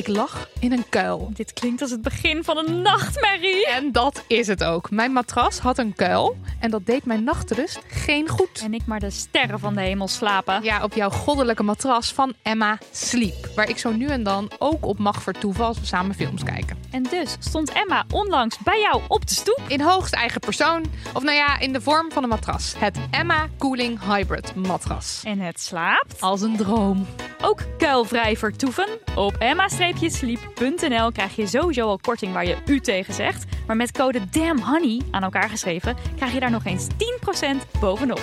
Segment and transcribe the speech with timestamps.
[0.00, 1.30] Ik lag in een kuil.
[1.34, 3.66] Dit klinkt als het begin van een nachtmerrie.
[3.66, 4.90] En dat is het ook.
[4.90, 8.60] Mijn matras had een kuil en dat deed mijn nachtrust geen goed.
[8.64, 10.62] En ik maar de sterren van de hemel slapen.
[10.62, 13.50] Ja, op jouw goddelijke matras van Emma Sleep.
[13.54, 16.79] Waar ik zo nu en dan ook op mag vertoeven als we samen films kijken.
[16.90, 19.60] En dus stond Emma onlangs bij jou op de stoep.
[19.66, 20.84] In hoogst eigen persoon.
[21.14, 22.74] Of nou ja, in de vorm van een matras.
[22.76, 25.22] Het Emma Cooling Hybrid matras.
[25.24, 26.20] En het slaapt.
[26.20, 27.06] Als een droom.
[27.42, 28.86] Ook kuilvrij vertoeven.
[29.14, 33.44] Op emma-sleep.nl krijg je sowieso al korting waar je u tegen zegt.
[33.66, 38.20] Maar met code DAMNHONEY aan elkaar geschreven krijg je daar nog eens 10% bovenop.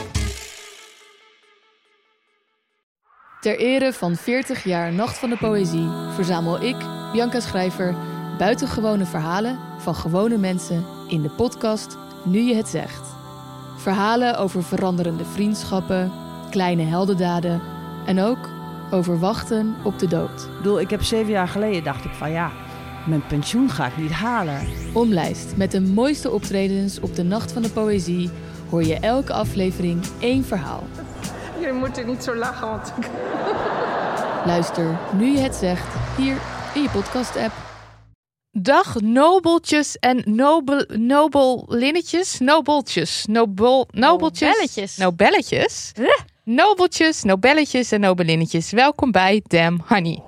[3.40, 6.76] Ter ere van 40 jaar Nacht van de Poëzie verzamel ik,
[7.12, 7.96] Bianca Schrijver,
[8.38, 13.16] buitengewone verhalen van gewone mensen in de podcast Nu je het zegt.
[13.78, 16.12] Verhalen over veranderende vriendschappen,
[16.50, 17.62] kleine heldendaden
[18.06, 18.50] en ook
[18.92, 20.42] over wachten op de dood.
[20.42, 22.52] Ik bedoel, ik heb zeven jaar geleden dacht ik van ja,
[23.06, 24.68] mijn pensioen ga ik niet halen.
[24.94, 28.30] Omlijst met de mooiste optredens op de Nacht van de Poëzie
[28.70, 30.84] hoor je elke aflevering één verhaal.
[31.60, 33.10] Je moet er niet zo lachen, want ik
[34.46, 36.38] Luister nu je het zegt hier
[36.74, 37.77] in je podcast-app.
[38.60, 42.40] Dag nobeltjes en nobel, nobelinnetjes.
[42.40, 43.26] Nobeltjes.
[43.26, 44.50] Nobel, nobeltjes.
[44.50, 44.98] Nobelletjes.
[44.98, 45.92] Nobelletjes.
[45.96, 46.18] Huh?
[46.44, 48.72] Nobeltjes, nobelletjes en nobelinnetjes.
[48.72, 50.22] Welkom bij Damn Honey.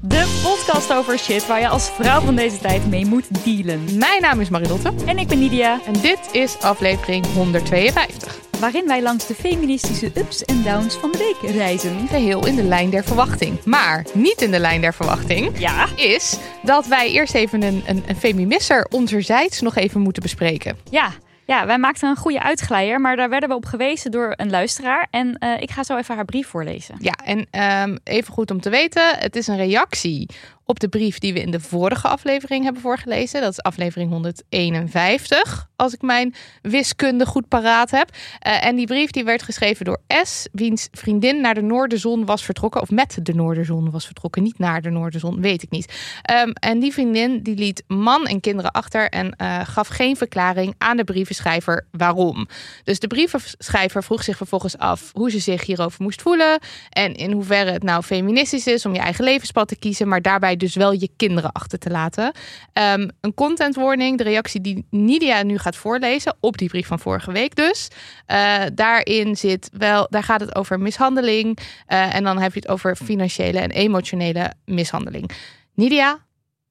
[0.00, 3.98] De podcast over shit waar je als vrouw van deze tijd mee moet dealen.
[3.98, 8.45] Mijn naam is Marilotte En ik ben Nidia, en dit is aflevering 152.
[8.60, 12.08] Waarin wij langs de feministische ups en downs van de week reizen.
[12.08, 13.64] Geheel in de lijn der verwachting.
[13.64, 18.02] Maar niet in de lijn der verwachting Ja, is dat wij eerst even een, een,
[18.06, 20.76] een femimisser onderzijds nog even moeten bespreken.
[20.90, 21.10] ja.
[21.48, 25.06] Ja, wij maakten een goede uitglijder, maar daar werden we op gewezen door een luisteraar.
[25.10, 26.94] En eh, ik ga zo even haar brief voorlezen.
[27.00, 30.28] Ja, en ehm, even goed om te weten, het is een reactie
[30.66, 33.40] op de brief die we in de vorige aflevering hebben voorgelezen.
[33.40, 38.10] Dat is aflevering 151, als ik mijn wiskunde goed paraat heb.
[38.38, 42.44] Eh, en die brief die werd geschreven door S, wiens vriendin naar de Noorderzon was
[42.44, 42.80] vertrokken.
[42.80, 45.94] Of met de Noorderzon was vertrokken, niet naar de Noorderzon, weet ik niet.
[46.22, 50.74] Ehm, en die vriendin die liet man en kinderen achter en eh, gaf geen verklaring
[50.78, 52.48] aan de brievenschrijver waarom.
[52.84, 56.58] Dus de brievenschrijver vroeg zich vervolgens af hoe ze zich hierover moest voelen.
[56.90, 60.55] En in hoeverre het nou feministisch is om je eigen levenspad te kiezen, maar daarbij
[60.56, 62.32] dus wel je kinderen achter te laten.
[62.72, 66.98] Ehm, een content warning, de reactie die Nidia nu gaat voorlezen op die brief van
[66.98, 67.88] vorige week dus.
[68.26, 71.58] Eh, daarin zit wel, daar gaat het over mishandeling.
[71.86, 75.30] eh, en dan heb je het over financiële en emotionele mishandeling.
[75.74, 76.26] Nidia,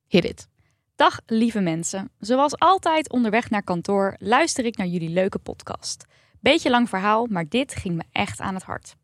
[0.08, 0.48] hit it.
[0.96, 2.12] Dag lieve mensen.
[2.20, 6.06] Zoals altijd onderweg naar kantoor luister ik naar jullie leuke podcast.
[6.40, 8.96] Beetje lang verhaal, maar dit ging me echt aan het hart.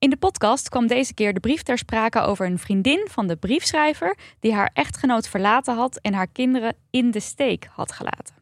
[0.00, 3.36] In de podcast kwam deze keer de brief ter sprake over een vriendin van de
[3.36, 8.34] briefschrijver die haar echtgenoot verlaten had en haar kinderen in de steek had gelaten.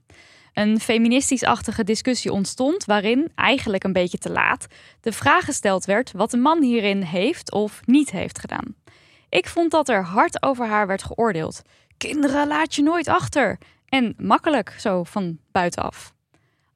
[0.53, 4.67] Een feministisch-achtige discussie ontstond waarin, eigenlijk een beetje te laat,
[5.01, 8.75] de vraag gesteld werd wat de man hierin heeft of niet heeft gedaan.
[9.29, 11.63] Ik vond dat er hard over haar werd geoordeeld.
[11.97, 13.59] Kinderen laat je nooit achter.
[13.89, 16.15] En makkelijk zo van buitenaf.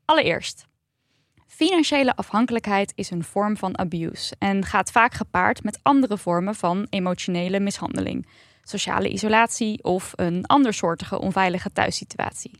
[0.04, 0.70] Allereerst.
[1.62, 6.86] Financiële afhankelijkheid is een vorm van abuse en gaat vaak gepaard met andere vormen van
[6.90, 8.26] emotionele mishandeling,
[8.62, 12.58] sociale isolatie of een andersoortige onveilige thuissituatie.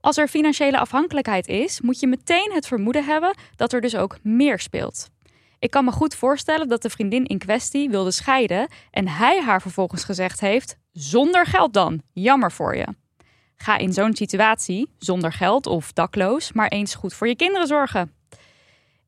[0.00, 4.18] Als er financiële afhankelijkheid is, moet je meteen het vermoeden hebben dat er dus ook
[4.22, 5.08] meer speelt.
[5.58, 9.62] Ik kan me goed voorstellen dat de vriendin in kwestie wilde scheiden en hij haar
[9.62, 12.86] vervolgens gezegd heeft: zonder geld dan, jammer voor je.
[13.56, 18.17] Ga in zo'n situatie, zonder geld of dakloos, maar eens goed voor je kinderen zorgen.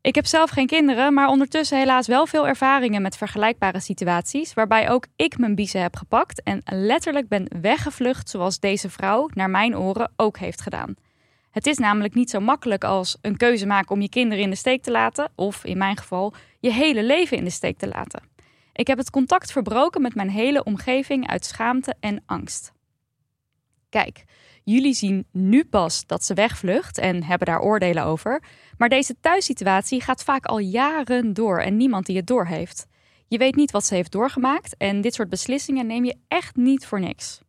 [0.02, 4.90] Ik heb zelf geen kinderen, maar ondertussen helaas wel veel ervaringen met vergelijkbare situaties, waarbij
[4.90, 9.76] ook ik mijn biezen heb gepakt en letterlijk ben weggevlucht zoals deze vrouw, naar mijn
[9.76, 10.94] oren, ook heeft gedaan.
[11.50, 14.56] Het is namelijk niet zo makkelijk als een keuze maken om je kinderen in de
[14.56, 18.22] steek te laten, of in mijn geval je hele leven in de steek te laten.
[18.72, 22.72] Ik heb het contact verbroken met mijn hele omgeving uit schaamte en angst.
[23.88, 24.24] Kijk,
[24.64, 28.42] jullie zien nu pas dat ze wegvlucht en hebben daar oordelen over,
[28.80, 32.86] maar deze thuissituatie gaat vaak al jaren door en niemand die het doorheeft.
[33.28, 36.86] Je weet niet wat ze heeft doorgemaakt en dit soort beslissingen neem je echt niet
[36.86, 37.40] voor niks.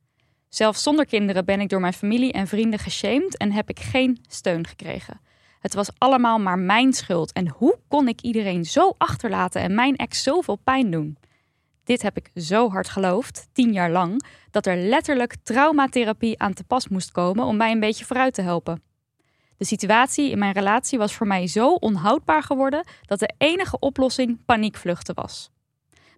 [0.49, 4.19] Zelfs zonder kinderen ben ik door mijn familie en vrienden geshamed en heb ik geen
[4.29, 5.21] steun gekregen.
[5.59, 9.95] Het was allemaal maar mijn schuld en hoe kon ik iedereen zo achterlaten en mijn
[9.95, 11.17] ex zoveel pijn doen?
[11.83, 16.63] Dit heb ik zo hard geloofd, tien jaar lang, dat er letterlijk traumatherapie aan te
[16.63, 18.90] pas moest komen om mij een beetje vooruit te helpen.
[19.61, 24.45] De situatie in mijn relatie was voor mij zo onhoudbaar geworden dat de enige oplossing
[24.45, 25.49] paniekvluchten was.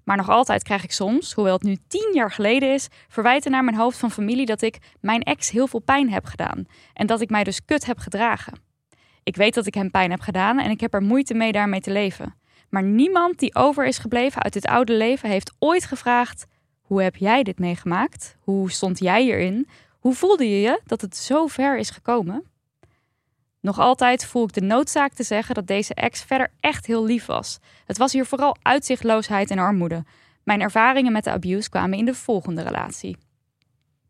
[0.03, 3.63] Maar nog altijd krijg ik soms, hoewel het nu tien jaar geleden is, verwijten naar
[3.63, 7.21] mijn hoofd van familie dat ik mijn ex heel veel pijn heb gedaan en dat
[7.21, 8.53] ik mij dus kut heb gedragen.
[9.23, 11.81] Ik weet dat ik hem pijn heb gedaan en ik heb er moeite mee daarmee
[11.81, 12.35] te leven.
[12.69, 16.45] Maar niemand die over is gebleven uit dit oude leven heeft ooit gevraagd:
[16.81, 18.37] hoe heb jij dit meegemaakt?
[18.39, 19.67] Hoe stond jij hierin?
[19.99, 22.51] Hoe voelde je je dat het zo ver is gekomen?
[23.63, 27.25] Nog altijd voel ik de noodzaak te zeggen dat deze ex verder echt heel lief
[27.25, 27.59] was.
[27.85, 30.03] Het was hier vooral uitzichtloosheid en armoede.
[30.43, 33.17] Mijn ervaringen met de abuse kwamen in de volgende relatie.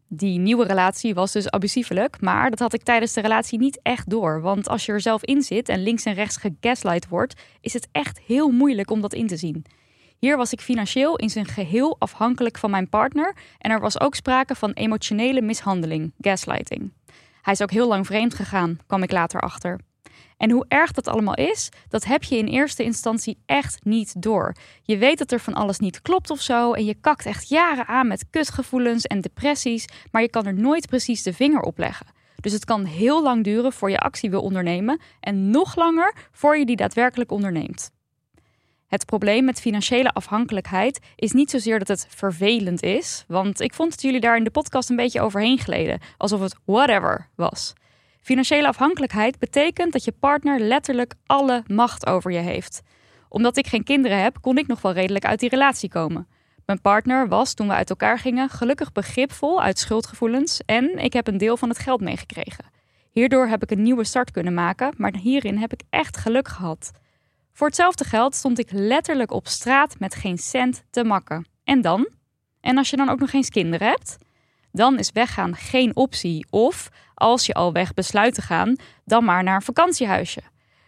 [0.08, 4.10] Die nieuwe relatie was dus abusievelijk, maar dat had ik tijdens de relatie niet echt
[4.10, 4.42] door.
[4.42, 7.88] Want als je er zelf in zit en links en rechts gegaslight wordt, is het
[7.92, 9.66] echt heel moeilijk om dat in te zien.
[10.20, 14.16] Hier was ik financieel in zijn geheel afhankelijk van mijn partner en er was ook
[14.16, 16.92] sprake van emotionele mishandeling, gaslighting.
[17.44, 19.80] Hij is ook heel lang vreemd gegaan, kwam ik later achter.
[20.38, 24.56] En hoe erg dat allemaal is, dat heb je in eerste instantie echt niet door.
[24.84, 27.88] Je weet dat er van alles niet klopt of zo en je kakt echt jaren
[27.88, 32.08] aan met kutgevoelens en depressies, maar je kan er nooit precies de vinger op leggen.
[32.36, 36.58] Dus het kan heel lang duren voor je actie wil ondernemen en nog langer voor
[36.58, 37.92] je die daadwerkelijk onderneemt.
[38.94, 43.90] Het probleem met financiële afhankelijkheid is niet zozeer dat het vervelend is, want ik vond
[43.92, 47.74] dat jullie daar in de podcast een beetje overheen gleden, alsof het whatever was.
[48.22, 52.82] Financiële afhankelijkheid betekent dat je partner letterlijk alle macht over je heeft.
[53.30, 56.28] Omdat ik geen kinderen heb, kon ik nog wel redelijk uit die relatie komen.
[56.66, 61.28] Mijn partner was, toen we uit elkaar gingen, gelukkig begripvol uit schuldgevoelens en ik heb
[61.28, 62.66] een deel van het geld meegekregen.
[63.12, 66.92] Hierdoor heb ik een nieuwe start kunnen maken, maar hierin heb ik echt geluk gehad.
[67.54, 71.48] Voor hetzelfde geld stond ik letterlijk op straat met geen cent te makken.
[71.64, 72.08] En dan?
[72.62, 74.18] En als je dan ook nog eens kinderen hebt?
[74.72, 76.46] Dan is weggaan geen optie.
[76.50, 80.42] Of als je al weg besluit te gaan, dan maar naar een vakantiehuisje.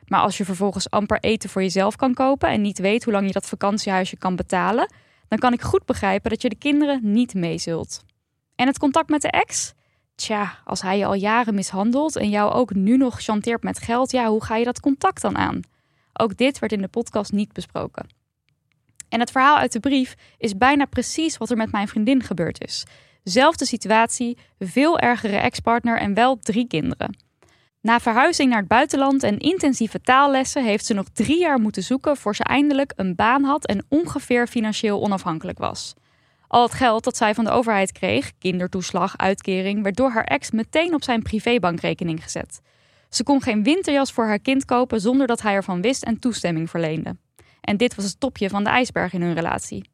[0.06, 3.26] Maar als je vervolgens amper eten voor jezelf kan kopen en niet weet hoe lang
[3.26, 4.94] je dat vakantiehuisje kan betalen,
[5.28, 8.04] dan kan ik goed begrijpen dat je de kinderen niet mee zult.
[8.56, 9.74] En het contact met de ex?
[10.16, 14.12] Tja, als hij je al jaren mishandelt en jou ook nu nog chanteert met geld,
[14.12, 15.62] ja, hoe ga je dat contact dan aan?
[16.20, 18.08] Ook dit werd in de podcast niet besproken.
[19.10, 22.64] En het verhaal uit de brief is bijna precies wat er met mijn vriendin gebeurd
[22.64, 22.84] is.
[23.24, 27.18] Zelfde situatie, veel ergere ex-partner en wel drie kinderen.
[27.82, 32.18] Na verhuizing naar het buitenland en intensieve taallessen heeft ze nog drie jaar moeten zoeken
[32.18, 35.94] voor ze eindelijk een baan had en ongeveer financieel onafhankelijk was.
[36.48, 40.52] Al het geld dat zij van de overheid kreeg, kindertoeslag, uitkering, werd door haar ex
[40.52, 42.62] meteen op zijn privébankrekening gezet.
[43.16, 46.70] Ze kon geen winterjas voor haar kind kopen zonder dat hij ervan wist en toestemming
[46.70, 47.16] verleende.
[47.62, 49.90] En dit was het topje van de ijsberg in hun relatie.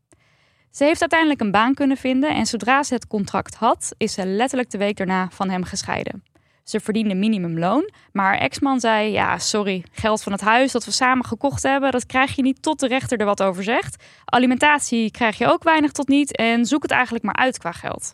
[0.71, 4.25] Ze heeft uiteindelijk een baan kunnen vinden en zodra ze het contract had, is ze
[4.25, 6.23] letterlijk de week daarna van hem gescheiden.
[6.63, 10.91] Ze verdiende minimumloon, maar haar ex-man zei: Ja, sorry, geld van het huis dat we
[10.91, 14.03] samen gekocht hebben, dat krijg je niet tot de rechter er wat over zegt.
[14.25, 18.13] Alimentatie krijg je ook weinig tot niet en zoek het eigenlijk maar uit qua geld.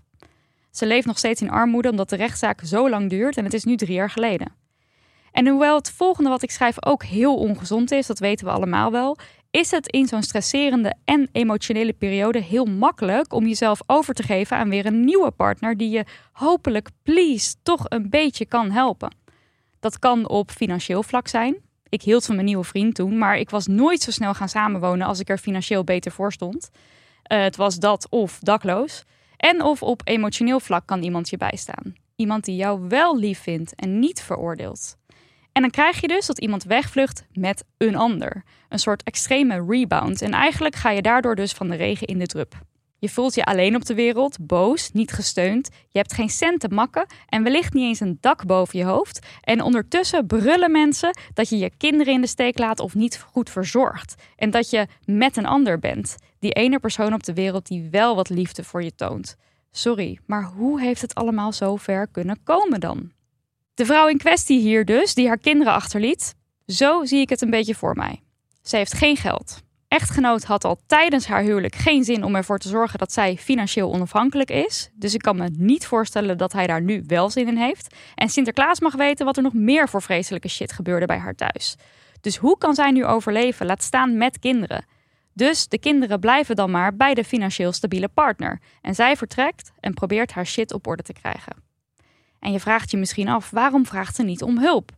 [0.71, 3.63] Ze leeft nog steeds in armoede omdat de rechtszaak zo lang duurt en het is
[3.63, 4.65] nu drie jaar geleden.
[5.31, 8.91] En hoewel het volgende wat ik schrijf ook heel ongezond is, dat weten we allemaal
[8.91, 9.17] wel,
[9.51, 14.57] is het in zo'n stresserende en emotionele periode heel makkelijk om jezelf over te geven
[14.57, 19.15] aan weer een nieuwe partner die je hopelijk, please, toch een beetje kan helpen.
[19.79, 21.55] Dat kan op financieel vlak zijn.
[21.89, 25.07] Ik hield van mijn nieuwe vriend toen, maar ik was nooit zo snel gaan samenwonen
[25.07, 26.69] als ik er financieel beter voor stond.
[27.31, 29.03] Uh, het was dat of dakloos.
[29.37, 31.95] En of op emotioneel vlak kan iemand je bijstaan.
[32.15, 34.97] Iemand die jou wel lief vindt en niet veroordeelt.
[35.57, 38.43] En dan krijg je dus dat iemand wegvlucht met een ander.
[38.69, 40.21] Een soort extreme rebound.
[40.21, 42.61] En eigenlijk ga je daardoor dus van de regen in de drup.
[42.99, 45.69] Je voelt je alleen op de wereld, boos, niet gesteund.
[45.87, 49.25] Je hebt geen cent te makken en wellicht niet eens een dak boven je hoofd.
[49.41, 53.49] En ondertussen brullen mensen dat je je kinderen in de steek laat of niet goed
[53.49, 54.15] verzorgt.
[54.35, 56.15] En dat je met een ander bent.
[56.39, 59.35] Die ene persoon op de wereld die wel wat liefde voor je toont.
[59.71, 63.11] Sorry, maar hoe heeft het allemaal zo ver kunnen komen dan?
[63.77, 67.49] De vrouw in kwestie hier dus, die haar kinderen achterliet, zo zie ik het een
[67.49, 68.21] beetje voor mij.
[68.61, 69.61] Ze heeft geen geld.
[69.87, 73.93] Echtgenoot had al tijdens haar huwelijk geen zin om ervoor te zorgen dat zij financieel
[73.93, 74.89] onafhankelijk is.
[74.93, 77.95] Dus ik kan me niet voorstellen dat hij daar nu wel zin in heeft.
[78.15, 81.75] En Sinterklaas mag weten wat er nog meer voor vreselijke shit gebeurde bij haar thuis.
[82.21, 83.65] Dus hoe kan zij nu overleven?
[83.65, 84.85] Laat staan met kinderen.
[85.33, 88.59] Dus de kinderen blijven dan maar bij de financieel stabiele partner.
[88.81, 91.66] En zij vertrekt en probeert haar shit op orde te krijgen.
[92.39, 94.91] En je vraagt je misschien af, waarom vraagt ze niet om hulp?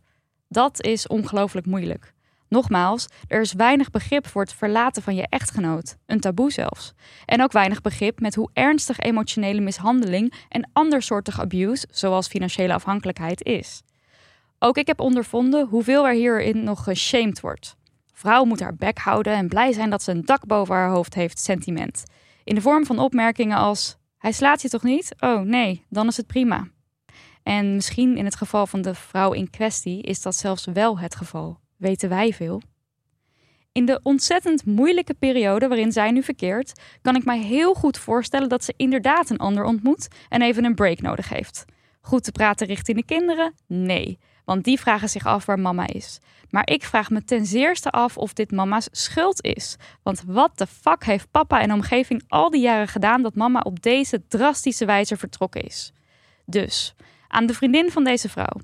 [0.48, 2.12] Dat is ongelooflijk moeilijk.
[2.48, 6.92] Nogmaals, er is weinig begrip voor het verlaten van je echtgenoot, een taboe zelfs.
[7.24, 13.44] En ook weinig begrip met hoe ernstig emotionele mishandeling en andersoortig abuse, zoals financiële afhankelijkheid,
[13.44, 13.82] is.
[14.58, 17.76] Ook ik heb ondervonden hoeveel er hierin nog geshamed wordt.
[18.12, 21.14] Vrouw moet haar bek houden en blij zijn dat ze een dak boven haar hoofd
[21.14, 22.02] heeft, sentiment.
[22.44, 25.14] In de vorm van opmerkingen als: Hij slaat je toch niet?
[25.18, 26.68] Oh nee, dan is het prima.
[27.42, 31.14] En misschien in het geval van de vrouw in kwestie is dat zelfs wel het
[31.14, 31.58] geval.
[31.76, 32.62] Weten wij veel?
[33.72, 38.48] In de ontzettend moeilijke periode waarin zij nu verkeert, kan ik mij heel goed voorstellen
[38.48, 41.64] dat ze inderdaad een ander ontmoet en even een break nodig heeft.
[42.00, 43.54] Goed te praten richting de kinderen?
[43.66, 46.18] Nee, want die vragen zich af waar mama is.
[46.50, 49.76] Maar ik vraag me ten zeerste af of dit mama's schuld is.
[50.02, 53.82] Want wat de fuck heeft papa en omgeving al die jaren gedaan dat mama op
[53.82, 55.92] deze drastische wijze vertrokken is?
[56.46, 56.94] Dus,
[57.30, 58.60] aan de vriendin van deze vrouw.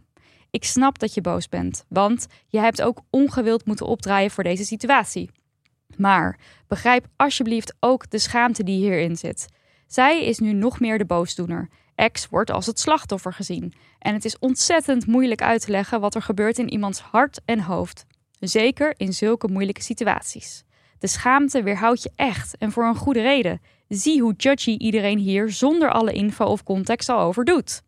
[0.51, 4.65] Ik snap dat je boos bent, want je hebt ook ongewild moeten opdraaien voor deze
[4.65, 5.31] situatie.
[5.97, 9.49] Maar begrijp alsjeblieft ook de schaamte die hierin zit.
[9.87, 11.69] Zij is nu nog meer de boosdoener.
[11.95, 13.73] Ex wordt als het slachtoffer gezien.
[13.99, 17.61] En het is ontzettend moeilijk uit te leggen wat er gebeurt in iemands hart en
[17.61, 18.07] hoofd.
[18.41, 20.65] Zeker in zulke moeilijke situaties.
[20.99, 23.61] De schaamte weerhoudt je echt en voor een goede reden.
[23.89, 27.83] Zie hoe judgy iedereen hier zonder alle info of context al over doet.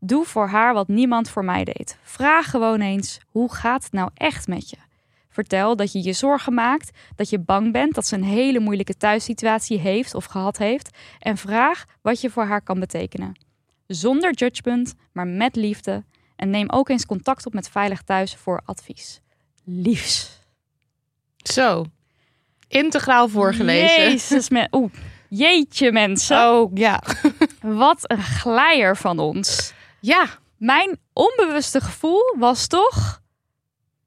[0.00, 1.98] Doe voor haar wat niemand voor mij deed.
[2.02, 4.76] Vraag gewoon eens: hoe gaat het nou echt met je?
[5.28, 8.96] Vertel dat je je zorgen maakt, dat je bang bent dat ze een hele moeilijke
[8.96, 13.38] thuissituatie heeft of gehad heeft en vraag wat je voor haar kan betekenen.
[13.86, 16.04] Zonder judgment, maar met liefde
[16.36, 19.20] en neem ook eens contact op met Veilig Thuis voor advies.
[19.64, 20.40] Liefs.
[21.36, 21.84] Zo.
[22.68, 24.02] Integraal voorgelezen.
[24.02, 24.92] Jezus, me Oeh,
[25.28, 26.36] jeetje mensen.
[26.36, 27.02] Oh, ja.
[27.60, 29.74] Wat een glijer van ons.
[30.06, 30.26] Ja.
[30.56, 33.20] Mijn onbewuste gevoel was toch...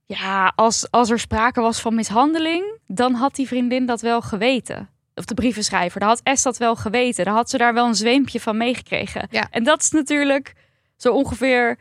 [0.06, 4.90] Ja, als, als er sprake was van mishandeling, dan had die vriendin dat wel geweten.
[5.16, 7.26] Of de brievenschrijver, dan had S dat wel geweten.
[7.26, 9.28] Dan had ze daar wel een zweempje van meegekregen.
[9.30, 9.48] Ja.
[9.52, 10.54] En dat is natuurlijk
[10.98, 11.78] zo ongeveer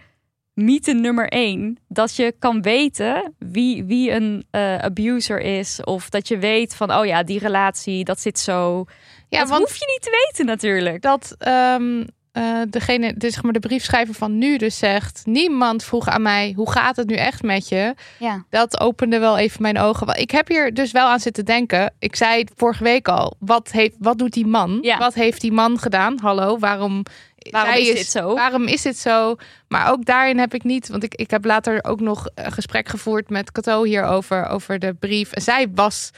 [0.55, 1.79] mythe nummer één.
[1.89, 5.85] Dat je kan weten wie, wie een eh, abuser is.
[5.85, 8.85] Of dat je weet van, oh ja, die relatie, dat zit zo.
[9.29, 11.03] Ja, dat want hoef je niet te weten natuurlijk.
[11.03, 15.23] dat ehm, eh, degene, dus zeg maar de briefschrijver van nu dus zegt...
[15.25, 17.95] niemand vroeg aan mij, hoe gaat het nu echt met je?
[18.19, 18.45] Ja.
[18.51, 20.21] Dat opende wel even mijn ogen.
[20.21, 21.95] Ik heb hier dus wel aan zitten denken.
[21.99, 24.79] Ik zei vorige week al, wat, heeft, wat doet die man?
[24.83, 24.99] Ja.
[24.99, 26.19] Wat heeft die man gedaan?
[26.21, 27.03] Hallo, waarom...
[27.51, 28.35] Waarom zij is dit zo?
[28.35, 29.37] Waarom is dit zo?
[29.69, 30.89] Maar ook daarin heb ik niet...
[30.89, 34.95] Want ik, ik heb later ook nog een gesprek gevoerd met Cato hierover, over de
[34.95, 35.33] brief.
[35.33, 36.11] En zij was...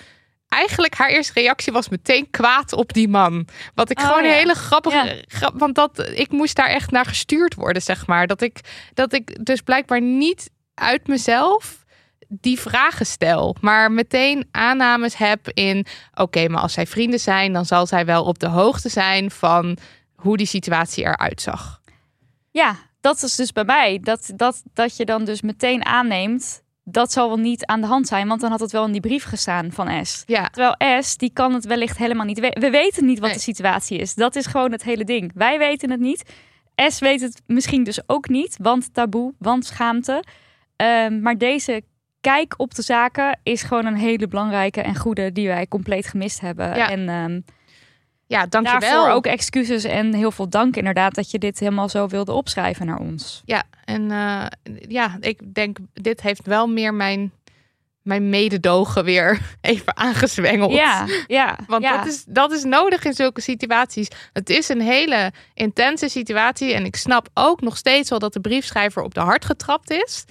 [0.50, 3.46] Eigenlijk haar eerste reactie was meteen kwaad op die man.
[3.74, 4.96] Wat ik Oh, gewoon een hele grappige...
[4.96, 5.22] Ja.
[5.26, 8.26] grap- want dat, ik moest daar echt naar gestuurd worden, zeg maar.
[8.26, 8.60] Dat ik,
[8.94, 11.84] dat ik dus blijkbaar niet uit mezelf
[12.28, 13.56] die vragen stel.
[13.60, 15.86] Maar meteen aannames heb in...
[16.14, 17.52] Oké, maar als zij vrienden zijn...
[17.52, 19.76] dan zal zij wel op de hoogte zijn van
[20.14, 21.80] hoe die situatie eruit zag.
[22.50, 23.98] Ja, dat is dus bij mij.
[24.02, 28.06] Dat, dat, dat je dan dus meteen aanneemt, dat zal wel niet aan de hand
[28.06, 28.28] zijn.
[28.28, 30.22] Want dan had het wel in die brief gestaan van S.
[30.26, 32.60] Ja, Terwijl S, die kan het wellicht helemaal niet weten.
[32.60, 33.36] We weten niet wat Nee.
[33.36, 34.14] de situatie is.
[34.14, 35.30] Dat is gewoon het hele ding.
[35.34, 36.30] Wij weten het niet.
[36.76, 40.24] S weet het misschien dus ook niet, want taboe, want schaamte.
[40.76, 41.82] Ehm, maar deze
[42.20, 46.40] kijk op de zaken is gewoon een hele belangrijke en goede die wij compleet gemist
[46.40, 46.76] hebben.
[46.76, 46.90] Ja.
[46.90, 47.40] En ehm,
[48.30, 48.80] ja dankjewel.
[48.80, 52.86] daarvoor ook excuses en heel veel dank inderdaad dat je dit helemaal zo wilde opschrijven
[52.86, 53.42] naar ons.
[53.44, 54.46] Ja, en eh,
[54.88, 57.32] ja, ik denk, dit heeft wel meer mijn,
[58.02, 60.72] mijn mededogen weer even aangezwengeld.
[60.72, 61.58] Ja, ja.
[61.66, 61.96] Want ja.
[61.96, 64.08] dat, is, dat is nodig in zulke situaties.
[64.32, 66.74] Het is een hele intense situatie.
[66.74, 70.24] En ik snap ook nog steeds wel dat de briefschrijver op de hart getrapt is.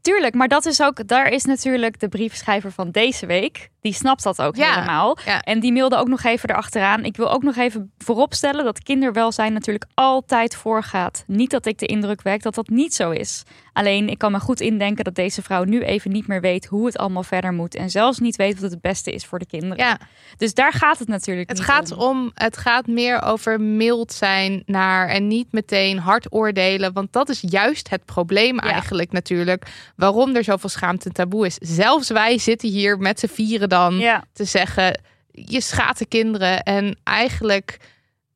[0.00, 3.70] Tuurlijk, maar dat is ook, daar is natuurlijk de briefschrijver van deze week.
[3.80, 5.18] Die snapt dat ook Ja, helemaal.
[5.24, 5.40] ja.
[5.40, 7.04] En die mailde ook nog even erachteraan.
[7.04, 11.24] Ik wil ook nog even vooropstellen dat kinderwelzijn natuurlijk altijd voorgaat.
[11.26, 13.42] Niet dat ik de indruk wek dat dat niet zo is.
[13.72, 16.86] Alleen ik kan me goed indenken dat deze vrouw nu even niet meer weet hoe
[16.86, 17.74] het allemaal verder moet.
[17.74, 19.84] En zelfs niet weet wat het beste is voor de kinderen.
[19.84, 19.98] Ja,
[20.36, 21.98] Dus daar gaat het natuurlijk het niet gaat om.
[21.98, 26.92] om, het gaat meer over mild zijn naar en niet meteen hard oordelen.
[26.92, 29.66] Want dat is juist het probleem eigenlijk natuurlijk.
[29.96, 31.54] Waarom er zoveel schaamte en taboe is.
[31.60, 35.00] Zelfs wij zitten hier met z'n vieren dan Ja, te zeggen,
[35.30, 36.62] je schaadt de kinderen.
[36.62, 37.78] En eigenlijk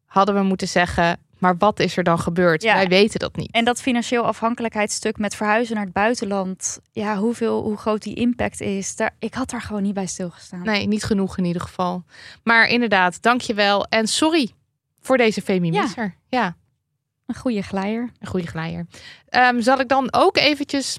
[0.05, 2.62] hadden we moeten zeggen, maar wat is er dan gebeurd?
[2.62, 2.75] Ja.
[2.75, 3.50] Wij weten dat niet.
[3.50, 6.81] En dat financieel afhankelijkheidsstuk met verhuizen naar het buitenland.
[6.93, 8.97] Ja, hoeveel, hoe groot die impact is.
[8.97, 10.62] Daar, ik had daar gewoon niet bij stilgestaan.
[10.62, 12.05] Nee, niet genoeg in ieder geval.
[12.43, 13.85] Maar inderdaad, dankjewel.
[13.85, 14.50] En sorry
[15.00, 16.14] voor deze feminisser.
[16.28, 16.57] Ja,
[17.26, 18.11] Een goede glijer.
[18.21, 18.87] een goede glijer.
[19.28, 20.99] Ehm, zal ik dan ook eventjes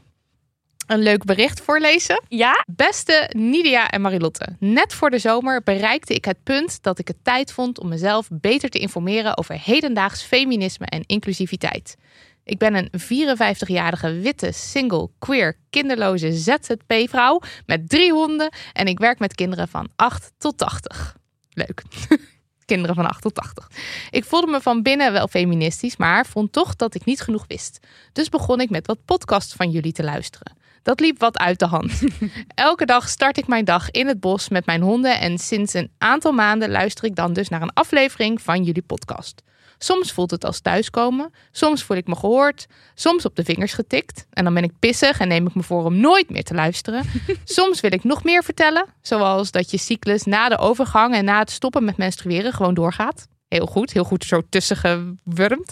[0.87, 2.23] een leuk bericht voorlezen?
[2.27, 2.63] Ja?
[2.67, 7.23] Beste Nidia en Marilotte, net voor de zomer bereikte ik het punt dat ik het
[7.23, 11.95] tijd vond om mezelf beter te informeren over hedendaags feminisme en inclusiviteit.
[12.43, 19.19] Ik ben een 54-jarige witte, single, queer, kinderloze ZZP-vrouw met drie honden en ik werk
[19.19, 21.17] met kinderen van 8 tot 80.
[21.49, 21.81] Leuk.
[22.65, 23.71] kinderen van 8 tot 80.
[24.09, 27.79] Ik voelde me van binnen wel feministisch, maar vond toch dat ik niet genoeg wist.
[28.13, 30.55] Dus begon ik met wat podcasts van jullie te luisteren.
[30.83, 32.01] Dat liep wat uit de hand.
[32.55, 35.91] Elke dag start ik mijn dag in het bos met mijn honden en sinds een
[35.97, 39.41] aantal maanden luister ik dan dus naar een aflevering van jullie podcast.
[39.77, 44.25] Soms voelt het als thuiskomen, soms voel ik me gehoord, soms op de vingers getikt
[44.29, 47.03] en dan ben ik pissig en neem ik me voor om nooit meer te luisteren.
[47.43, 51.39] soms wil ik nog meer vertellen, zoals dat je cyclus na de overgang en na
[51.39, 53.27] het stoppen met menstrueren gewoon doorgaat.
[53.47, 55.71] Heel goed, heel goed zo tussen gewurmd.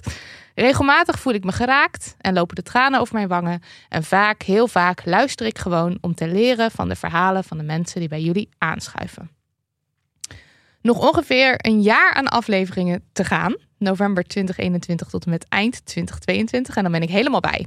[0.56, 3.62] Regelmatig voel ik me geraakt en lopen de tranen over mijn wangen.
[3.90, 7.64] En vaak, heel vaak, luister ik gewoon om te leren van de verhalen van de
[7.64, 9.35] mensen die bij jullie aanschuiven.
[10.86, 13.56] Nog ongeveer een jaar aan afleveringen te gaan.
[13.78, 16.76] November 2021 tot en met eind 2022.
[16.76, 17.66] En dan ben ik helemaal bij.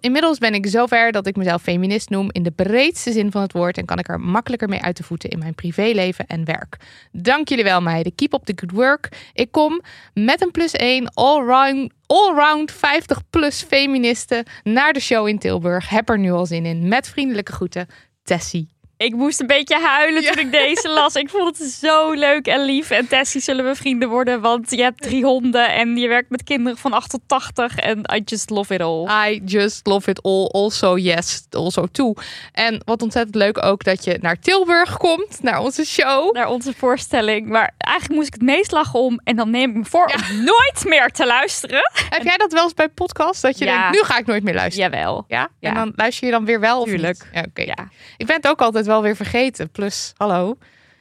[0.00, 3.52] Inmiddels, ben ik zover dat ik mezelf feminist noem in de breedste zin van het
[3.52, 3.78] woord.
[3.78, 6.76] En kan ik er makkelijker mee uit de voeten in mijn privéleven en werk.
[7.12, 8.14] Dank jullie wel, meiden.
[8.14, 9.30] Keep up the good work.
[9.32, 9.82] Ik kom
[10.14, 15.88] met een plus 1 all-round allround 50 plus feministen naar de show in Tilburg.
[15.88, 16.88] Heb er nu al zin in.
[16.88, 17.86] Met vriendelijke groeten,
[18.22, 18.78] Tessie.
[19.00, 21.14] Ik moest een beetje huilen toen ik deze las.
[21.14, 22.90] Ik vond het zo leuk en lief.
[22.90, 26.42] En Tessie zullen we vrienden worden, want je hebt drie honden en je werkt met
[26.44, 27.76] kinderen van 8 tot 80.
[27.76, 29.30] En I just love it all.
[29.30, 30.46] I just love it all.
[30.46, 32.14] Also yes, also too.
[32.52, 36.34] En wat ontzettend leuk ook dat je naar Tilburg komt, naar onze show.
[36.34, 37.48] Naar onze voorstelling.
[37.48, 39.20] Maar eigenlijk moest ik het meest lachen om.
[39.24, 41.90] En dan neem ik me voor om nooit meer te luisteren.
[42.10, 43.42] Heb jij dat wel eens bij podcast?
[43.42, 43.80] Dat je Ja.
[43.80, 44.90] denkt, nu ga ik nooit meer luisteren.
[44.90, 45.24] Jawel.
[45.28, 45.48] Ja?
[45.60, 45.68] Ja.
[45.68, 47.26] En dan luister je dan weer wel of Tuurlijk.
[47.46, 47.62] oké.
[47.62, 47.88] Ja.
[48.16, 49.70] Ik ben het ook altijd wel weer vergeten.
[49.70, 50.58] Plus, hallo,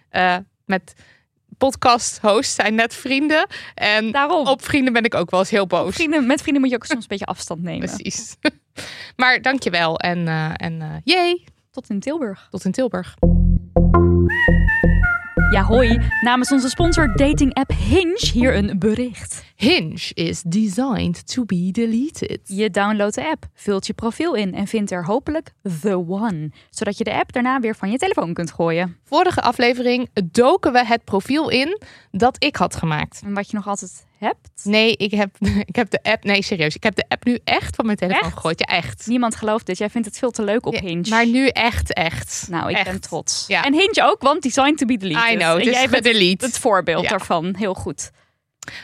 [0.09, 0.93] eh, met
[1.57, 3.47] podcast hosts zijn net vrienden.
[3.75, 4.47] En Daarom.
[4.47, 5.95] op vrienden ben ik ook wel eens heel boos.
[5.95, 7.87] Vrienden, met vrienden moet je ook soms een beetje afstand nemen.
[7.87, 8.35] Precies.
[9.21, 12.47] maar dankjewel en, eh en eh yay, Tot in Tilburg.
[12.49, 13.15] tot in Tilburg.
[15.51, 15.99] Ja, hoi.
[16.21, 19.43] Namens onze sponsor dating app Hinge hier een bericht.
[19.55, 22.39] Hinge is designed to be deleted.
[22.43, 26.51] Je downloadt de app, vult je profiel in en vindt er hopelijk the one.
[26.69, 28.97] Zodat je de app daarna weer van je telefoon kunt gooien.
[29.03, 31.81] Vorige aflevering doken we het profiel in
[32.11, 33.21] dat ik had gemaakt.
[33.25, 34.49] En wat je nog altijd hebt.
[34.63, 35.35] Nee, ik heb,
[35.71, 36.23] ik heb de app.
[36.23, 36.75] Nee, serieus.
[36.75, 38.33] Ik heb de app nu echt van mijn telefoon Echt?
[38.33, 38.59] gegooid.
[38.59, 39.07] Ja, echt.
[39.07, 39.77] Niemand gelooft dit.
[39.77, 41.09] Jij vindt het veel te leuk op Ja, Hinge.
[41.09, 42.47] Maar nu echt, echt.
[42.49, 42.85] Nou, ik echt.
[42.85, 43.45] ben trots.
[43.47, 43.63] Ja.
[43.63, 45.31] En Hinge ook, want designed to be deleted.
[45.31, 47.55] I know, En is jij bent het voorbeeld daarvan.
[47.57, 48.11] Heel goed.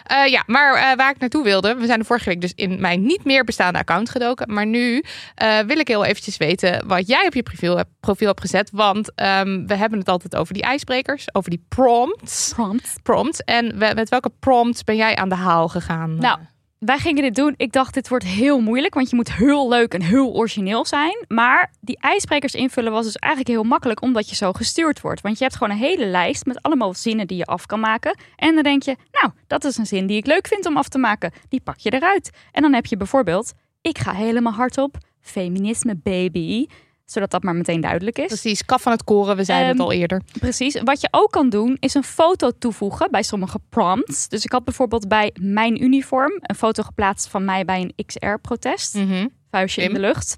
[0.04, 2.82] Eh, ja, maar eh, waar ik naartoe wilde, we zijn de vorige week dus in
[2.82, 4.54] mijn niet meer bestaande account gedoken.
[4.54, 5.04] Maar nu
[5.36, 8.70] eh, wil ik heel eventjes weten wat jij op je profiel, hebt- profiel hebt gezet.
[8.74, 12.52] Want ehm, we hebben het altijd over die ijsbrekers, over die prompts.
[12.54, 12.94] Prompt.
[13.04, 13.40] prompts.
[13.40, 16.16] En we- met welke prompts ben jij aan de haal gegaan?
[16.16, 16.40] Nou,
[16.80, 17.54] wij gingen dit doen.
[17.58, 21.26] Ik dacht, dit wordt heel moeilijk, want je moet heel leuk en heel origineel zijn.
[21.28, 25.22] Maar die ijsbrekers invullen was dus eigenlijk heel makkelijk, omdat je zo gestuurd wordt.
[25.22, 28.18] Want je hebt gewoon een hele lijst met allemaal zinnen die je af kan maken.
[28.36, 30.88] En dan denk je, nou, dat is een zin die ik leuk vind om af
[30.88, 31.32] te maken.
[31.50, 32.30] Die pak je eruit.
[32.52, 36.66] En dan heb je bijvoorbeeld, ik ga helemaal hardop, feminisme baby.
[37.06, 38.28] Zodat dat maar meteen duidelijk is.
[38.28, 40.22] Precies, kaf van het koren, we zeiden Ehm, het al eerder.
[40.40, 40.82] Precies.
[40.84, 44.28] Wat je ook kan doen, is een foto toevoegen bij sommige prompts.
[44.28, 48.94] Dus ik had bijvoorbeeld bij mijn uniform een foto geplaatst van mij bij een XR-protest.
[48.94, 49.28] Mhm.
[49.52, 50.38] Vuistje in de lucht.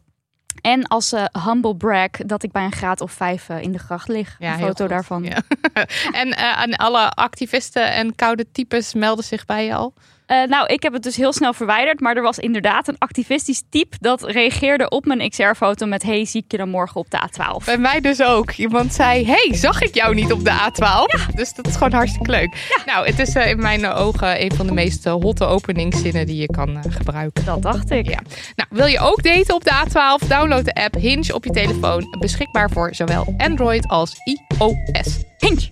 [0.61, 3.77] En als eh, humble brag dat ik bij een graad of vijf eh, in de
[3.77, 4.35] gracht lig.
[4.39, 5.23] Ja, een foto daarvan.
[5.23, 5.41] Ja.
[6.21, 9.93] en eh, aan alle activisten en koude types melden zich bij je al.
[10.27, 11.99] Eh, nou, ik heb het dus heel snel verwijderd.
[11.99, 16.03] Maar er was inderdaad een activistisch type dat reageerde op mijn XR-foto met...
[16.03, 17.65] Hey, zie ik je dan morgen op de A12?
[17.65, 18.51] Bij mij dus ook.
[18.51, 21.35] Iemand zei, hey, zag ik jou niet op de A12?
[21.35, 22.81] Dus dat is gewoon hartstikke leuk.
[22.85, 26.41] Nou, het is eh, in mijn ogen een van de meest eh, hotte openingszinnen die
[26.41, 27.45] je kan gebruiken.
[27.45, 28.09] Dat dacht ik.
[28.09, 28.19] Ja.
[28.55, 30.27] Nou, wil je ook daten op de A12?
[30.27, 32.17] Download de app Hinge op je telefoon.
[32.19, 35.23] Beschikbaar voor zowel Android als iOS.
[35.37, 35.71] Hinge.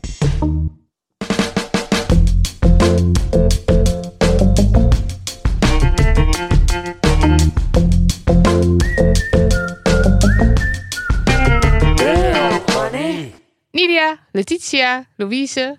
[13.75, 15.77] Nidia, Letitia, Louise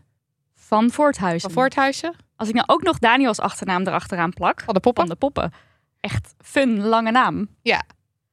[0.54, 1.40] Van Voorthuizen.
[1.40, 2.14] van Voorthuizen.
[2.36, 4.62] Als ik nou ook nog Daniels achternaam erachteraan plak.
[4.64, 5.06] Van de poppen.
[5.06, 5.52] Van de poppen.
[6.00, 7.48] Echt fun, lange naam.
[7.62, 7.82] Ja,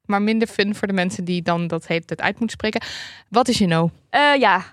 [0.06, 2.82] maar minder fun voor de mensen die dan dat hele tijd uit moeten spreken.
[3.30, 3.89] Wat is je no?
[4.10, 4.63] Eh, ja.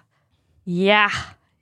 [0.63, 1.11] Ja.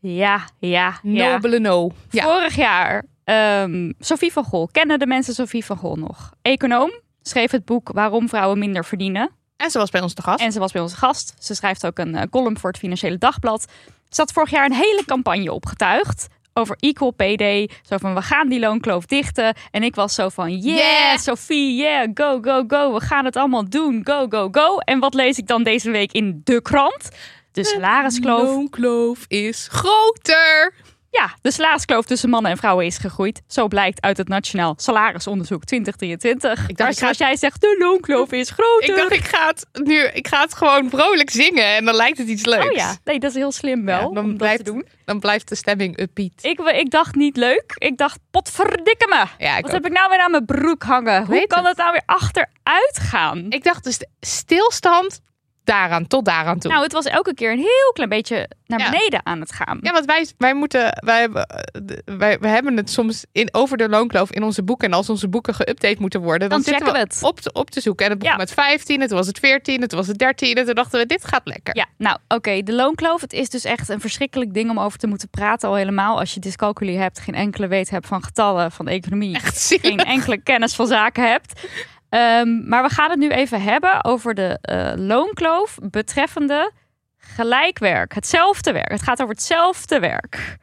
[0.01, 0.45] Ja.
[0.59, 0.99] Ja.
[1.03, 1.31] ja.
[1.33, 1.91] Nobele no.
[2.11, 2.25] Ja.
[2.25, 4.69] Vorig jaar, ehm Sophie van Gol.
[4.73, 6.33] Kennen de mensen Sophie van Gol nog?
[6.43, 6.91] Econoom.
[7.23, 9.31] Schreef het boek Waarom vrouwen minder verdienen.
[9.59, 10.41] En ze was bij ons te gast.
[10.41, 11.35] En ze was bij onze gast.
[11.39, 13.67] Ze schrijft ook een eh, column voor het Financiële Dagblad.
[14.09, 16.27] Ze had vorig jaar een hele campagne opgetuigd.
[16.53, 17.71] over Equal Pay Day.
[17.83, 19.55] Zo van, we gaan die loonkloof dichten.
[19.71, 21.19] En ik was zo van, yeah, Yeah.
[21.19, 22.93] Sophie, yeah, go, go, go.
[22.93, 24.79] We gaan het allemaal doen, go, go, go.
[24.79, 27.09] En wat lees ik dan deze week in de krant?
[27.53, 28.43] De salariskloof.
[28.43, 30.75] loonkloof is groter.
[31.11, 33.41] Ja, de salariskloof tussen mannen en vrouwen is gegroeid.
[33.47, 36.67] Zo blijkt uit het Nationaal Salarisonderzoek 2023.
[36.67, 38.89] dacht, Maar ik ga- zoals jij zegt, de loonkloof is groter.
[38.89, 42.19] Ik dacht, ik ga het nu, ik ga het gewoon vrolijk zingen en dan lijkt
[42.19, 42.67] het iets leuks.
[42.69, 44.87] Oh ja, nee, dat is heel slim wel Ja, om dan, dat blijft, te doen.
[45.05, 46.33] dan blijft de stemming upbeat.
[46.41, 47.73] Ik, ik dacht niet leuk.
[47.79, 49.45] Ik dacht, potverdikke me.
[49.45, 49.71] Ja, ik Wat ook.
[49.83, 51.25] heb ik nou weer aan mijn broek hangen?
[51.25, 51.69] Hoe weet kan het.
[51.69, 53.47] het nou weer achteruit gaan?
[53.49, 55.21] Ik dacht dus stilstand
[55.69, 56.71] daaraan, tot daaraan toe.
[56.71, 58.91] Nou, het was elke keer een heel klein beetje naar Ja.
[58.91, 59.79] beneden aan het gaan.
[59.83, 61.47] ja, want wij, wij moeten, wij hebben,
[61.83, 64.89] de- wij, wij hebben het soms in, over de loonkloof in onze boeken.
[64.89, 67.19] En als onze boeken geüpdate moeten worden, dan, Dan zitten we het.
[67.23, 68.05] Op, te, op te zoeken.
[68.05, 68.41] En het begon Ja.
[68.43, 70.55] met 15, het was het 14, het was het 13.
[70.55, 71.77] En toen dachten we, dit gaat lekker.
[71.77, 73.21] Ja, nou oké, de loonkloof.
[73.21, 75.69] Het is dus echt een verschrikkelijk ding om over te moeten praten.
[75.69, 79.35] Al helemaal als je dyscalculie hebt, geen enkele weet hebt van getallen, van economie.
[79.35, 79.87] Echt zielig.
[79.87, 81.61] geen enkele kennis van zaken hebt.
[82.09, 86.73] Ehm, maar we gaan het nu even hebben over de eh, loonkloof betreffende
[87.19, 88.15] gelijkwerk.
[88.15, 88.91] Hetzelfde werk.
[88.91, 90.57] Het gaat over hetzelfde werk.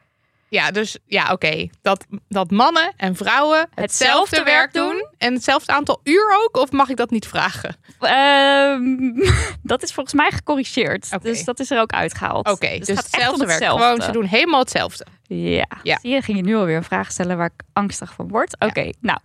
[0.48, 1.68] Ja, dus ja, oké.
[1.82, 4.90] Dat, dat mannen en vrouwen hetzelfde, Hetzelfde werk doen.
[4.90, 5.08] doen.
[5.18, 6.56] En hetzelfde aantal uur ook?
[6.56, 7.76] Of mag ik dat niet vragen?
[8.00, 9.12] Ehm,
[9.72, 11.22] dat is volgens mij gecorrigeerd.
[11.22, 12.50] Dus dat is er ook uitgehaald.
[12.50, 13.64] Oké, dus, het gaat echt hetzelfde werk.
[13.64, 15.06] Gewoon, ze doen helemaal hetzelfde.
[15.22, 15.66] Ja.
[15.82, 15.98] Ja.
[16.00, 18.56] Zie je, ging je nu alweer een vraag stellen waar ik angstig van word.
[18.58, 19.18] Oké, nou.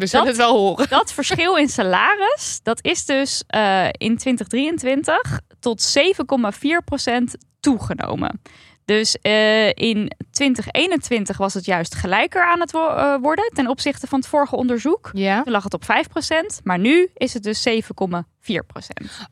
[0.00, 0.88] We zullen Dat- het wel horen.
[0.88, 8.40] Dat verschil in salaris, dat is dus eh, in 2023 tot 7,4% toegenomen.
[8.84, 14.06] Dus eh, in 2021 was het juist gelijker aan het wo- eh, worden ten opzichte
[14.06, 15.10] van het vorige onderzoek.
[15.12, 15.42] Ja.
[15.42, 18.26] Toen lag het op 5%, maar nu is het dus 7,4%.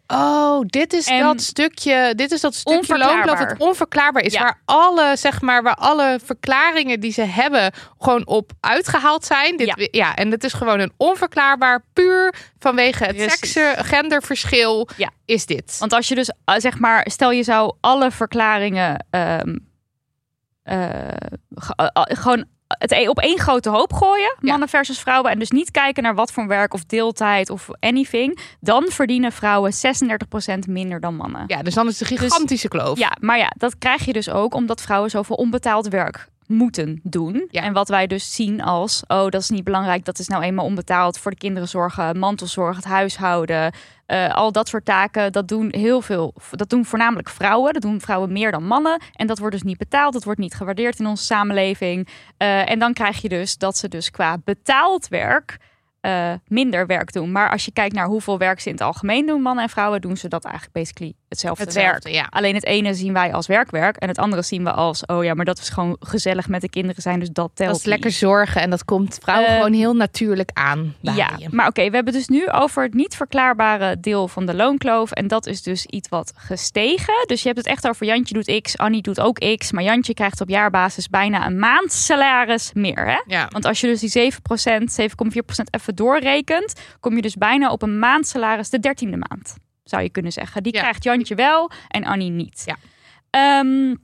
[0.07, 4.33] Oh, dit is En- dat stukje, dit is dat stukje loonkloof dat onverklaarbaar is.
[4.33, 4.43] Ja.
[4.43, 9.57] Waar alle, zeg maar, waar alle verklaringen die ze hebben gewoon op uitgehaald zijn.
[9.57, 9.89] Dit, Ja.
[9.91, 10.15] ja.
[10.15, 13.33] en het is gewoon een onverklaarbaar, puur vanwege het Precies.
[13.53, 15.11] seksen, genderverschil, Ja.
[15.25, 15.77] is dit.
[15.79, 19.57] Want als je dus, eh, zeg maar, stel je zou alle verklaringen ehm,
[20.63, 21.11] eh, eh,
[21.77, 24.51] eh, gewoon het e- op één grote hoop gooien, Ja.
[24.51, 28.39] mannen versus vrouwen, en dus niet kijken naar wat voor werk of deeltijd of anything,
[28.61, 31.45] dan verdienen vrouwen 36% minder dan mannen.
[31.47, 32.99] Ja, dus dan is het een gigantische kloof.
[32.99, 37.49] Ja, maar ja, dat krijg je dus ook omdat vrouwen zoveel onbetaald werk moeten doen.
[37.51, 37.63] Ja.
[37.63, 40.65] En wat wij dus zien als, oh, dat is niet belangrijk, dat is nou eenmaal
[40.65, 43.73] onbetaald voor de kinderen zorgen, mantelzorg, het huishouden,
[44.09, 48.01] eh, al dat soort taken, dat doen heel veel, dat doen voornamelijk vrouwen, dat doen
[48.01, 49.01] vrouwen meer dan mannen.
[49.13, 52.09] En dat wordt dus niet betaald, dat wordt niet gewaardeerd in onze samenleving.
[52.37, 55.59] Eh, en dan krijg je dus dat ze dus qua betaald werk
[56.01, 57.33] eh, minder werk doen.
[57.33, 60.01] Maar als je kijkt naar hoeveel werk ze in het algemeen doen, mannen en vrouwen,
[60.01, 61.77] doen ze dat eigenlijk basically hetzelfde, werk.
[61.77, 62.27] Hetzelfde, ja.
[62.31, 65.35] Alleen het ene zien wij als werkwerk en het andere zien we als, oh ja,
[65.35, 68.11] maar dat is gewoon gezellig met de kinderen zijn, dus dat telt Dat is lekker
[68.11, 70.95] zorgen en dat komt vrouwen Eh, gewoon heel natuurlijk aan.
[71.01, 75.11] Ja, maar oké, we hebben dus nu over het niet verklaarbare deel van de loonkloof.
[75.11, 77.15] En dat is dus iets wat gestegen.
[77.27, 79.73] Dus je hebt het echt over Jantje doet X, Annie doet ook X.
[79.73, 83.07] Maar Jantje krijgt op jaarbasis bijna een maandsalaris meer.
[83.07, 83.23] Hè?
[83.27, 83.47] Ja.
[83.51, 87.99] Want als je dus die 7%, 7,4% even doorrekent, kom je dus bijna op een
[87.99, 89.57] maandsalaris de dertiende maand.
[89.89, 90.63] Zou je kunnen zeggen.
[90.63, 90.81] Die Ja.
[90.81, 92.63] krijgt Jantje wel en Annie niet.
[92.65, 92.77] Ja.
[93.31, 93.95] Ehm,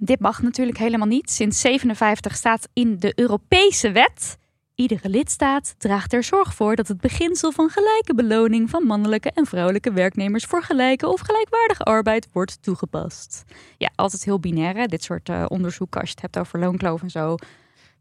[0.00, 1.30] dit mag natuurlijk helemaal niet.
[1.30, 4.38] Sinds 57 staat in de Europese wet.
[4.74, 9.46] Iedere lidstaat draagt er zorg voor dat het beginsel van gelijke beloning van mannelijke en
[9.46, 13.44] vrouwelijke werknemers voor gelijke of gelijkwaardige arbeid wordt toegepast.
[13.78, 14.86] Ja, altijd heel binair, hè?
[14.86, 17.36] dit soort eh, onderzoeken als je het hebt over loonkloof en zo.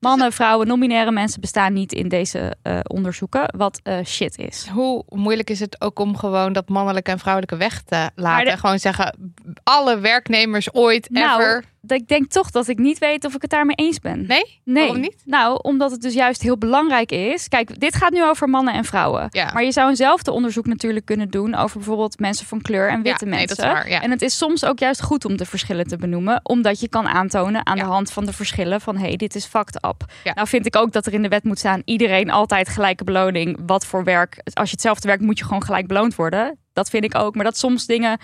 [0.09, 4.67] Mannen, vrouwen, non-binaire mensen bestaan niet in deze eh, onderzoeken, wat eh, shit is.
[4.73, 8.45] Hoe moeilijk is het ook om gewoon dat mannelijke en vrouwelijke weg te laten?
[8.45, 11.63] De- Gewoon zeggen, alle werknemers ooit, Nou, ever.
[11.87, 14.25] Ik denk toch dat ik niet weet of ik het daarmee eens ben.
[14.27, 14.59] Nee?
[14.63, 14.83] Nee.
[14.85, 15.21] Waarom niet?
[15.25, 17.47] Nou, omdat het dus juist heel belangrijk is.
[17.47, 19.27] Kijk, dit gaat nu over mannen en vrouwen.
[19.29, 19.51] Ja.
[19.53, 23.25] Maar je zou eenzelfde onderzoek natuurlijk kunnen doen over bijvoorbeeld mensen van kleur en witte
[23.25, 23.57] Ja, nee, mensen.
[23.57, 24.01] dat is waar, ja.
[24.01, 27.07] En het is soms ook juist goed om de verschillen te benoemen, omdat je kan
[27.07, 30.05] aantonen aan de hand van de verschillen van hé, hey, dit is fucked up.
[30.23, 30.33] Ja.
[30.33, 33.59] Nou vind ik ook dat er in de wet moet staan iedereen altijd gelijke beloning.
[33.65, 36.57] Wat voor werk, als je hetzelfde werkt, moet je gewoon gelijk beloond worden.
[36.73, 37.35] Dat vind ik ook.
[37.35, 38.19] Maar dat soms dingen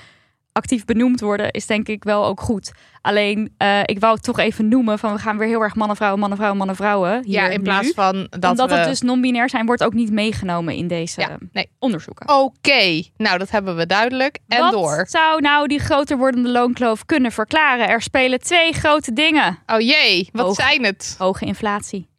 [0.54, 2.72] actief benoemd worden, is denk ik wel ook goed.
[3.02, 5.96] Alleen, eh, ik wou het toch even noemen van we gaan weer heel erg mannen,
[5.96, 7.24] vrouwen, mannen, vrouwen, mannen, vrouwen.
[7.24, 7.64] Hier ja, in nu.
[7.64, 8.76] plaats van dat Omdat we...
[8.76, 11.70] het dus non-binair zijn, wordt ook niet meegenomen in deze Ja, nee.
[11.80, 12.30] onderzoeken.
[12.30, 14.40] Oké, nou dat hebben we duidelijk.
[14.48, 15.06] En Wat door.
[15.10, 17.88] zou nou die groter wordende loonkloof kunnen verklaren?
[17.90, 19.58] Er spelen twee grote dingen.
[19.66, 20.56] Oh jee, wat Hoog.
[20.56, 21.16] zijn het?
[21.18, 22.10] Hoge inflatie.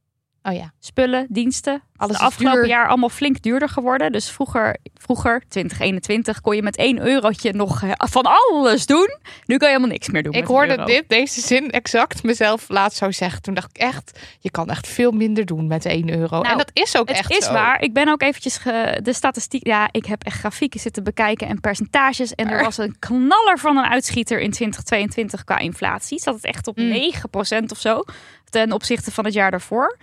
[0.44, 0.72] Oh ja.
[0.78, 1.82] spullen, diensten.
[1.96, 2.68] Alles de is afgelopen duur.
[2.70, 4.12] jaar allemaal flink duurder geworden.
[4.12, 9.16] Dus vroeger, vroeger 2021, kon je met 1 eurotje nog eh, van alles doen.
[9.46, 10.32] Nu kan je helemaal niks meer doen.
[10.32, 10.84] Ik hoorde euro.
[10.84, 13.42] dit, deze zin exact mezelf laatst zo zeggen.
[13.42, 16.36] Toen dacht ik echt, je kan echt veel minder doen met 1 euro.
[16.40, 17.52] Nou, en dat is ook Het echt is zo.
[17.52, 17.82] waar.
[17.82, 19.66] Ik ben ook eventjes ge- de statistiek.
[19.66, 22.34] Ja, ik heb echt grafieken zitten bekijken en percentages.
[22.34, 26.20] En er was een knaller van een uitschieter in 2022 qua inflatie.
[26.20, 26.88] Zat het echt op Mm.
[26.90, 28.02] 9% of zo
[28.50, 29.98] ten opzichte van het jaar daarvoor.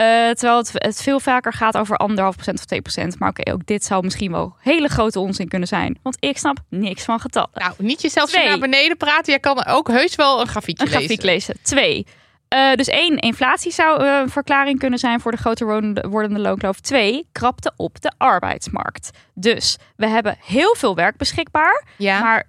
[0.00, 3.18] Eh, terwijl het, het veel vaker gaat over anderhalf procent of 2 procent.
[3.18, 5.98] Maar oké, ook dit zou misschien wel hele grote onzin kunnen zijn.
[6.02, 7.50] Want ik snap niks van getallen.
[7.54, 9.32] Nou, niet jezelf zo naar beneden praten.
[9.32, 11.56] Jij kan ook heus wel een grafiekje een grafiek lezen.
[11.62, 12.06] Twee.
[12.48, 15.64] Eh, dus één, inflatie zou eh, een verklaring kunnen zijn voor de grote
[16.08, 16.80] wordende, loonkloof.
[16.80, 19.10] Twee, krapte op de arbeidsmarkt.
[19.34, 22.20] Dus we hebben heel veel werk beschikbaar, Ja.
[22.20, 22.48] maar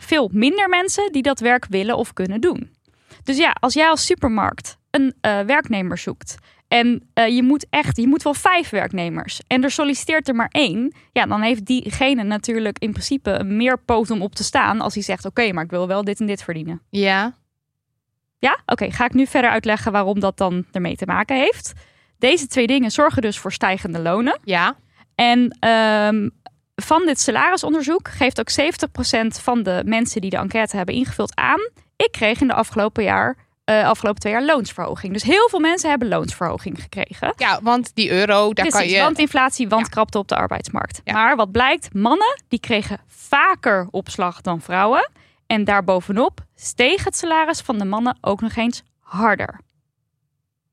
[0.00, 2.74] veel minder mensen die dat werk willen of kunnen doen.
[3.22, 5.14] Dus ja, als jij als supermarkt een
[5.46, 6.36] werknemer zoekt
[6.68, 10.48] en eh, je moet echt, je moet wel vijf werknemers en er solliciteert er maar
[10.50, 14.94] één, ja, dan heeft diegene natuurlijk in principe meer poot om op te staan als
[14.94, 16.82] hij zegt: Oké, maar ik wil wel dit en dit verdienen.
[16.90, 17.34] ja.
[18.38, 18.90] Ja, oké.
[18.90, 21.72] Ga ik nu verder uitleggen waarom dat dan ermee te maken heeft.
[22.18, 24.40] Deze twee dingen zorgen dus voor stijgende lonen.
[24.44, 24.76] Ja.
[25.14, 26.28] En ehm,
[26.74, 31.70] van dit salarisonderzoek geeft ook 70% van de mensen die de enquête hebben ingevuld aan.
[31.96, 35.12] Ik kreeg in de afgelopen jaar, eh, afgelopen twee jaar loonsverhoging.
[35.12, 37.32] Dus heel veel mensen hebben loonsverhoging gekregen.
[37.36, 39.00] Ja, want die euro, daar Precies, kan je...
[39.00, 39.88] want inflatie, want Ja.
[39.92, 41.00] krapte op de arbeidsmarkt.
[41.04, 41.12] Ja.
[41.12, 45.10] Maar wat blijkt, mannen die kregen vaker opslag dan vrouwen.
[45.46, 49.60] En daarbovenop steeg het salaris van de mannen ook nog eens harder.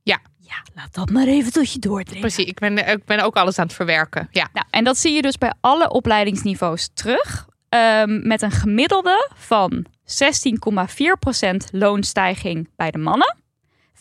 [0.04, 0.20] Ja.
[0.40, 2.22] Ja, laat dat maar even tot je doordringen.
[2.22, 4.28] Precies, ik ben, ik ben ook alles aan het verwerken.
[4.32, 4.48] Ja.
[4.54, 7.48] Nou, en dat zie je dus bij alle opleidingsniveaus terug.
[7.70, 13.43] Ehm, met een gemiddelde van 16,4% loonstijging bij de mannen.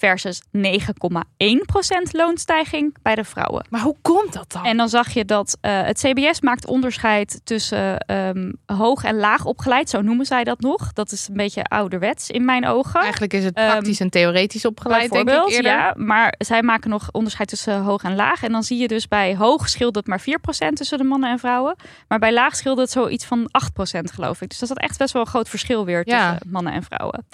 [0.02, 3.66] Versus 9,1% loonstijging bij de vrouwen.
[3.70, 4.64] Maar hoe komt dat dan?
[4.64, 9.44] En dan zag je dat eh, het CBS maakt onderscheid tussen ehm, hoog en laag
[9.44, 9.90] opgeleid.
[9.90, 10.92] Zo noemen zij dat nog.
[10.92, 13.00] Dat is een beetje ouderwets in mijn ogen.
[13.00, 15.72] Eigenlijk is het Ehm, praktisch en theoretisch opgeleid, denk ik Bijvoorbeeld, eerder.
[15.72, 15.94] ja.
[15.96, 18.42] Maar zij maken nog onderscheid tussen hoog en laag.
[18.42, 21.38] En dan zie je dus bij hoog scheelt het maar 4% tussen de mannen en
[21.38, 21.76] vrouwen.
[22.08, 24.48] Maar bij laag scheelt het zoiets van 8% geloof ik.
[24.48, 26.30] Dus dat is echt best wel een groot verschil weer Ja.
[26.30, 27.26] tussen mannen en vrouwen.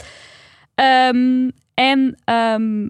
[0.74, 2.88] Ehm, en ehm,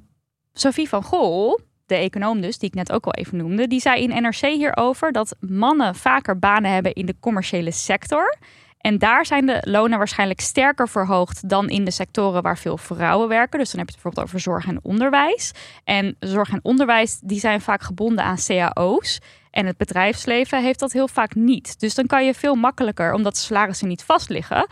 [0.53, 4.03] Sophie van Gol, de econoom dus, die ik net ook al even noemde, die zei
[4.03, 8.37] in NRC hierover dat mannen vaker banen hebben in de commerciële sector.
[8.79, 13.29] En daar zijn de lonen waarschijnlijk sterker verhoogd dan in de sectoren waar veel vrouwen
[13.29, 13.59] werken.
[13.59, 15.53] Dus dan heb je het bijvoorbeeld over zorg en onderwijs.
[15.85, 19.20] En zorg en onderwijs die zijn vaak gebonden aan cao's.
[19.51, 21.81] En het bedrijfsleven heeft dat heel vaak niet.
[21.81, 24.66] Dus dan kan je veel makkelijker, omdat de salarissen niet vast liggen,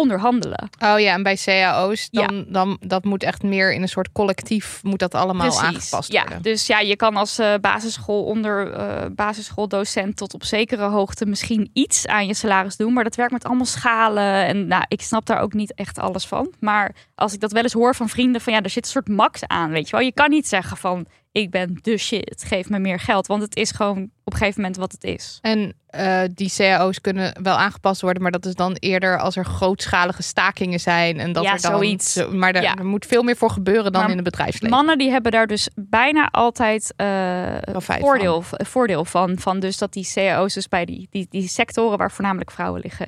[0.00, 0.68] onderhandelen.
[0.78, 4.80] Oh ja, en bij cao's, dan, dan dat moet echt meer in een soort collectief,
[4.82, 6.42] moet dat allemaal aangepast ja, worden.
[6.42, 11.70] Dus ja, je kan als eh, basisschool onder eh, basisschooldocent tot op zekere hoogte misschien
[11.72, 15.26] iets aan je salaris doen, maar dat werkt met allemaal schalen en nou, ik snap
[15.26, 16.52] daar ook niet echt alles van.
[16.60, 19.08] Maar als ik dat wel eens hoor van vrienden van ja, er zit een soort
[19.08, 20.04] max aan, weet je wel.
[20.04, 23.56] Je kan niet zeggen van ik ben de shit, geef me meer geld, want het
[23.56, 25.38] is gewoon op een gegeven moment wat het is.
[25.42, 29.44] En eh, die cao's kunnen wel aangepast worden, maar dat is dan eerder als er
[29.44, 32.12] grootschalige stakingen zijn en dat Ja, er dan zoiets.
[32.12, 32.76] zo- maar daar, Ja.
[32.76, 34.76] er moet veel meer voor gebeuren dan Maar in het bedrijfsleven.
[34.76, 39.38] Mannen die hebben daar dus bijna altijd eh, voordeel, voordeel van.
[39.38, 43.06] Van dus dat die cao's dus bij die, die, die sectoren waar voornamelijk vrouwen liggen,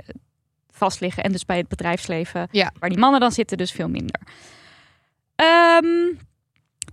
[0.71, 1.23] vast liggen.
[1.23, 2.73] En dus bij het bedrijfsleven, Ja.
[2.79, 4.21] waar die mannen dan zitten, dus veel minder.
[5.37, 6.15] Ehm,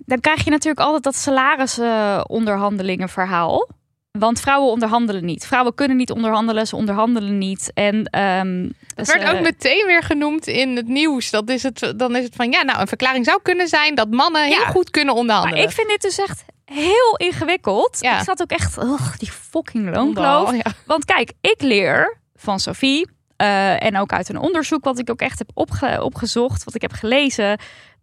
[0.06, 3.68] dan krijg je natuurlijk altijd dat salarisonderhandelingen verhaal.
[4.12, 5.46] Want vrouwen onderhandelen niet.
[5.48, 7.72] Vrouwen kunnen niet onderhandelen, ze onderhandelen niet.
[7.74, 11.30] En ehm, Het ze- werd ook meteen weer genoemd in het nieuws.
[11.30, 14.10] Dat is het, dan is het van ja, nou, een verklaring zou kunnen zijn dat
[14.10, 15.64] mannen heel goed kunnen Maar onderhandelen.
[15.64, 17.98] ik vind dit dus echt heel ingewikkeld.
[18.00, 18.18] Ja.
[18.18, 18.78] Ik zat ook echt,
[19.20, 20.52] die fucking loonkloof.
[20.56, 20.72] Ja.
[20.86, 25.22] Want kijk, ik leer van Sophie eh, en ook uit een onderzoek wat ik ook
[25.22, 27.60] echt heb opge- opgezocht, wat ik heb gelezen,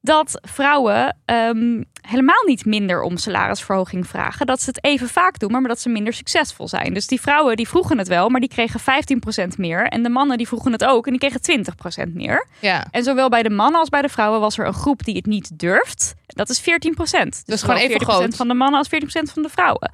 [0.06, 4.46] dat vrouwen ehm, helemaal niet minder om salarisverhoging vragen.
[4.46, 6.94] Dat ze het even vaak doen, maar dat ze minder succesvol zijn.
[6.94, 9.86] Dus die vrouwen die vroegen het wel, maar die kregen 15% meer.
[9.86, 11.66] En de mannen die vroegen het ook en die kregen
[12.10, 12.46] 20% meer.
[12.60, 12.86] ja.
[12.90, 15.26] En zowel bij de mannen als bij de vrouwen was er een groep die het
[15.26, 16.14] niet durft.
[16.26, 17.42] Dat is 14 procent.
[17.46, 18.36] Dus gewoon even 40% groot.
[18.36, 19.90] van de mannen als 40% van de vrouwen.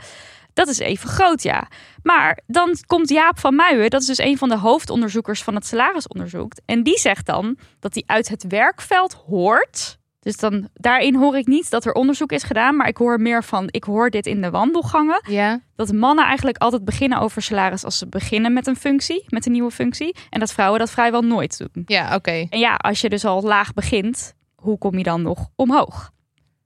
[0.54, 1.68] Dat is even groot, ja.
[2.02, 5.66] Maar dan komt Jaap van Muijen, dat is dus een van de hoofdonderzoekers van het
[5.66, 6.52] salarisonderzoek.
[6.64, 9.98] En die zegt dan dat hij uit het werkveld hoort.
[10.22, 13.44] Dus dan, daarin hoor ik niet dat er onderzoek is gedaan, maar ik hoor meer
[13.44, 15.60] van, ik hoor dit in de wandelgangen ja.
[15.76, 19.52] dat mannen eigenlijk altijd beginnen over salaris als ze beginnen met een functie, met een
[19.52, 20.16] nieuwe functie.
[20.30, 21.82] En dat vrouwen dat vrijwel nooit doen.
[21.86, 22.46] Ja, oké.
[22.50, 26.10] En ja, als je dus al laag begint, hoe kom je dan nog omhoog?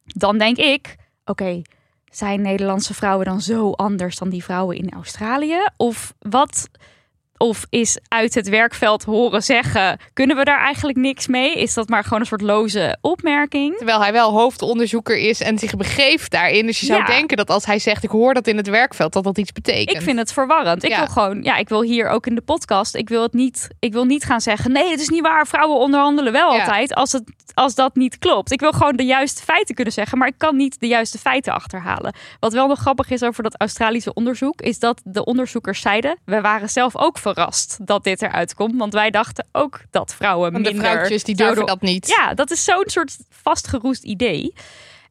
[0.04, 1.62] Dan denk ik, oké,
[2.10, 5.68] zijn Nederlandse vrouwen dan zo anders dan die vrouwen in Australië?
[5.76, 6.68] Of wat?
[7.38, 11.54] Of is uit het werkveld horen zeggen, kunnen we daar eigenlijk niks mee?
[11.54, 13.76] Is dat maar gewoon een soort loze opmerking?
[13.76, 16.66] Terwijl hij wel hoofdonderzoeker is en zich begeeft daarin.
[16.66, 17.06] Dus je zou Ja.
[17.06, 19.96] denken dat als hij zegt, ik hoor dat in het werkveld, dat dat iets betekent.
[19.96, 20.84] Ik vind het verwarrend.
[20.84, 20.96] Ik Ja.
[20.98, 23.92] wil gewoon, ja, ik wil hier ook in de podcast, ik wil het niet, ik
[23.92, 25.46] wil niet gaan zeggen, nee, het is niet waar.
[25.46, 26.60] Vrouwen onderhandelen wel Ja.
[26.60, 28.52] altijd als het, als dat niet klopt.
[28.52, 31.52] Ik wil gewoon de juiste feiten kunnen zeggen, maar ik kan niet de juiste feiten
[31.52, 32.14] achterhalen.
[32.40, 36.40] Wat wel nog grappig is over dat Australische onderzoek, is dat de onderzoekers zeiden, we
[36.40, 40.64] waren zelf ook verrast dat dit eruit komt, want wij dachten ook dat vrouwen Want
[40.64, 42.08] de minder vrouwtjes die durven dat niet.
[42.08, 44.54] ja, dat is zo'n soort vastgeroest idee.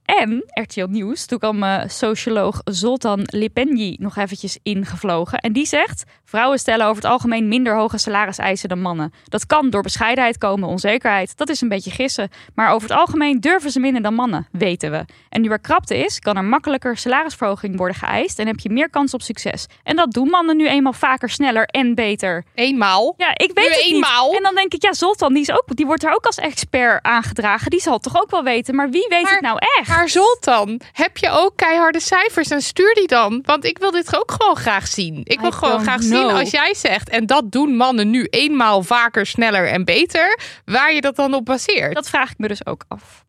[0.05, 5.39] En RTL Nieuws, toen kwam eh, socioloog Zoltan Lipenji nog eventjes ingevlogen.
[5.39, 9.13] En die zegt, vrouwen stellen over het algemeen minder hoge salariseisen dan mannen.
[9.23, 11.37] Dat kan door bescheidenheid komen, onzekerheid.
[11.37, 12.29] Dat is een beetje gissen.
[12.55, 15.05] Maar over het algemeen durven ze minder dan mannen, weten we.
[15.29, 18.89] En nu er krapte is, kan er makkelijker salarisverhoging worden geëist en heb je meer
[18.89, 19.65] kans op succes.
[19.83, 22.43] En dat doen mannen nu eenmaal vaker, sneller en beter.
[22.55, 23.13] Eenmaal.
[23.17, 24.27] Ja, ik weet Nu het eenmaal.
[24.27, 24.37] niet.
[24.37, 27.03] En dan denk ik, ja, Zoltan, die, is ook, die wordt daar ook als expert
[27.03, 27.69] aangedragen.
[27.69, 28.75] Die zal het toch ook wel weten.
[28.75, 29.94] Maar wie weet Maar- het nou echt?
[29.95, 33.41] Maar Zoltan, heb je ook keiharde cijfers en stuur die dan?
[33.45, 35.21] Want ik wil dit ook gewoon graag zien.
[35.23, 36.29] Ik wil I gewoon graag know.
[36.29, 40.93] zien als jij zegt, en dat doen mannen nu eenmaal vaker, sneller en beter, waar
[40.93, 41.93] je dat dan op baseert.
[41.93, 43.23] Dat vraag ik me dus ook af.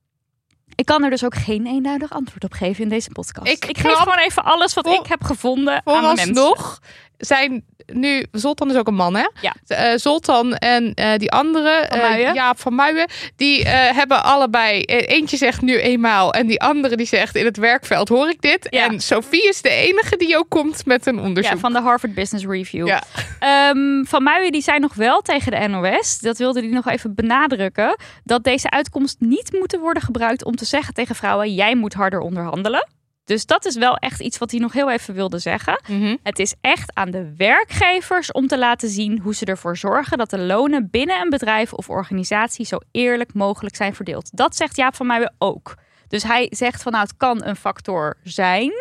[0.74, 3.52] Ik kan er dus ook geen eenduidig antwoord op geven in deze podcast.
[3.52, 6.34] Ik Ik, geef gewoon even alles wat ik heb gevonden aan de mensen.
[6.34, 6.80] Vooralsnog
[7.16, 9.26] zijn nu, Zoltan is ook een man hè?
[9.40, 9.54] Ja.
[9.66, 12.34] Eh, Zoltan en eh, die andere, Van eh.
[12.34, 17.36] Jaap van Muijen, die hebben allebei, eentje zegt nu eenmaal en die andere die zegt
[17.36, 18.66] in het werkveld hoor ik dit.
[18.70, 18.84] Ja.
[18.88, 21.52] En Sophie is de enige die ook komt met een onderzoek.
[21.52, 22.86] Ja, van de Harvard Business Review.
[22.86, 23.02] Ja.
[23.38, 27.14] Ehm, van Muijen die zei nog wel tegen de NOS, dat wilde hij nog even
[27.14, 31.94] benadrukken, dat deze uitkomst niet moeten worden gebruikt om te zeggen tegen vrouwen, jij moet
[31.94, 32.86] harder onderhandelen.
[33.26, 35.80] Dus dat is wel echt iets wat hij nog heel even wilde zeggen.
[35.88, 36.16] Mhm.
[36.22, 40.30] Het is echt aan de werkgevers om te laten zien hoe ze ervoor zorgen dat
[40.30, 44.36] de lonen binnen een bedrijf of organisatie zo eerlijk mogelijk zijn verdeeld.
[44.36, 45.74] Dat zegt Jaap van Muijen ook.
[46.08, 48.72] Dus hij zegt van nou, het kan een factor zijn,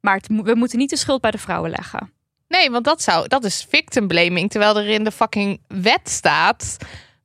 [0.00, 2.12] maar het we moeten niet de schuld bij de vrouwen leggen.
[2.48, 4.50] Nee, want dat, zou, dat is victim blaming.
[4.50, 6.76] Terwijl er in de fucking wet staat...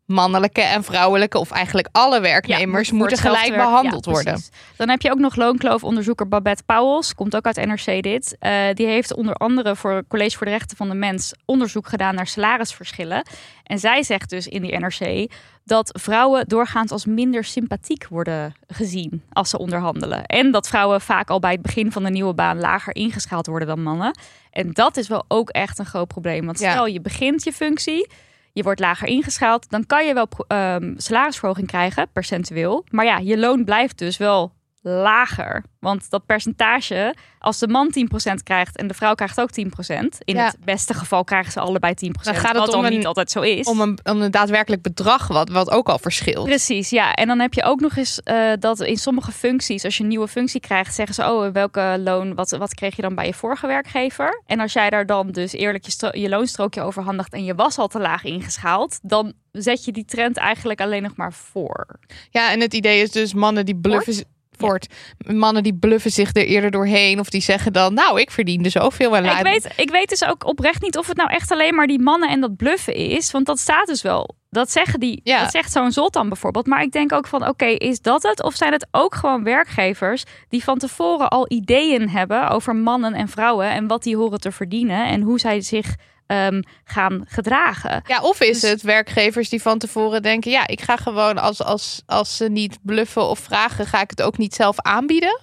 [0.09, 1.37] mannelijke en vrouwelijke...
[1.37, 4.41] of eigenlijk alle werknemers moeten gelijk behandeld Ja, worden.
[4.75, 7.15] Dan heb je ook nog loonkloofonderzoeker Babette Pauwels.
[7.15, 8.35] Komt ook uit NRC dit.
[8.39, 11.33] Eh, die heeft onder andere voor het College voor de Rechten van de Mens...
[11.45, 13.25] onderzoek gedaan naar salarisverschillen.
[13.63, 15.31] En zij zegt dus in die NRC...
[15.63, 20.25] dat vrouwen doorgaans als minder sympathiek worden gezien als ze onderhandelen.
[20.25, 22.59] En dat vrouwen vaak al bij het begin van de nieuwe baan...
[22.59, 24.17] lager ingeschaald worden dan mannen.
[24.51, 26.45] En dat is wel ook echt een groot probleem.
[26.45, 26.71] Want Ja.
[26.71, 28.07] stel je begint je functie...
[28.53, 32.85] Je wordt lager ingeschaald, dan kan je wel ehm, salarisverhoging krijgen, percentueel.
[32.89, 35.63] Maar ja, je loon blijft dus wel lager.
[35.79, 40.35] Want dat percentage, als de man 10% krijgt en de vrouw krijgt ook 10%, in
[40.35, 40.45] Ja.
[40.45, 43.05] het beste geval krijgen ze allebei 10%, Dan gaat het wat om dan een- niet
[43.05, 43.67] altijd zo is.
[43.67, 46.45] Om een, om een daadwerkelijk bedrag wat, wat ook al verschilt.
[46.45, 47.13] Precies, ja.
[47.13, 50.09] En dan heb je ook nog eens eh, dat in sommige functies, als je een
[50.09, 53.33] nieuwe functie krijgt, zeggen ze: Oh, welke loon, wat, wat kreeg je dan bij je
[53.33, 54.41] vorige werkgever?
[54.45, 57.87] En als jij daar dan dus eerlijk je, je loonstrookje overhandigt en je was al
[57.87, 61.99] te laag ingeschaald, dan zet je die trend eigenlijk alleen nog maar voor.
[62.29, 64.37] Ja, en het idee is dus mannen die bluffen...
[64.59, 64.87] Voort.
[65.17, 67.19] Mannen die bluffen zich er eerder doorheen.
[67.19, 69.15] Of die zeggen dan, nou, ik verdiende zoveel.
[69.15, 71.87] En Ik weet, ik weet dus ook oprecht niet of het nou echt alleen maar
[71.87, 73.31] die mannen en dat bluffen is.
[73.31, 74.37] Want dat staat dus wel.
[74.49, 75.21] Dat zeggen die.
[75.23, 75.41] Ja.
[75.41, 76.67] Dat zegt zo'n Zoltan bijvoorbeeld.
[76.67, 78.43] Maar ik denk ook van oké, is dat het?
[78.43, 83.27] Of zijn het ook gewoon werkgevers die van tevoren al ideeën hebben over mannen en
[83.27, 85.95] vrouwen en wat die horen te verdienen en hoe zij zich
[86.29, 88.01] ehm, gaan gedragen?
[88.07, 90.51] Ja, of is Dus- het werkgevers die van tevoren denken...
[90.51, 93.85] ja, ik ga gewoon als, als, als ze niet bluffen of vragen...
[93.85, 95.39] ga ik het ook niet zelf aanbieden?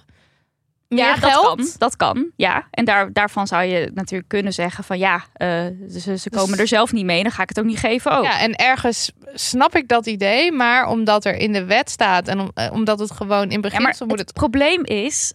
[0.87, 1.57] Meer ja, geld?
[1.57, 1.69] dat kan.
[1.77, 2.31] Dat kan.
[2.35, 6.49] Ja, en daar, daarvan zou je natuurlijk kunnen zeggen van ja, eh, ze, ze komen
[6.51, 8.17] Dus- er zelf niet mee, dan ga ik het ook niet geven.
[8.17, 8.23] Ook.
[8.23, 12.39] Ja, en ergens snap ik dat idee, maar omdat er in de wet staat en
[12.39, 14.37] om- eh, omdat het gewoon in Ja, beginsel moet het het.
[14.37, 15.33] probleem is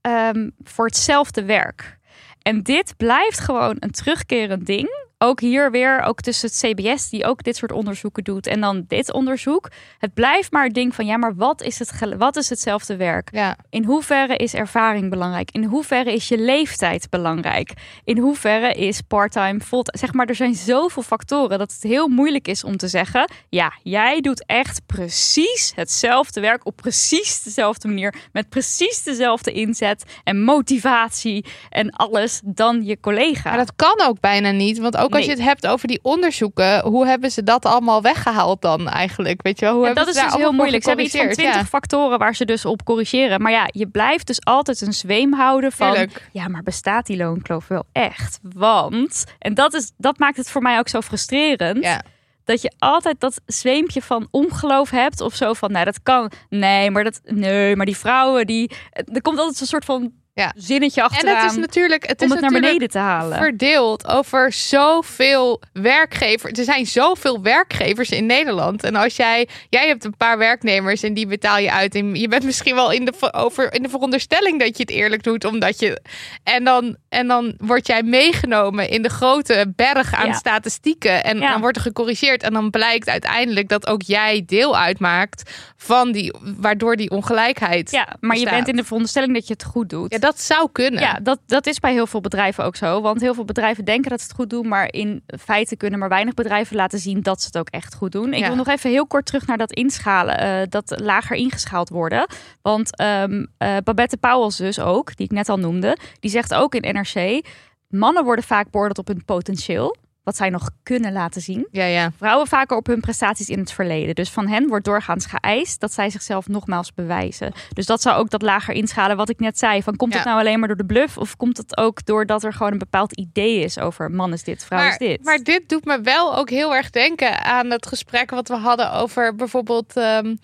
[0.00, 1.98] ehm, voor hetzelfde werk.
[2.44, 5.03] En dit blijft gewoon een terugkerend ding.
[5.18, 8.84] Ook hier weer, ook tussen het CBS, die ook dit soort onderzoeken doet, en dan
[8.88, 9.70] dit onderzoek.
[9.98, 13.28] Het blijft maar het ding van, ja, maar wat is, het, wat is hetzelfde werk?
[13.32, 15.50] Ja, In hoeverre is ervaring belangrijk?
[15.50, 17.72] In hoeverre is je leeftijd belangrijk?
[18.04, 19.98] In hoeverre is parttime, fulltime?
[19.98, 23.72] Zeg maar, er zijn zoveel factoren dat het heel moeilijk is om te zeggen: ja,
[23.82, 30.42] jij doet echt precies hetzelfde werk op precies dezelfde manier, met precies dezelfde inzet en
[30.42, 33.48] motivatie en alles dan je collega.
[33.48, 35.30] maar dat kan ook bijna niet, want ook als Nee.
[35.30, 39.42] je het hebt over die onderzoeken, hoe hebben ze dat allemaal weggehaald dan eigenlijk?
[39.42, 40.82] Weet je wel, hoe Ja, dat is dus heel moeilijk.
[40.82, 41.54] Ze hebben iets van gecorrigeerd?
[41.54, 43.42] 20 factoren waar ze dus op corrigeren.
[43.42, 46.08] Maar ja, je blijft dus altijd een zweem houden van...
[46.32, 48.38] Ja, maar bestaat die loonkloof wel echt?
[48.42, 51.84] Want, en dat, is, dat maakt het voor mij ook zo frustrerend...
[51.84, 52.02] Ja.
[52.44, 56.90] dat je altijd dat zweempje van ongeloof hebt of zo van, nou dat kan, nee,
[56.90, 60.52] maar dat, nee, maar die vrouwen die, er komt altijd zo'n soort van Ja.
[60.56, 63.38] zinnetje En achteraan het is natuurlijk, het om is het naar beneden te halen.
[63.38, 66.58] verdeeld over zoveel werkgevers.
[66.58, 68.82] Er zijn zoveel werkgevers in Nederland.
[68.84, 71.94] En als jij, jij hebt een paar werknemers en die betaal je uit.
[71.94, 74.90] En je bent misschien wel in de, ver- over, in de veronderstelling dat je het
[74.92, 75.44] eerlijk doet.
[75.44, 76.00] Omdat je,
[76.44, 80.32] en, dan, en dan word jij meegenomen in de grote berg aan Ja.
[80.32, 81.24] statistieken.
[81.24, 81.50] En Ja.
[81.50, 82.42] dan wordt er gecorrigeerd.
[82.42, 87.90] En dan blijkt uiteindelijk dat ook jij deel uitmaakt van die, waardoor die ongelijkheid.
[87.90, 90.12] Ja, maar je bent in de veronderstelling dat je het goed doet.
[90.12, 91.00] Ja, dat zou kunnen.
[91.00, 93.00] Ja, dat, dat is bij heel veel bedrijven ook zo.
[93.00, 96.08] Want heel veel bedrijven denken dat ze het goed doen, maar in feite kunnen maar
[96.08, 98.32] weinig bedrijven laten zien dat ze het ook echt goed doen.
[98.32, 98.46] Ik Ja.
[98.46, 102.26] wil nog even heel kort terug naar dat inschalen, eh, dat lager ingeschaald worden.
[102.62, 106.74] Want ehm, eh, Babette Pauwels dus ook, die ik net al noemde, die zegt ook
[106.74, 107.46] in NRC,
[107.88, 111.66] mannen worden vaak beoordeeld op hun potentieel, wat zij nog kunnen laten zien.
[111.70, 112.12] ja, ja.
[112.16, 114.14] Vrouwen vaker op hun prestaties in het verleden.
[114.14, 117.52] Dus van hen wordt doorgaans geëist dat zij zichzelf nogmaals bewijzen.
[117.72, 119.82] Dus dat zou ook dat lager inschalen wat ik net zei.
[119.82, 122.52] Van komt het nou alleen maar door de bluff of komt het ook doordat er
[122.52, 125.24] gewoon een bepaald idee is over man is dit, vrouw maar, is dit.
[125.24, 128.92] Maar dit doet me wel ook heel erg denken aan het gesprek wat we hadden
[128.92, 130.34] over bijvoorbeeld ehm,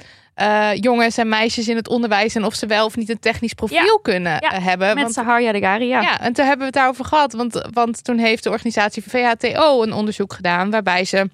[0.41, 3.55] eh, jongens en meisjes in het onderwijs en of ze wel of niet een technisch
[3.55, 3.99] profiel Ja.
[4.03, 4.88] kunnen Ja, eh, hebben.
[4.88, 6.01] Met Want, Saharia Degari, ja.
[6.01, 6.20] ja.
[6.20, 7.32] en toen hebben we het daarover gehad.
[7.32, 11.30] Want, want toen heeft de organisatie VHTO een onderzoek gedaan waarbij ze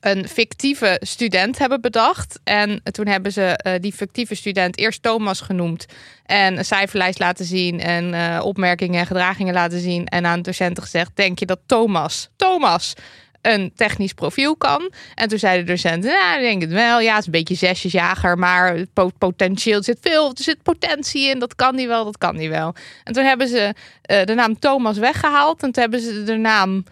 [0.00, 2.40] een fictieve student hebben bedacht.
[2.44, 5.86] En toen hebben ze eh, die fictieve student eerst Thomas genoemd.
[6.24, 7.80] En een cijferlijst laten zien.
[7.80, 10.06] En opmerkingen en gedragingen laten zien.
[10.06, 12.94] En aan docenten gezegd: Denk je dat Thomas, Thomas,
[13.42, 14.92] een technisch profiel kan?
[15.14, 17.00] En toen zei de docent: Ja, ik denk het wel.
[17.00, 18.38] Ja, het is een beetje zesjesjager.
[18.38, 18.84] Maar
[19.18, 20.28] potentieel zit veel.
[20.28, 21.38] Er zit potentie in.
[21.38, 22.04] Dat kan die wel.
[22.04, 22.74] Dat kan die wel.
[23.04, 25.62] En toen hebben ze eh, de naam Thomas weggehaald.
[25.62, 26.84] En toen hebben ze de naam.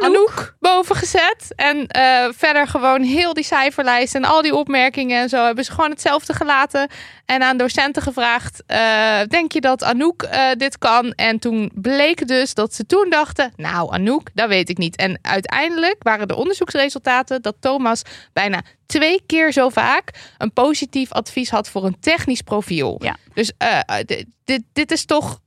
[0.00, 1.52] Anouk boven gezet.
[1.56, 5.72] En eh, verder gewoon heel die cijferlijst en al die opmerkingen en zo hebben ze
[5.72, 6.88] gewoon hetzelfde gelaten.
[7.26, 11.12] En aan docenten gevraagd: eh, Denk je dat Anouk eh, dit kan?
[11.12, 14.96] En toen bleek dus dat ze toen dachten: Nou, Anouk, dat weet ik niet.
[14.96, 21.50] En uiteindelijk waren de onderzoeksresultaten dat Thomas bijna twee keer zo vaak een positief advies
[21.50, 23.00] had voor een technisch profiel.
[23.02, 23.16] Ja.
[23.34, 23.52] Dus
[24.04, 25.40] dit, dit, dit is toch.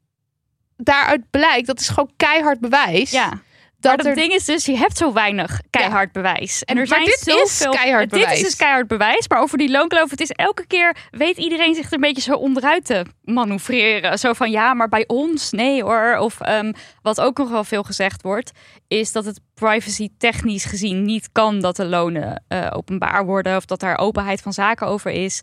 [0.77, 3.11] Daaruit blijkt, dat is gewoon keihard bewijs.
[3.11, 3.41] Ja.
[3.89, 6.63] Dat maar er het ding is dus, je hebt zo weinig keihard bewijs.
[6.63, 7.71] En er Maar zijn dit is zoveel...
[7.71, 8.37] keihard Dit bewijs.
[8.39, 9.27] is dus keihard bewijs.
[9.27, 10.95] Maar over die loonkloof, het is elke keer...
[11.11, 14.19] weet iedereen zich er een beetje zo onderuit te manoeuvreren.
[14.19, 16.17] Zo van, ja, maar bij ons, nee hoor.
[16.17, 18.51] Of ehm, wat ook nog wel veel gezegd wordt...
[18.87, 21.59] is dat het privacy technisch gezien niet kan...
[21.59, 23.55] dat de lonen eh, openbaar worden...
[23.55, 25.41] of dat daar openheid van zaken over is...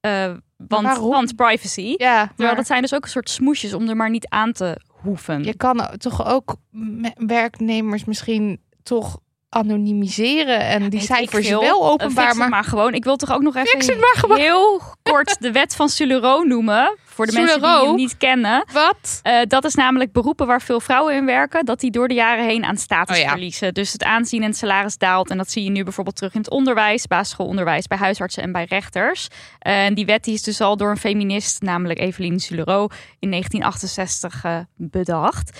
[0.00, 1.94] Eh, want, want privacy.
[1.96, 4.52] Ja, Terwijl maar dat zijn dus ook een soort smoesjes om er maar niet aan
[4.52, 5.44] te hoeven.
[5.44, 11.60] je kan toch ook me- werknemers misschien toch anonimiseren en die cijfers veel.
[11.60, 12.50] wel openbaar maken.
[12.50, 12.94] maar gewoon.
[12.94, 14.36] Ik wil toch ook nog even maar gewoon.
[14.38, 16.96] heel kort de wet van Sulero noemen.
[17.14, 18.64] Voor de mensen die hem niet kennen.
[18.72, 19.20] Wat?
[19.22, 21.64] Eh, dat is namelijk beroepen waar veel vrouwen in werken.
[21.64, 23.28] Dat die door de jaren heen aan status Oh ja.
[23.28, 23.74] verliezen.
[23.74, 25.30] Dus het aanzien en het salaris daalt.
[25.30, 27.06] En dat zie je nu bijvoorbeeld terug in het onderwijs.
[27.06, 29.28] Basisschoolonderwijs, bij huisartsen en bij rechters.
[29.58, 32.88] Eh, en die wet die is dus al door een feminist, namelijk Evelien Sulero,
[33.18, 35.58] in 1968 eh, bedacht.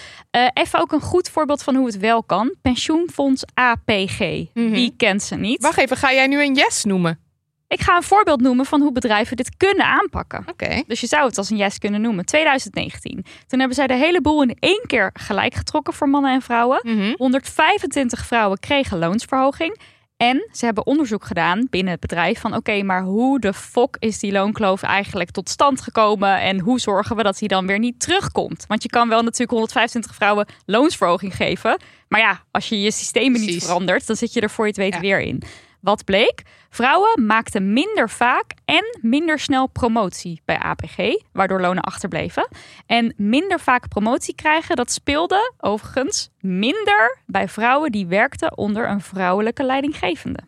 [0.53, 2.55] Even ook een goed voorbeeld van hoe het wel kan.
[2.63, 4.19] Pensioenfonds APG.
[4.19, 4.71] Mhm.
[4.71, 5.63] Wie kent ze niet?
[5.63, 7.24] Wacht even, ga jij nu een yes noemen?
[7.69, 10.45] Ik ga een voorbeeld noemen van hoe bedrijven dit kunnen aanpakken.
[10.87, 12.25] Dus je zou het als een yes kunnen noemen.
[12.25, 13.25] 2019.
[13.47, 16.81] Toen hebben zij de hele boel in één keer gelijk getrokken voor mannen en vrouwen.
[16.83, 17.15] Mhm.
[17.17, 19.79] 125 vrouwen kregen loonsverhoging.
[20.17, 24.19] En ze hebben onderzoek gedaan binnen het bedrijf van oké, maar hoe de fok is
[24.19, 28.01] die loonkloof eigenlijk tot stand gekomen en hoe zorgen we dat die dan weer niet
[28.01, 28.65] terugkomt?
[28.69, 33.41] Want je kan wel natuurlijk 125 vrouwen loonsverhoging geven, maar ja, als je je systemen
[33.41, 35.01] niet verandert, dan zit je er voor je het weet Ja.
[35.01, 35.43] weer in.
[35.85, 36.43] Wat bleek?
[36.71, 40.97] Vrouwen maakten minder vaak en minder snel promotie bij APG,
[41.33, 42.49] waardoor lonen achterbleven.
[42.87, 49.01] En minder vaak promotie krijgen, dat speelde overigens minder bij vrouwen die werkten onder een
[49.01, 50.41] vrouwelijke leidinggevende.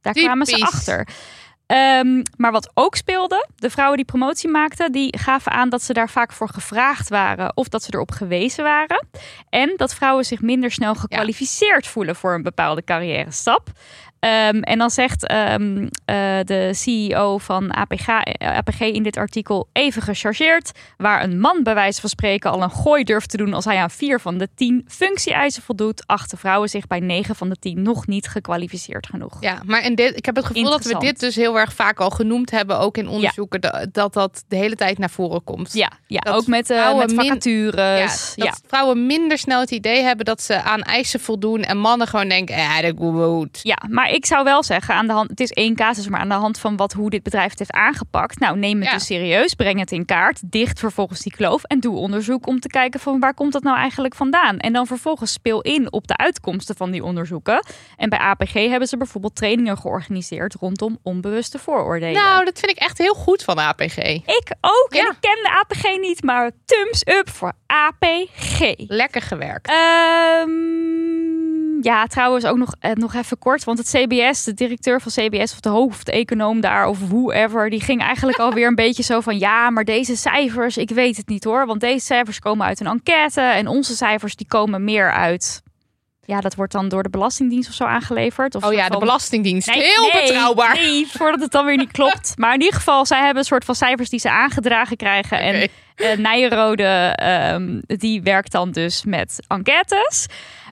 [0.00, 1.08] Daar kwamen ze achter.
[1.70, 5.92] Ehm, maar wat ook speelde, de vrouwen die promotie maakten, die gaven aan dat ze
[5.92, 9.06] daar vaak voor gevraagd waren of dat ze erop gewezen waren.
[9.48, 13.68] En dat vrouwen zich minder snel gekwalificeerd voelen voor een bepaalde carrière stap.
[14.20, 19.68] Ehm, en dan zegt ehm, eh, de CEO van APG, eh, APG in dit artikel
[19.72, 23.54] even gechargeerd, waar een man bij wijze van spreken al een gooi durft te doen
[23.54, 27.48] als hij aan vier van de tien functie-eisen voldoet, achten vrouwen zich bij negen van
[27.48, 29.36] de tien nog niet gekwalificeerd genoeg.
[29.40, 32.00] Ja, maar in dit, ik heb het gevoel dat we dit dus heel erg vaak
[32.00, 35.72] al genoemd hebben, ook in onderzoeken, da- dat dat de hele tijd naar voren komt.
[35.72, 38.32] Ja, ja Dat ook met, eh min- vacatures.
[38.36, 41.78] Ja, Ja, dat vrouwen minder snel het idee hebben dat ze aan eisen voldoen en
[41.78, 43.60] mannen gewoon denken, ja, dat goed.
[43.62, 46.28] Ja, maar ik zou wel zeggen, aan de hand, het is één casus, maar aan
[46.28, 48.38] de hand van wat, hoe dit bedrijf het heeft aangepakt.
[48.38, 48.94] Nou, neem het Ja.
[48.94, 52.68] dus serieus, breng het in kaart, dicht vervolgens die kloof en doe onderzoek om te
[52.68, 54.58] kijken van waar komt dat nou eigenlijk vandaan.
[54.58, 57.64] En dan vervolgens speel in op de uitkomsten van die onderzoeken.
[57.96, 62.22] En bij APG hebben ze bijvoorbeeld trainingen georganiseerd rondom onbewuste vooroordelen.
[62.22, 63.96] Nou, dat vind ik echt heel goed van APG.
[63.96, 64.88] ik ook.
[64.90, 68.74] En ik ken de APG niet, maar thumbs up voor APG.
[68.76, 69.68] Lekker gewerkt.
[69.68, 70.50] Ehm,
[71.80, 73.64] ja, trouwens ook nog, eh, nog even kort.
[73.64, 78.00] Want het CBS, de directeur van CBS of de hoofdeconoom daar of whoever, die ging
[78.00, 81.66] eigenlijk alweer een beetje zo van ja, maar deze cijfers, ik weet het niet hoor.
[81.66, 85.62] Want deze cijfers komen uit een enquête en onze cijfers die komen meer uit.
[86.24, 88.54] Ja, dat wordt dan door de Belastingdienst of zo aangeleverd.
[88.54, 89.68] Of Oh ja, van- de Belastingdienst.
[89.68, 90.74] Nee, heel nee, betrouwbaar.
[90.74, 92.32] Nee, voordat het dan weer niet klopt.
[92.38, 95.40] Maar in ieder geval, zij hebben een soort van cijfers die ze aangedragen krijgen.
[95.40, 100.26] En eh Nijrode, ehm, die werkt dan dus met enquêtes.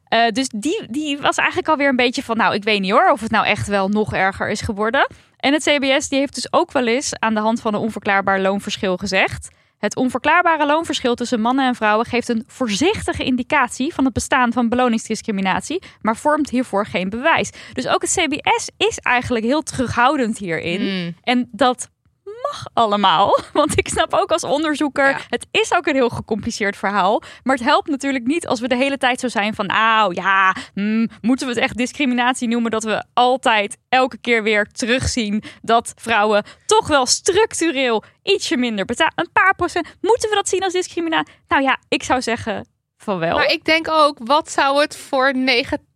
[0.08, 3.10] Eh, dus die, die was eigenlijk alweer een beetje van, nou, ik weet niet hoor
[3.10, 5.06] of het nou echt wel nog erger is geworden.
[5.36, 8.40] En het CBS die heeft dus ook wel eens aan de hand van een onverklaarbaar
[8.40, 9.48] loonverschil gezegd.
[9.78, 14.68] Het onverklaarbare loonverschil tussen mannen en vrouwen geeft een voorzichtige indicatie van het bestaan van
[14.68, 17.50] beloningsdiscriminatie, maar vormt hiervoor geen bewijs.
[17.72, 20.82] Dus ook het CBS is eigenlijk heel terughoudend hierin.
[20.82, 21.14] Mm.
[21.22, 21.90] En dat
[22.50, 23.38] mag allemaal.
[23.52, 25.18] Want ik snap ook als onderzoeker, Ja.
[25.28, 27.22] het is ook een heel gecompliceerd verhaal.
[27.42, 30.54] Maar het helpt natuurlijk niet als we de hele tijd zo zijn van, nou ja,
[30.74, 35.92] hmm, moeten we het echt discriminatie noemen dat we altijd elke keer weer terugzien dat
[35.96, 39.12] vrouwen toch wel structureel ietsje minder betalen.
[39.16, 39.96] Een paar procent.
[40.00, 41.34] Moeten we dat zien als discriminatie?
[41.48, 43.36] Nou ja, ik zou zeggen van wel.
[43.36, 45.86] Maar ik denk ook, wat zou het voor negatief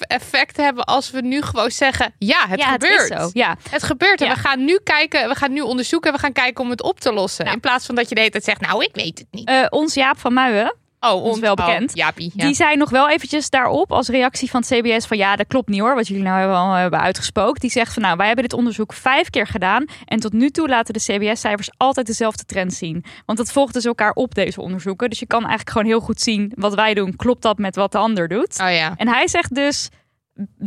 [0.00, 3.08] effect hebben als we nu gewoon zeggen, ja, het ja, gebeurt.
[3.08, 3.30] Het is zo.
[3.32, 4.34] Ja, Het gebeurt en Ja.
[4.34, 7.12] we gaan nu kijken, we gaan nu onderzoeken, we gaan kijken om het op te
[7.12, 7.44] lossen.
[7.44, 7.56] Nou.
[7.56, 9.48] In plaats van dat je de hele tijd zegt, nou, ik weet het niet.
[9.48, 11.90] Eh, ons Jaap van Muien, Oh, ons wel bekend.
[11.90, 12.44] Oh, Jaapie, ja.
[12.44, 15.68] Die zei nog wel eventjes daarop als reactie van het CBS van ja, dat klopt
[15.68, 17.60] niet hoor, wat jullie nou al hebben uitgesproken.
[17.60, 20.68] Die zegt van nou, wij hebben dit onderzoek vijf keer gedaan en tot nu toe
[20.68, 23.04] laten de CBS-cijfers altijd dezelfde trend zien.
[23.26, 25.08] Want dat volgt dus elkaar op deze onderzoeken.
[25.10, 27.92] Dus je kan eigenlijk gewoon heel goed zien wat wij doen, klopt dat met wat
[27.92, 28.60] de ander doet.
[28.60, 28.94] Oh ja.
[28.96, 29.88] En hij zegt dus,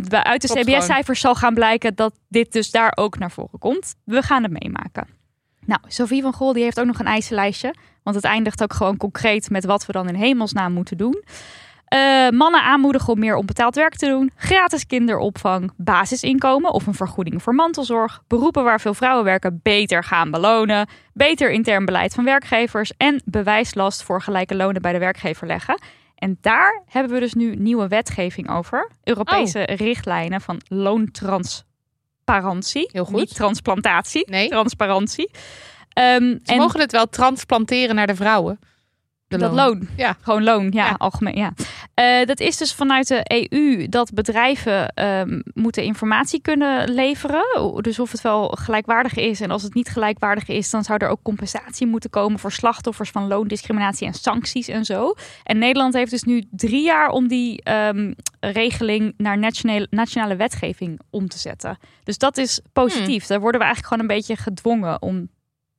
[0.10, 3.96] uit de CBS-cijfers zal gaan blijken dat dit dus daar ook naar voren komt.
[4.04, 5.08] We gaan het meemaken.
[5.66, 7.76] Nou, Sophie van Gol die heeft ook nog een eisenlijstje.
[8.04, 11.24] Want het eindigt ook gewoon concreet met wat we dan in hemelsnaam moeten doen.
[11.86, 14.32] Eh, mannen aanmoedigen om meer onbetaald werk te doen.
[14.36, 18.24] Gratis kinderopvang, basisinkomen of een vergoeding voor mantelzorg.
[18.28, 20.88] Beroepen waar veel vrouwen werken beter gaan belonen.
[21.14, 22.92] Beter intern beleid van werkgevers.
[22.98, 25.82] En bewijslast voor gelijke lonen bij de werkgever leggen.
[26.16, 28.92] En daar hebben we dus nu nieuwe wetgeving over.
[29.04, 32.90] Europese richtlijnen van loontransparantie.
[32.92, 33.16] Heel goed.
[33.16, 34.50] Niet transplantatie, Nee.
[34.50, 35.32] transparantie.
[35.94, 38.60] Ehm, Ze en mogen het wel transplanteren naar de vrouwen.
[39.28, 39.88] De dat loon.
[39.98, 40.16] Ja.
[40.22, 40.96] Gewoon loon, ja, Ja.
[40.98, 41.36] algemeen.
[41.36, 41.54] Ja.
[41.94, 43.22] Eh, dat is dus vanuit de
[43.52, 47.44] EU dat bedrijven ehm, moeten informatie kunnen leveren.
[47.82, 49.42] Dus of het wel gelijkwaardig is.
[49.42, 53.10] En als het niet gelijkwaardig is, dan zou er ook compensatie moeten komen voor slachtoffers
[53.10, 55.14] van loondiscriminatie en sancties en zo.
[55.44, 61.00] En Nederland heeft dus nu drie jaar om die ehm, regeling naar nationale, nationale wetgeving
[61.10, 61.78] om te zetten.
[62.04, 63.26] Dus dat is positief.
[63.26, 65.30] Daar worden we eigenlijk gewoon een beetje gedwongen om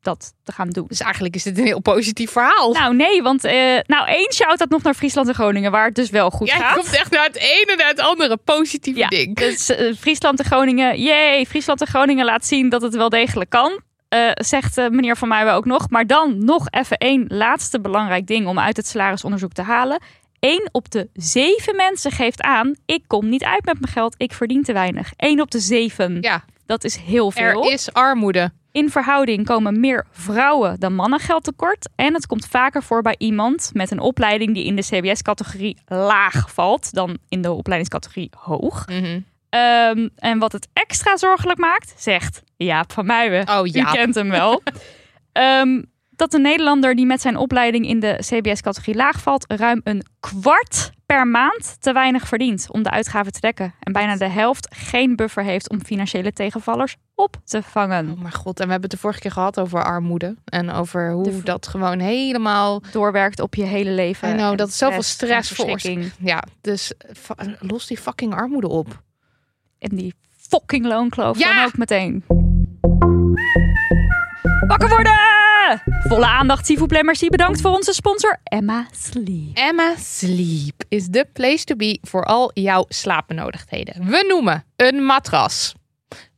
[0.02, 0.84] dat te gaan doen.
[0.88, 2.72] Dus eigenlijk is dit een heel positief verhaal.
[2.72, 6.10] Nou, nee, want eh, nou, één shout-out nog naar Friesland en Groningen, waar het dus
[6.10, 6.74] wel goed Jij gaat.
[6.74, 9.36] komt echt naar het ene naar het andere positieve Ja, ding.
[9.36, 13.50] Dus eh, Friesland en Groningen, jee, Friesland en Groningen laat zien dat het wel degelijk
[13.50, 13.80] kan.
[14.08, 15.90] eh, zegt meneer Van Muijen ook nog.
[15.90, 20.00] Maar dan nog even één laatste belangrijk ding om uit het salarisonderzoek te halen.
[20.40, 24.32] Eén op de zeven mensen geeft aan: ik kom niet uit met mijn geld, ik
[24.32, 25.12] verdien te weinig.
[25.16, 26.18] Eén op de zeven.
[26.20, 27.64] Ja, Dat is heel veel.
[27.64, 28.52] er is armoede.
[28.72, 31.88] In verhouding komen meer vrouwen dan mannen geld tekort.
[31.96, 36.52] En het komt vaker voor bij iemand met een opleiding die in de CBS-categorie laag
[36.52, 38.86] valt dan in de opleidingscategorie hoog.
[38.86, 39.20] Mhm.
[39.48, 43.48] Ehm, en wat het extra zorgelijk maakt, zegt Jaap van Muijen.
[43.48, 44.62] Oh U kent hem wel.
[45.32, 50.06] Ehm, dat de Nederlander die met zijn opleiding in de CBS-categorie laag valt, ruim een
[50.20, 53.74] kwart per maand te weinig verdient om de uitgaven te dekken.
[53.80, 58.10] En bijna de helft geen buffer heeft om financiële tegenvallers op te vangen.
[58.10, 60.36] Oh mijn god, en we hebben het de vorige keer gehad over armoede.
[60.44, 62.82] En over hoe De- dat gewoon helemaal...
[62.92, 64.28] Doorwerkt op je hele leven.
[64.38, 65.54] En dat is zoveel stress.
[66.18, 66.92] Ja, dus
[67.58, 69.02] los die fucking armoede op.
[69.78, 70.14] En die
[70.48, 71.54] fucking loonkloof Ja!
[71.54, 72.24] dan ook meteen.
[74.66, 75.31] Wakker worden!
[76.08, 77.28] Volle aandacht, plaît, merci.
[77.28, 79.56] Bedankt voor onze sponsor Emma Sleep.
[79.56, 84.06] Emma Sleep is the place to be voor al jouw slaapbenodigdheden.
[84.06, 85.74] We noemen een matras,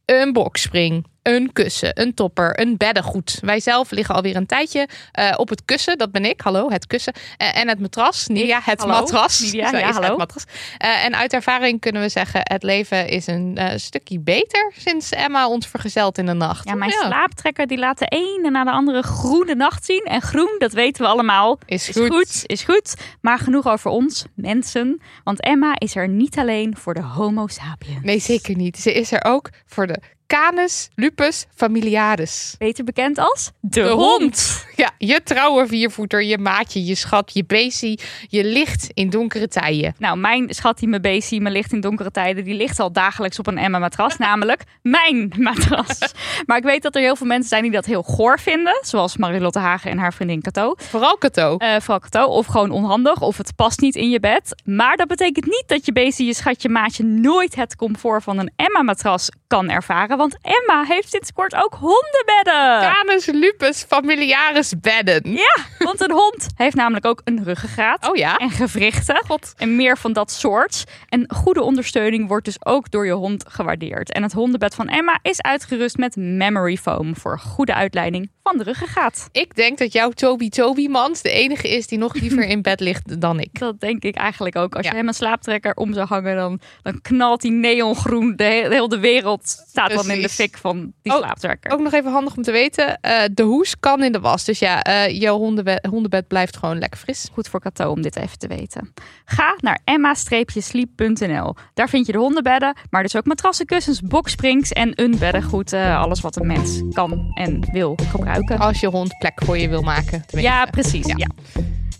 [0.04, 3.38] een bokspring, een kussen, een topper, een beddengoed.
[3.40, 6.86] Wij zelf liggen alweer een tijdje eh, op het kussen, dat ben ik, hallo, het
[6.86, 7.12] kussen.
[7.36, 8.94] Eh, en het matras, Nidia, het hallo.
[8.94, 9.40] matras.
[9.40, 10.08] Nidia, ja, is hallo.
[10.08, 10.44] Het matras.
[10.78, 15.48] Eh, en uit ervaring kunnen we zeggen, het leven is een stukje beter sinds Emma
[15.48, 16.68] ons vergezelt in de nacht.
[16.68, 20.02] Ja, mijn slaaptrekker die laat de ene na de andere groene nacht zien.
[20.04, 22.08] En groen, dat weten we allemaal, is is goed.
[22.08, 22.94] goed, is goed.
[23.20, 25.00] Maar genoeg over ons, mensen.
[25.24, 28.02] Want Emma is er niet alleen voor de homo sapiens.
[28.02, 28.78] Nee, zeker niet.
[28.78, 32.54] Ze is er ook voor de Canis lupus familiaris.
[32.58, 34.20] Beter bekend als de, De hond.
[34.20, 34.64] hond.
[34.76, 38.00] Ja, je trouwe viervoeter, je maatje, je schat, je beestie.
[38.28, 39.94] Je ligt in donkere tijden.
[39.98, 43.38] Nou, mijn schat die me beestie, me ligt in donkere tijden, die ligt al dagelijks
[43.38, 45.98] op een Emma matras, namelijk mijn matras.
[46.46, 49.16] Maar ik weet dat er heel veel mensen zijn die dat heel goor vinden, zoals
[49.16, 50.74] Marilotte Hagen en haar vriendin Cato.
[50.76, 51.56] Vooral Cato.
[51.56, 54.62] Eh vooral Cato, of gewoon onhandig, of het past niet in je bed.
[54.64, 58.52] Maar dat betekent niet dat je beestie, je schatje, maatje nooit het comfort van een
[58.56, 60.13] Emma matras kan ervaren.
[60.16, 62.92] Want Emma heeft sinds kort ook hondenbedden.
[62.92, 65.32] Canis lupus familiaris bedden.
[65.32, 68.08] Ja, want een hond heeft namelijk ook een ruggengraat.
[68.10, 68.36] Oh ja?
[68.36, 69.22] En gewrichten.
[69.26, 69.52] God.
[69.56, 70.84] En meer van dat soort.
[71.08, 74.12] En goede ondersteuning wordt dus ook door je hond gewaardeerd.
[74.12, 78.64] En het hondenbed van Emma is uitgerust met memory foam voor goede uitleiding van de
[78.64, 79.28] ruggengraat.
[79.32, 82.80] Ik denk dat jouw Toby Toby mans de enige is die nog liever in bed
[82.80, 83.58] ligt dan ik.
[83.58, 84.74] Dat denk ik eigenlijk ook.
[84.74, 84.90] Als Ja.
[84.90, 88.28] je hem een slaaptrekker om zou hangen, dan, dan knalt die neongroen.
[88.30, 91.72] De, de hele wereld staat dan in de fik van die Oh, slaaptrekker.
[91.72, 93.00] Ook nog even handig om te weten.
[93.00, 94.44] eh, de hoes kan in de was.
[94.44, 97.28] Dus ja, eh jouw hondenbed, hondenbed blijft gewoon lekker fris.
[97.32, 98.92] Goed voor Cato om dit even te weten.
[99.24, 101.54] Ga naar emma-sleep.nl.
[101.74, 105.72] Daar vind je de hondenbedden, maar dus ook matrassen, kussens, boksprings en een beddengoed.
[105.72, 108.58] eh, alles wat een mens kan en wil gebruiken.
[108.58, 110.10] Als je hond plek voor je wil maken.
[110.26, 110.40] tenminste.
[110.40, 111.06] Ja, precies.
[111.06, 111.14] Ja.
[111.16, 111.26] Ja.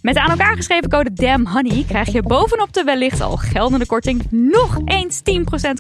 [0.05, 4.26] Met de aan elkaar geschreven code DAMHONEY krijg je bovenop de wellicht al geldende korting
[4.30, 5.22] nog eens 10%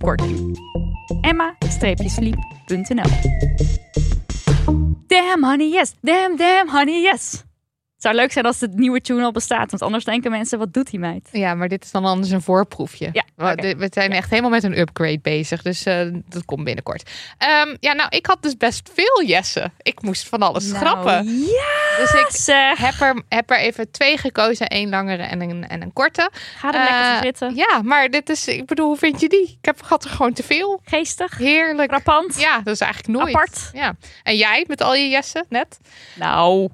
[0.00, 0.58] korting.
[1.20, 3.10] Emma-sleep.nl
[5.06, 7.44] Damn honey yes, damn damn honey yes.
[8.04, 10.72] Het zou leuk zijn als het nieuwe tune al bestaat, want anders denken mensen, wat
[10.72, 11.28] doet die meid?
[11.32, 13.08] Ja, maar dit is dan anders een voorproefje.
[13.12, 13.24] Ja,
[13.56, 15.62] we, zijn echt helemaal met een upgrade bezig.
[15.62, 17.10] Dus eh, dat komt binnenkort.
[17.38, 19.72] Ehm, ja, nou, ik had dus best veel Jessen.
[19.82, 21.24] Ik moest van alles schrappen.
[21.24, 22.78] Nou, Ja, Dus ik zeg.
[22.78, 24.68] heb er, heb er even twee gekozen.
[24.68, 26.30] één langere en een, en een korte.
[26.58, 27.54] Ga er lekker Eh, zitten.
[27.54, 29.48] Ja, maar dit is, ik bedoel, hoe vind je die?
[29.60, 30.80] Ik heb had er gewoon te veel.
[30.84, 31.90] Geestig, Heerlijk.
[31.90, 33.34] frappant, Ja, dat is eigenlijk nooit.
[33.34, 33.70] apart.
[33.72, 33.94] Ja.
[34.22, 35.78] En jij met al je Jessen net?
[36.14, 36.68] Nou,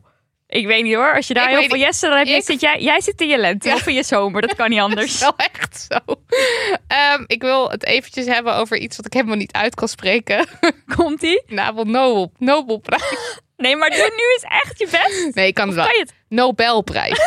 [0.51, 1.15] ik weet niet hoor.
[1.15, 1.79] Als je daar Ik heel veel.
[1.79, 3.75] Jessen, dan heb Ik- zit jij, jij zit in je lente Ja.
[3.75, 4.41] of in je zomer.
[4.41, 5.21] Dat kan niet Dat is anders.
[5.21, 5.99] wel echt zo.
[6.87, 10.47] Ehm, ik wil het eventjes hebben over iets wat ik helemaal niet uit kan spreken.
[10.97, 11.43] Komt ie?
[11.47, 13.39] Nabel Nobel, Nobelprijs.
[13.57, 15.35] Nee, maar doe nu eens echt je best.
[15.35, 15.85] Nee, ik kan het wel.
[15.85, 16.15] Kan je het?
[16.29, 17.21] Nobelprijs.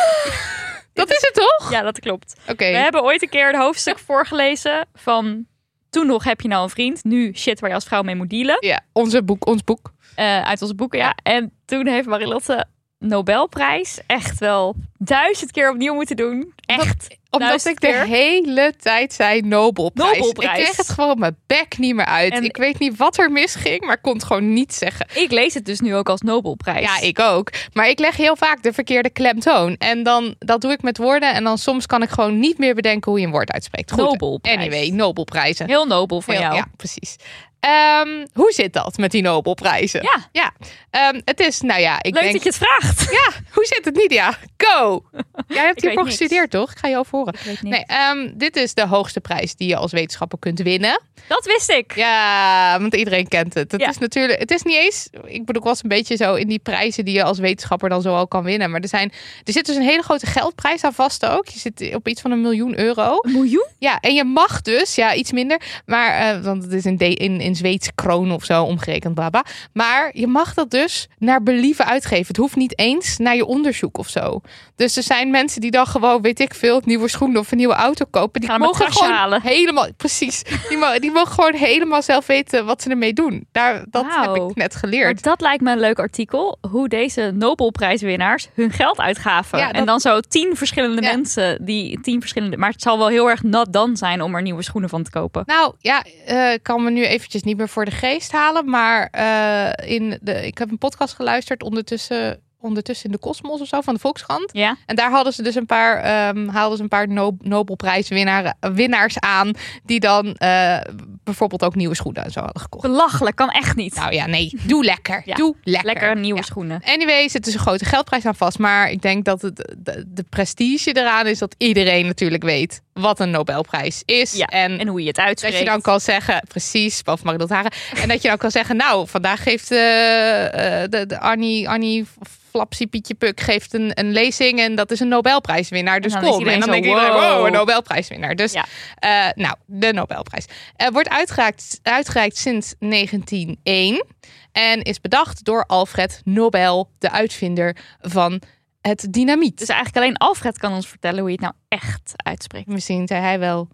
[0.92, 1.70] Dat is het toch?
[1.70, 2.34] Ja, dat klopt.
[2.48, 2.70] Oké.
[2.70, 5.46] We hebben ooit een keer een hoofdstuk voorgelezen van...
[5.90, 7.04] Toen nog heb je nou een vriend.
[7.04, 8.56] Nu shit waar je als vrouw mee moet dealen.
[8.60, 9.92] Ja, onze boek, ons boek.
[10.14, 11.14] Eh, uit onze boeken, ja.
[11.22, 12.64] En toen heeft Marilotte
[13.08, 16.52] Nobelprijs echt wel duizend keer opnieuw moeten doen.
[16.66, 17.16] Echt.
[17.30, 18.06] Omdat Duizend ik de keer.
[18.06, 20.18] hele tijd zei Nobelprijs.
[20.18, 20.58] Nobelprijs.
[20.58, 22.32] Ik kreeg het gewoon mijn bek niet meer uit.
[22.32, 25.06] En- ik weet niet wat er misging, maar ik kon het gewoon niet zeggen.
[25.14, 26.84] Ik lees het dus nu ook als Nobelprijs.
[26.84, 27.50] Ja, ik ook.
[27.72, 29.76] Maar ik leg heel vaak de verkeerde klemtoon.
[29.78, 31.34] En dan, dat doe ik met woorden.
[31.34, 33.92] En dan soms kan ik gewoon niet meer bedenken hoe je een woord uitspreekt.
[33.92, 34.56] Goed, Nobelprijs.
[34.56, 35.66] Anyway, Nobelprijzen.
[35.66, 36.54] Heel nobel van Heel- jou.
[36.56, 37.16] Ja, precies.
[37.64, 40.02] Ehm, hoe zit dat met die Nobelprijzen?
[40.02, 40.28] Ja.
[40.32, 40.52] ja.
[40.90, 42.32] Ehm, het is, nou ja, ik Leuk denk...
[42.34, 43.10] dat je het vraagt.
[43.10, 44.34] Ja, hoe zit het, Nidia?
[44.56, 45.04] Go!
[45.48, 46.70] Jij hebt hiervoor gestudeerd, toch?
[46.70, 47.34] Ik ga je over horen.
[47.60, 51.00] Nee, ehm, dit is de hoogste prijs die je als wetenschapper kunt winnen.
[51.28, 51.94] Dat wist ik.
[51.94, 53.72] Ja, want iedereen kent het.
[53.72, 53.88] Het Ja.
[53.88, 55.08] is natuurlijk, het is niet eens.
[55.24, 58.02] Ik bedoel, ik was een beetje zo in die prijzen die je als wetenschapper dan
[58.02, 58.70] zo al kan winnen.
[58.70, 59.12] Maar er zijn,
[59.44, 61.48] er zit dus een hele grote geldprijs aan vast ook.
[61.48, 63.18] Je zit op iets van een miljoen euro.
[63.20, 63.66] Een miljoen?
[63.78, 65.60] Ja, en je mag dus, ja, iets minder.
[65.86, 69.44] Maar, eh, want het is in, de, in, in Zweedse kroon of zo omgerekend, baba.
[69.72, 72.26] Maar je mag dat dus naar believen uitgeven.
[72.26, 74.40] Het hoeft niet eens naar je onderzoek of zo.
[74.76, 77.74] Dus er zijn mensen die dan gewoon, weet ik veel, nieuwe schoenen of een nieuwe
[77.74, 78.40] auto kopen.
[78.40, 79.42] Die Gaan een mogen gewoon halen.
[79.42, 80.42] helemaal, precies.
[80.68, 83.46] Die, mo- die mogen gewoon helemaal zelf weten wat ze ermee doen.
[83.52, 85.22] Daar, dat heb ik net Maar geleerd.
[85.22, 86.58] dat lijkt me een leuk artikel.
[86.70, 89.58] Hoe deze Nobelprijswinnaars hun geld uitgaven.
[89.58, 91.12] Ja, dat- En dan zo tien verschillende Ja.
[91.14, 91.64] mensen.
[91.64, 92.56] Die tien verschillende.
[92.56, 95.10] Maar het zal wel heel erg nat dan zijn om er nieuwe schoenen van te
[95.10, 95.42] kopen.
[95.46, 98.70] Nou ja, eh, ik kan me nu eventjes niet meer voor de geest halen.
[98.70, 103.66] Maar eh, in de, ik heb een podcast geluisterd ondertussen, ondertussen in de Cosmos of
[103.68, 104.50] zo van de Volkskrant.
[104.52, 104.76] Ja.
[104.86, 109.18] En daar hadden ze dus een paar, ehm haalden ze een paar no Nobelprijswinnaars winnaars
[109.20, 109.50] aan.
[109.84, 110.78] Die dan eh,
[111.24, 112.82] bijvoorbeeld ook nieuwe schoenen en zo hadden gekocht.
[112.86, 113.94] Belachelijk, kan echt niet.
[113.94, 115.22] Nou ja, nee, doe lekker.
[115.24, 115.92] Ja, Doe lekker.
[115.92, 116.44] Lekker nieuwe Ja.
[116.44, 116.80] schoenen.
[116.84, 118.58] Anyway, zit dus een grote geldprijs aan vast.
[118.58, 123.20] Maar ik denk dat het, de, de prestige eraan is dat iedereen natuurlijk weet wat
[123.20, 124.32] een Nobelprijs is.
[124.32, 125.58] Ja, en, En hoe je het dat uitspreekt.
[125.58, 127.72] je dan kan zeggen, precies, behalve Marie Haren.
[127.96, 132.06] En dat je dan kan zeggen, nou, vandaag geeft eh, de, de Annie, Annie
[132.50, 136.00] Flapsie Pietje Puk geeft een, een lezing en dat is een Nobelprijswinnaar.
[136.00, 136.46] Dus dan is kom.
[136.46, 137.46] En dan denkt iedereen, wow, wow.
[137.46, 138.34] een Nobelprijswinnaar.
[138.34, 138.64] Dus Ja.
[138.98, 140.44] eh, nou, de Nobelprijs.
[140.76, 144.04] Eh, wordt uitgereikt, uitgereikt sinds 1901
[144.52, 148.40] en is bedacht door Alfred Nobel, de uitvinder van
[148.88, 149.58] het dynamiet.
[149.58, 152.66] Dus eigenlijk alleen Alfred kan ons vertellen hoe je het nou echt uitspreekt.
[152.66, 153.68] Misschien zei hij wel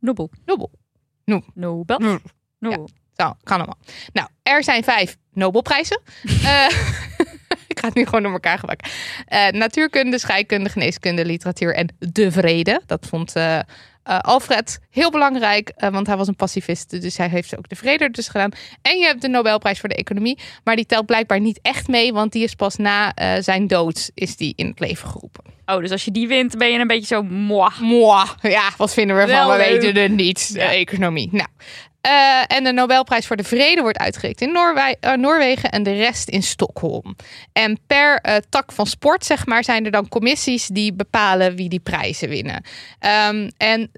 [0.00, 0.30] Nobel.
[0.44, 0.70] Nobel.
[1.54, 2.20] Nobel.
[2.58, 2.88] Nobel.
[3.12, 3.78] Zo, kan allemaal.
[4.12, 6.00] Nou, er zijn vijf Nobelprijzen.
[6.44, 6.68] Eh,
[7.68, 8.90] ik ga het nu gewoon door elkaar gebakken.
[9.26, 12.82] Eh, natuurkunde, scheikunde, geneeskunde, literatuur en de vrede.
[12.86, 13.58] Dat vond eh,
[14.06, 17.00] eh, Alfred heel belangrijk, eh, want hij was een pacifist.
[17.00, 18.50] Dus hij heeft ook de vrede dus gedaan.
[18.82, 20.38] En je hebt de Nobelprijs voor de economie.
[20.64, 24.10] Maar die telt blijkbaar niet echt mee, want die is pas na eh, zijn dood
[24.14, 25.44] is die in het leven geroepen.
[25.66, 27.22] Oh, dus als je die wint, ben je een beetje zo.
[27.22, 29.46] Mwah, ja, wat vinden we ervan?
[29.46, 30.50] Wel We weten het niet.
[30.52, 30.72] Ja.
[30.72, 31.28] economie.
[31.32, 31.48] Nou.
[32.06, 36.28] Eh, en de Nobelprijs voor de Vrede wordt uitgereikt in eh, Noorwegen en de rest
[36.28, 37.16] in Stockholm.
[37.52, 41.68] En per eh, tak van sport, zeg maar, zijn er dan commissies die bepalen wie
[41.68, 42.62] die prijzen winnen.
[42.98, 43.90] Ehm, en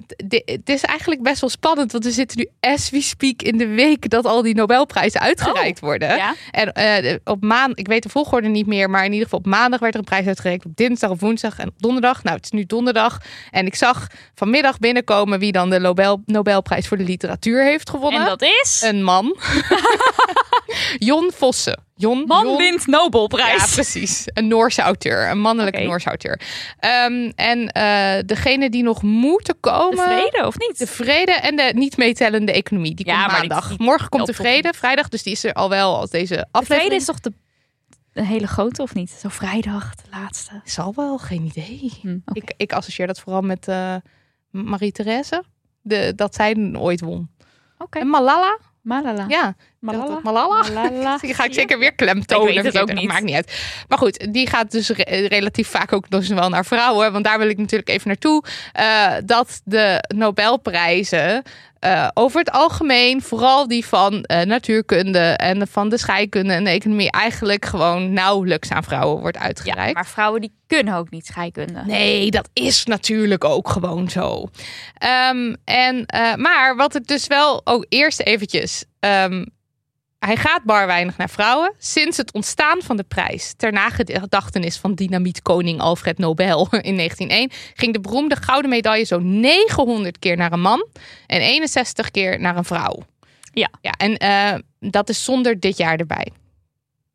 [0.45, 3.67] het is eigenlijk best wel spannend, want we zitten nu as we speak in de
[3.67, 6.17] week dat al die Nobelprijzen uitgereikt worden.
[6.17, 6.35] Ja?
[6.51, 9.81] En op maandag, ik weet de volgorde niet meer, maar in ieder geval op maandag
[9.81, 10.65] werd er een prijs uitgereikt.
[10.65, 12.23] Op dinsdag, op woensdag en op donderdag.
[12.23, 13.21] Nou, het is nu donderdag.
[13.51, 17.97] En ik zag vanmiddag binnenkomen wie dan de Nobel, Nobelprijs voor de literatuur heeft gewonnen.
[18.03, 18.83] En dat is...
[18.85, 19.37] Een man.
[20.99, 21.83] Jon Vossen.
[21.97, 23.65] Jon, Man Jon- wint Nobelprijs.
[23.69, 24.23] Ja, precies.
[24.33, 25.31] Een Noorse auteur.
[25.31, 25.81] Een mannelijke.
[25.81, 26.41] Noorse auteur.
[26.79, 29.99] Ehm, en eh degene die nog moeten de komen...
[30.05, 30.79] vrede, of niet?
[30.79, 32.95] De vrede en de niet meetellende economie.
[32.95, 33.69] Die Ja, komt die- maandag.
[33.69, 35.09] die Morgen komt de vrede, vrijdag.
[35.09, 36.81] Dus die is er al wel als deze De aflevering.
[36.83, 37.33] vrede is toch de...
[38.13, 39.11] een hele grote, of niet?
[39.11, 40.61] Zo vrijdag, de laatste.
[40.65, 41.93] Zal wel, geen idee.
[42.03, 42.19] Hm.
[42.33, 43.95] Ik, ik associeer dat vooral met eh,
[44.51, 45.45] Marie-Therese.
[45.83, 47.31] De, dat zij ooit won.
[47.79, 48.01] Oké.
[48.01, 48.59] En Malala?
[48.83, 49.25] Malala.
[49.29, 49.55] Ja.
[49.81, 50.21] Malala.
[50.23, 50.63] Malala?
[50.73, 51.17] Malala.
[51.21, 52.49] Die ga ik zeker weer klemtonen.
[52.49, 53.07] Ik weet het ook niet.
[53.09, 53.83] Maakt niet uit.
[53.89, 57.13] Maar goed, die gaat dus re- relatief vaak ook dus wel naar vrouwen.
[57.13, 58.45] Want daar wil ik natuurlijk even naartoe.
[58.73, 61.43] Eh, dat de Nobelprijzen
[61.79, 66.71] eh, over het algemeen, vooral die van eh, natuurkunde en van de scheikunde en de
[66.71, 69.95] economie, eigenlijk gewoon nauwelijks aan vrouwen wordt Ja, uitgereikt.
[69.95, 71.83] maar vrouwen die kunnen ook niet scheikunde.
[71.87, 74.49] Nee, dat is natuurlijk ook gewoon zo.
[74.95, 76.05] Ehm, en,
[76.37, 78.85] maar wat het dus wel ook eerst eventjes.
[79.01, 79.45] ehm,
[80.19, 81.75] hij gaat bar weinig naar vrouwen.
[81.79, 87.93] Sinds het ontstaan van de prijs ter nagedachtenis van dynamietkoning Alfred Nobel in 1901 ging
[87.93, 90.87] de beroemde gouden medaille zo 900 keer naar een man
[91.27, 93.03] en 61 keer naar een vrouw.
[93.53, 93.71] Ja.
[93.81, 94.55] ja en eh,
[94.91, 96.33] dat is zonder dit jaar erbij.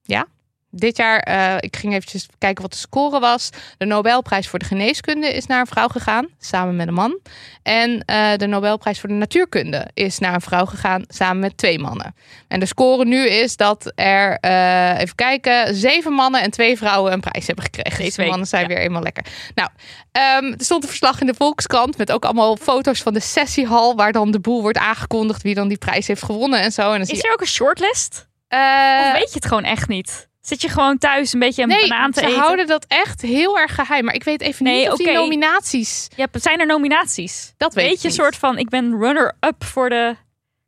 [0.01, 0.27] Ja.
[0.75, 3.49] Dit jaar, eh, ik ging eventjes kijken wat de score was.
[3.77, 7.19] De Nobelprijs voor de geneeskunde is naar een vrouw gegaan, samen met een man.
[7.63, 11.79] En eh, de Nobelprijs voor de natuurkunde is naar een vrouw gegaan, samen met twee
[11.79, 12.15] mannen.
[12.47, 17.13] En de score nu is dat er, eh, even kijken, zeven mannen en twee vrouwen
[17.13, 17.97] een prijs hebben gekregen.
[17.97, 18.67] Deze Dus de mannen zijn ja.
[18.67, 19.25] weer eenmaal lekker.
[19.55, 19.69] Nou,
[20.11, 23.95] ehm, er stond een verslag in de Volkskrant met ook allemaal foto's van de sessiehal,
[23.95, 26.93] waar dan de boel wordt aangekondigd wie dan die prijs heeft gewonnen en zo.
[26.93, 28.27] En Is er ook een shortlist?
[28.49, 30.31] Of weet je het gewoon echt niet?
[30.45, 32.39] Zit je gewoon thuis een beetje een Nee, banaan te ze eten?
[32.39, 34.05] houden dat echt heel erg geheim.
[34.05, 35.17] Maar ik weet even Nee, niet of die oké.
[35.17, 36.07] nominaties...
[36.15, 37.53] Ja, zijn er nominaties?
[37.57, 38.17] Dat weet, Weet je, niet.
[38.17, 40.15] soort van, ik ben runner-up voor de...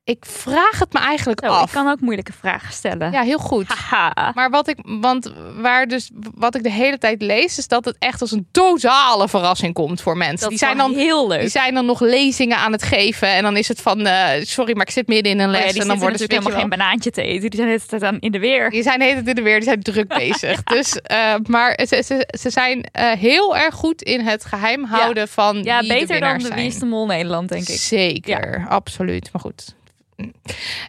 [0.06, 1.66] Ik vraag het me eigenlijk Zo, af.
[1.66, 3.12] ik kan ook moeilijke vragen stellen.
[3.12, 3.68] Ja, heel goed.
[3.68, 4.32] Haha.
[4.36, 7.96] Maar wat ik, want waar dus, wat ik de hele tijd lees, is dat het
[8.00, 10.40] echt als een totale verrassing komt voor mensen.
[10.40, 11.40] Dat die zijn dan, heel leuk.
[11.40, 13.28] die zijn dan nog lezingen aan het geven.
[13.28, 15.66] En dan is het van, eh, sorry, maar ik zit midden in een Oh les.
[15.66, 17.50] ja, die en dan worden ze helemaal geen banaantje te eten.
[17.50, 18.70] Die zijn de hele tijd aan in de weer.
[18.70, 20.64] Die zijn de hele tijd in de weer, die zijn druk bezig.
[20.64, 25.28] Dus, eh, maar ze, ze, ze zijn eh, heel erg goed in het geheim houden
[25.28, 26.54] van Ja, wie de beter dan de.
[26.54, 27.80] Wie is de Mol Nederland, denk ik.
[27.80, 29.30] Zeker, absoluut.
[29.32, 29.76] Maar goed.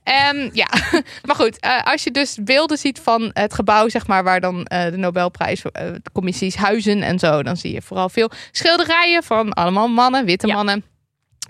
[0.03, 0.69] Ehm, ja,
[1.27, 1.61] maar goed.
[1.61, 4.97] eh, als je dus beelden ziet van het gebouw, zeg maar, waar dan eh, de
[4.97, 10.47] Nobelprijs, eh, huizen en zo, dan zie je vooral veel schilderijen van allemaal mannen, witte
[10.47, 10.55] Ja.
[10.55, 10.85] mannen.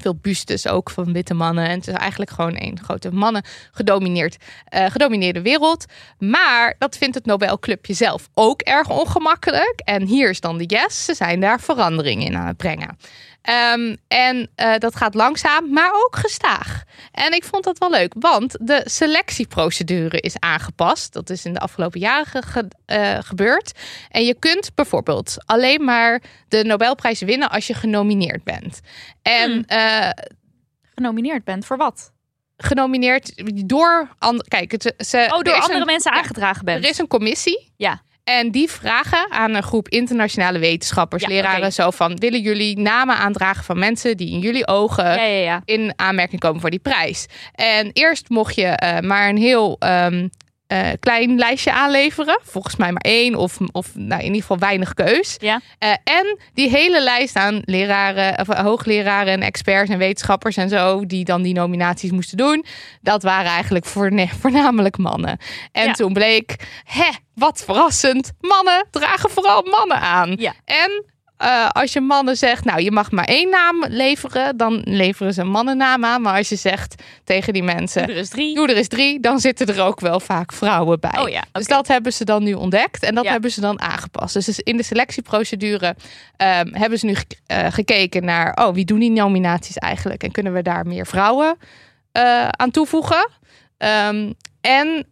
[0.00, 1.64] Veel bustes ook van witte mannen.
[1.68, 4.36] En het is eigenlijk gewoon één grote mannen gedomineerd,
[4.70, 5.84] gedomineerde wereld.
[6.18, 9.80] Maar dat vindt het Nobelclubje zelf ook erg ongemakkelijk.
[9.84, 11.04] En hier is dan de yes.
[11.04, 12.96] Ze zijn daar verandering in aan het brengen.
[13.46, 16.82] Ehm, en eh, dat gaat langzaam, maar ook gestaag.
[17.12, 21.12] En ik vond dat wel leuk, want de selectieprocedure is aangepast.
[21.12, 23.72] Dat is in de afgelopen jaren ge- eh, gebeurd.
[24.10, 28.80] En je kunt bijvoorbeeld alleen maar de Nobelprijs winnen als je genomineerd bent.
[29.22, 29.62] En Hmm.
[29.66, 30.10] eh,
[30.94, 32.14] Genomineerd bent voor wat?
[32.58, 33.32] genomineerd
[33.68, 34.08] door...
[34.48, 36.84] Kijk, het, ze, Oh, door andere een- mensen ja, aangedragen bent.
[36.84, 37.72] Er is een commissie.
[37.76, 38.02] Ja.
[38.26, 43.16] En die vragen aan een groep internationale wetenschappers, Ja, leraren, zo van: willen jullie namen
[43.16, 45.62] aandragen van mensen die in jullie ogen Ja, ja, ja.
[45.64, 47.26] in aanmerking komen voor die prijs?
[47.54, 50.28] En eerst mocht je eh, maar een heel ehm,
[50.66, 54.94] eh, klein lijstje aanleveren, volgens mij maar één of, of nou, in ieder geval weinig
[54.94, 55.36] keus.
[55.38, 55.60] Ja.
[55.78, 60.68] Eh, en die hele lijst aan leraren, of, eh, hoogleraren en experts en wetenschappers en
[60.68, 62.64] zo, die dan die nominaties moesten doen,
[63.00, 63.84] dat waren eigenlijk
[64.40, 65.38] voornamelijk mannen.
[65.72, 65.92] En Ja.
[65.92, 70.34] toen bleek, hè, wat verrassend, mannen dragen vooral mannen aan.
[70.38, 70.52] Ja.
[70.64, 71.04] En
[71.36, 75.40] eh, als je mannen zegt, nou je mag maar één naam leveren, dan leveren ze
[75.40, 76.22] een mannennaam aan.
[76.22, 78.54] Maar als je zegt tegen die mensen, Er is drie.
[78.54, 81.20] doe er eens drie, dan zitten er ook wel vaak vrouwen bij.
[81.20, 83.30] Oh ja, Dus dat hebben ze dan nu ontdekt en dat Ja.
[83.30, 84.34] hebben ze dan aangepast.
[84.34, 85.96] Dus in de selectieprocedure
[86.36, 87.14] ehm, hebben ze nu
[87.46, 91.56] eh, gekeken naar, oh wie doen die nominaties eigenlijk en kunnen we daar meer vrouwen
[92.12, 93.28] eh, aan toevoegen?
[93.78, 95.04] Ehm, en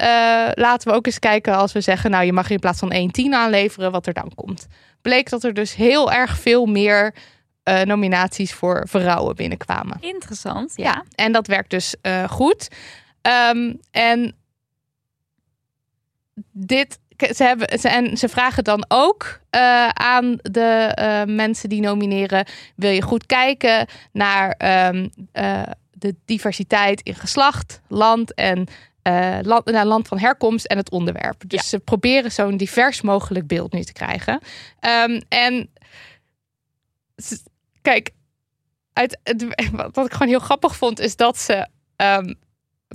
[0.55, 3.11] laten we ook eens kijken als we zeggen, nou je mag in plaats van 1
[3.11, 4.66] 10 aanleveren, wat er dan komt.
[5.05, 7.14] Bleek dat er dus heel erg veel meer
[7.62, 9.96] eh, nominaties voor vrouwen binnenkwamen.
[10.00, 10.84] Interessant, ja.
[10.84, 12.68] Ja, en dat werkt dus eh, goed.
[13.22, 14.34] Ehm, en
[16.52, 22.46] dit, ze, hebben, ze, en ze vragen dan ook eh, aan de mensen die nomineren:
[22.76, 28.66] wil je goed kijken naar ehm, eh, de diversiteit in geslacht, land en
[29.05, 31.42] eh, land, naar land van herkomst en het onderwerp.
[31.46, 34.40] Dus ze proberen zo'n divers mogelijk beeld nu te krijgen.
[34.80, 35.70] Ehm, en
[37.82, 38.11] kijk,
[38.92, 39.46] uit, het,
[39.92, 42.34] wat ik gewoon heel grappig vond, is dat ze ehm,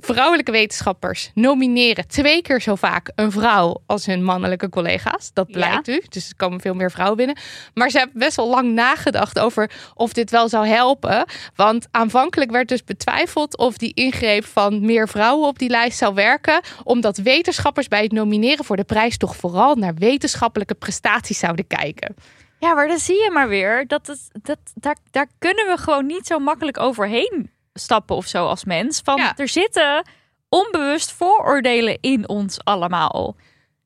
[0.02, 5.32] vrouwelijke wetenschappers nomineren twee keer zo vaak een vrouw als hun mannelijke collega's.
[5.34, 5.54] Dat Ja.
[5.54, 6.04] blijkt nu.
[6.10, 7.38] Dus er komen veel meer vrouwen binnen.
[7.74, 11.26] Maar ze hebben best wel lang nagedacht over of dit wel zou helpen.
[11.56, 16.14] Want aanvankelijk werd dus betwijfeld of die ingreep van meer vrouwen op die lijst zou
[16.14, 16.62] werken.
[16.84, 22.16] Omdat wetenschappers bij het nomineren voor de prijs toch vooral naar wetenschappelijke prestaties zouden kijken.
[22.60, 26.06] Ja, maar dan zie je maar weer dat het, dat, daar, daar kunnen we gewoon
[26.06, 29.02] niet zo makkelijk overheen stappen of zo als mens.
[29.04, 29.34] Van Ja.
[29.38, 30.08] er zitten
[30.50, 33.36] onbewust vooroordelen in ons allemaal.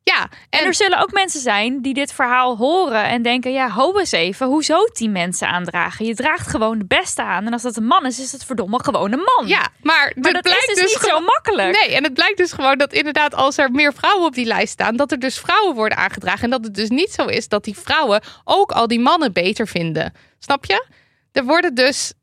[0.05, 3.69] Ja, En, en er zullen ook mensen zijn die dit verhaal horen en denken: ja,
[3.69, 6.05] ho eens even, hoezo die mensen aandragen?
[6.05, 7.45] Je draagt gewoon de beste aan.
[7.45, 9.47] En als dat een man is, is het verdomme gewoon een man.
[9.47, 11.79] ja, maar, maar dat is dus, niet gewoon- zo makkelijk.
[11.79, 14.73] Nee, en het blijkt dus gewoon dat inderdaad als er meer vrouwen op die lijst
[14.73, 16.43] staan, dat er dus vrouwen worden aangedragen.
[16.43, 19.67] En dat het dus niet zo is dat die vrouwen ook al die mannen beter
[19.67, 20.13] vinden.
[20.39, 20.85] Snap je?
[21.31, 22.13] Er worden dus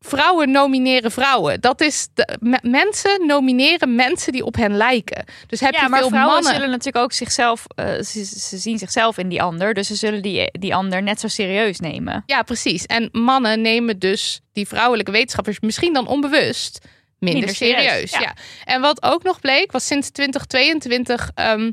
[0.00, 1.60] vrouwen nomineren vrouwen.
[1.60, 5.24] Dat is de, me- mensen nomineren mensen die op hen lijken.
[5.46, 6.52] Dus heb ja, je maar veel vrouwen mannen.
[6.54, 10.22] zullen natuurlijk ook zichzelf, eh, ze, ze zien zichzelf in die ander, dus ze zullen
[10.22, 12.22] die, die ander net zo serieus nemen.
[12.26, 12.86] Ja, precies.
[12.86, 16.78] En mannen nemen dus die vrouwelijke wetenschappers misschien dan onbewust
[17.18, 18.10] minder, Minder serieus, serieus.
[18.10, 18.20] ja.
[18.20, 18.34] ja.
[18.64, 21.70] En wat ook nog bleek, was sinds 2022 ehm,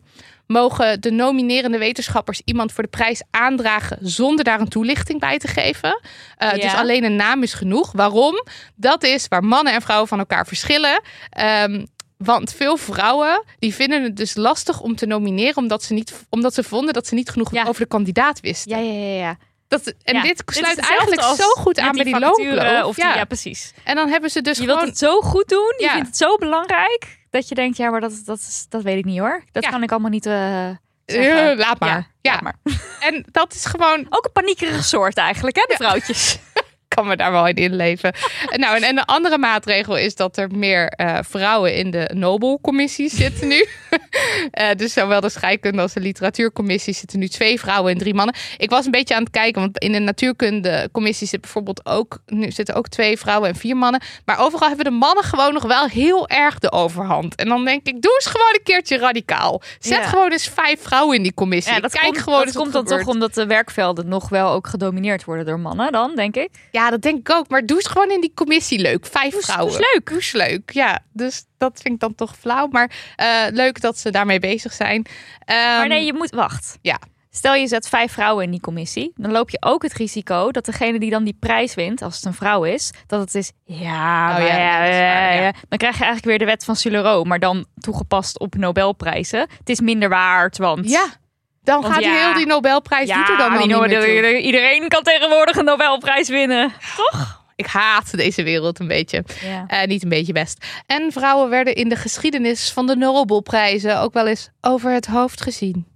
[0.53, 5.47] mogen de nominerende wetenschappers iemand voor de prijs aandragen zonder daar een toelichting bij te
[5.47, 5.99] geven.
[6.37, 6.51] Ja.
[6.51, 7.91] Dus alleen een naam is genoeg.
[7.91, 8.43] Waarom?
[8.75, 11.01] Dat is waar mannen en vrouwen van elkaar verschillen.
[11.29, 11.85] Ehm,
[12.17, 16.53] want veel vrouwen die vinden het dus lastig om te nomineren, omdat ze, niet, omdat
[16.53, 17.63] ze vonden dat ze niet genoeg Ja.
[17.67, 18.71] over de kandidaat wisten.
[18.71, 19.15] Ja, ja, ja.
[19.15, 19.37] ja.
[19.67, 22.83] Dat, en Ja, dit sluit eigenlijk zo goed aan bij die vacature loonkloof.
[22.83, 23.15] Of die, ja.
[23.15, 23.25] ja.
[23.25, 23.73] precies.
[23.83, 24.77] En dan hebben ze dus je gewoon...
[24.77, 28.01] wilt het zo goed doen, je vindt het zo belangrijk, dat je denkt, ja, maar
[28.01, 29.43] dat, dat, is, dat weet ik niet hoor.
[29.51, 29.69] Dat Ja.
[29.69, 30.69] kan ik allemaal niet eh.
[31.05, 32.07] Eh, laat maar.
[32.21, 32.55] Ja, laat maar.
[32.99, 34.05] En dat is gewoon...
[34.09, 36.39] Ook een paniekerige soort eigenlijk, hè, de vrouwtjes.
[36.95, 38.13] Kan me daar wel in inleven.
[38.49, 42.09] En nou, en, en een andere maatregel is dat er meer eh, vrouwen in de
[42.13, 43.65] Nobel-commissies zitten nu.
[44.51, 48.35] Eh, dus zowel de scheikunde als de literatuurcommissie zitten nu twee vrouwen en drie mannen.
[48.57, 52.51] Ik was een beetje aan het kijken, want in de natuurkunde-commissie zit bijvoorbeeld ook, nu
[52.51, 54.01] zitten ook twee vrouwen en vier mannen.
[54.25, 57.35] Maar overal hebben de mannen gewoon nog wel heel erg de overhand.
[57.35, 59.61] En dan denk ik, doe eens gewoon een keertje radicaal.
[59.79, 60.03] Zet Ja.
[60.07, 61.73] gewoon eens vijf vrouwen in die commissie.
[61.73, 63.01] Ja, dat Kijk komt, gewoon dat komt dan gebeurt.
[63.05, 66.49] toch omdat de werkvelden nog wel ook gedomineerd worden door mannen dan, denk ik.
[66.71, 67.47] Ja, dat denk ik ook.
[67.49, 69.05] Maar doe eens gewoon in die commissie leuk.
[69.05, 69.73] Vijf vrouwen.
[69.73, 70.05] doe eens leuk.
[70.07, 70.71] Doe eens leuk.
[70.73, 72.67] Ja, dus dat vind ik dan toch flauw.
[72.67, 75.05] Maar eh, leuk dat ze daarmee bezig zijn.
[75.45, 76.77] Maar Ehm, nee, je moet, wacht.
[76.81, 76.99] ja.
[77.35, 80.65] Stel je zet vijf vrouwen in die commissie, dan loop je ook het risico dat
[80.65, 84.37] degene die dan die prijs wint, als het een vrouw is, dat het is ja,
[84.37, 85.53] Oh ja, ja, is waar, ja, ja.
[85.69, 89.39] dan krijg je eigenlijk weer de wet van Sulero, maar dan toegepast op Nobelprijzen.
[89.39, 91.05] Het is minder waard, want Ja,
[91.63, 92.25] dan Want gaat ja.
[92.25, 96.71] heel die Nobelprijs ja, er dan niet iedereen kan tegenwoordig een Nobelprijs winnen.
[97.55, 99.23] Ik haat deze wereld een beetje.
[99.41, 99.63] Ja.
[99.67, 100.65] Eh, niet een beetje best.
[100.85, 105.41] En vrouwen werden in de geschiedenis van de Nobelprijzen ook wel eens over het hoofd
[105.41, 105.87] gezien.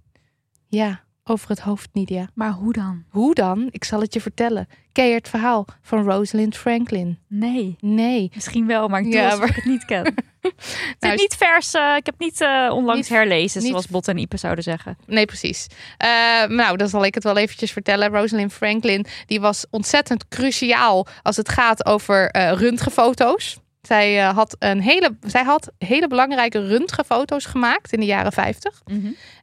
[0.67, 2.29] Ja, over het hoofd, Nidia.
[2.33, 3.03] Maar hoe dan?
[3.09, 3.67] Hoe dan?
[3.71, 4.67] Ik zal het je vertellen.
[4.91, 7.19] Ken je het verhaal van Rosalind Franklin?
[7.27, 7.75] Nee.
[7.79, 8.31] Nee.
[8.35, 10.13] Misschien wel, maar ik doe Ja, alsof maar- ik het niet ken.
[10.55, 11.73] Het Nou, is niet vers.
[11.73, 14.97] eh, ik heb niet eh, onlangs Niet- herlezen, niet- zoals Bot en Ipe zouden zeggen.
[15.05, 15.67] Nee, precies.
[15.97, 16.07] Eh,
[16.47, 18.09] nou, dan zal ik het wel eventjes vertellen.
[18.09, 23.57] Rosalind Franklin, die was ontzettend cruciaal als het gaat over röntgenfoto's.
[23.81, 28.81] Zij, had een hele, zij had hele belangrijke röntgenfoto's gemaakt in de jaren 50.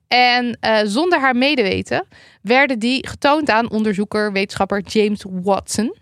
[0.09, 2.07] En eh, zonder haar medeweten
[2.43, 5.97] werden die getoond aan onderzoeker, wetenschapper James Watson.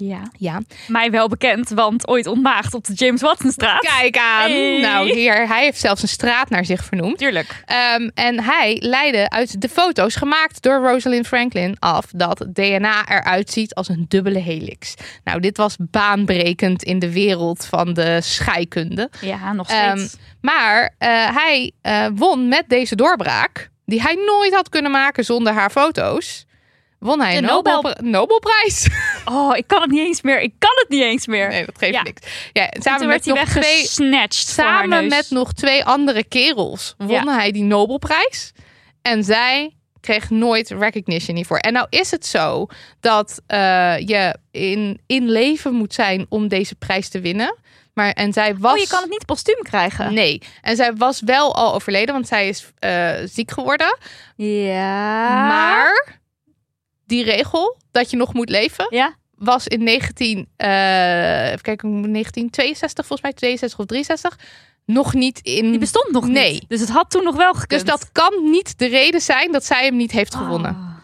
[0.00, 0.22] Ja.
[0.38, 0.60] Ja.
[0.86, 3.80] Mij wel bekend, want ooit ontmaagd op de James Watsonstraat.
[3.80, 4.50] Kijk aan.
[4.50, 4.80] Hey.
[4.80, 7.18] Nou, hier, hij heeft zelfs een straat naar zich vernoemd.
[7.18, 7.62] Tuurlijk.
[7.64, 13.50] Ehm, en hij leidde uit de foto's gemaakt door Rosalind Franklin af dat DNA eruit
[13.50, 14.94] ziet als een dubbele helix.
[15.24, 19.10] Nou, dit was baanbrekend in de wereld van de scheikunde.
[19.20, 20.16] Ja, nog Ehm, steeds.
[20.40, 25.52] Maar eh, hij eh, won met deze doorbraak, die hij nooit had kunnen maken zonder
[25.52, 26.46] haar foto's.
[26.98, 27.94] Won hij De een Nobel- Nobel...
[28.00, 28.88] Nobelprijs?
[29.24, 30.40] oh, ik kan het niet eens meer.
[30.40, 31.48] Ik kan het niet eens meer.
[31.48, 32.02] Nee, dat geeft Ja.
[32.02, 32.22] niks.
[32.52, 33.86] Ja, En samen toen met werd hij nog twee,
[34.28, 37.34] Samen met nog twee andere kerels won Ja.
[37.34, 38.52] hij die Nobelprijs.
[39.02, 41.58] En zij kreeg nooit recognition hiervoor.
[41.58, 42.66] En nou is het zo
[43.00, 47.56] dat eh, je in, in leven moet zijn om deze prijs te winnen.
[47.94, 48.72] Maar en zij was.
[48.72, 50.14] Oh, je kan het niet postuum krijgen.
[50.14, 50.42] Nee.
[50.62, 53.98] En zij was wel al overleden, want zij is eh, ziek geworden.
[54.36, 55.46] Ja.
[55.46, 56.17] Maar
[57.08, 59.14] die regel dat je nog moet leven Ja.
[59.36, 64.38] was in 19, eh, even kijken, 1962 volgens mij, 62 of 63,
[64.84, 65.70] nog niet in.
[65.70, 66.52] Die bestond nog Nee.
[66.52, 66.64] niet.
[66.68, 67.70] Dus het had toen nog wel gekund.
[67.70, 70.70] Dus dat kan niet de reden zijn dat zij hem niet heeft gewonnen.
[70.70, 70.96] Oh.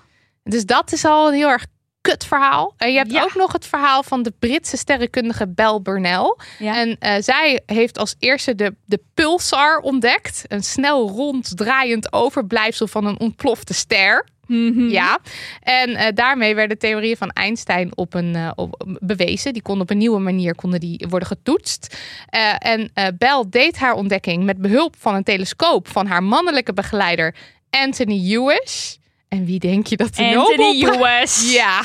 [0.42, 1.66] Dus dat is al een heel erg
[2.00, 2.74] kut verhaal.
[2.76, 3.22] En je hebt Ja.
[3.22, 6.36] ook nog het verhaal van de Britse sterrenkundige Belle Burnell.
[6.58, 6.76] Ja.
[6.76, 10.42] En eh, zij heeft als eerste de, de pulsar ontdekt.
[10.48, 14.28] Een snel ronddraaiend overblijfsel van een ontplofte ster.
[14.46, 14.88] Mhm.
[14.88, 15.18] Ja,
[15.62, 19.52] en eh, daarmee werden theorieën van Einstein op een, eh, op, bewezen.
[19.52, 21.96] Die konden op een nieuwe manier konden die worden getoetst.
[22.28, 27.34] Eh, en Bell deed haar ontdekking met behulp van een telescoop van haar mannelijke begeleider
[27.70, 28.94] Anthony Hewish.
[29.28, 31.52] En wie denk je dat die Anthony US.
[31.54, 31.84] Ja,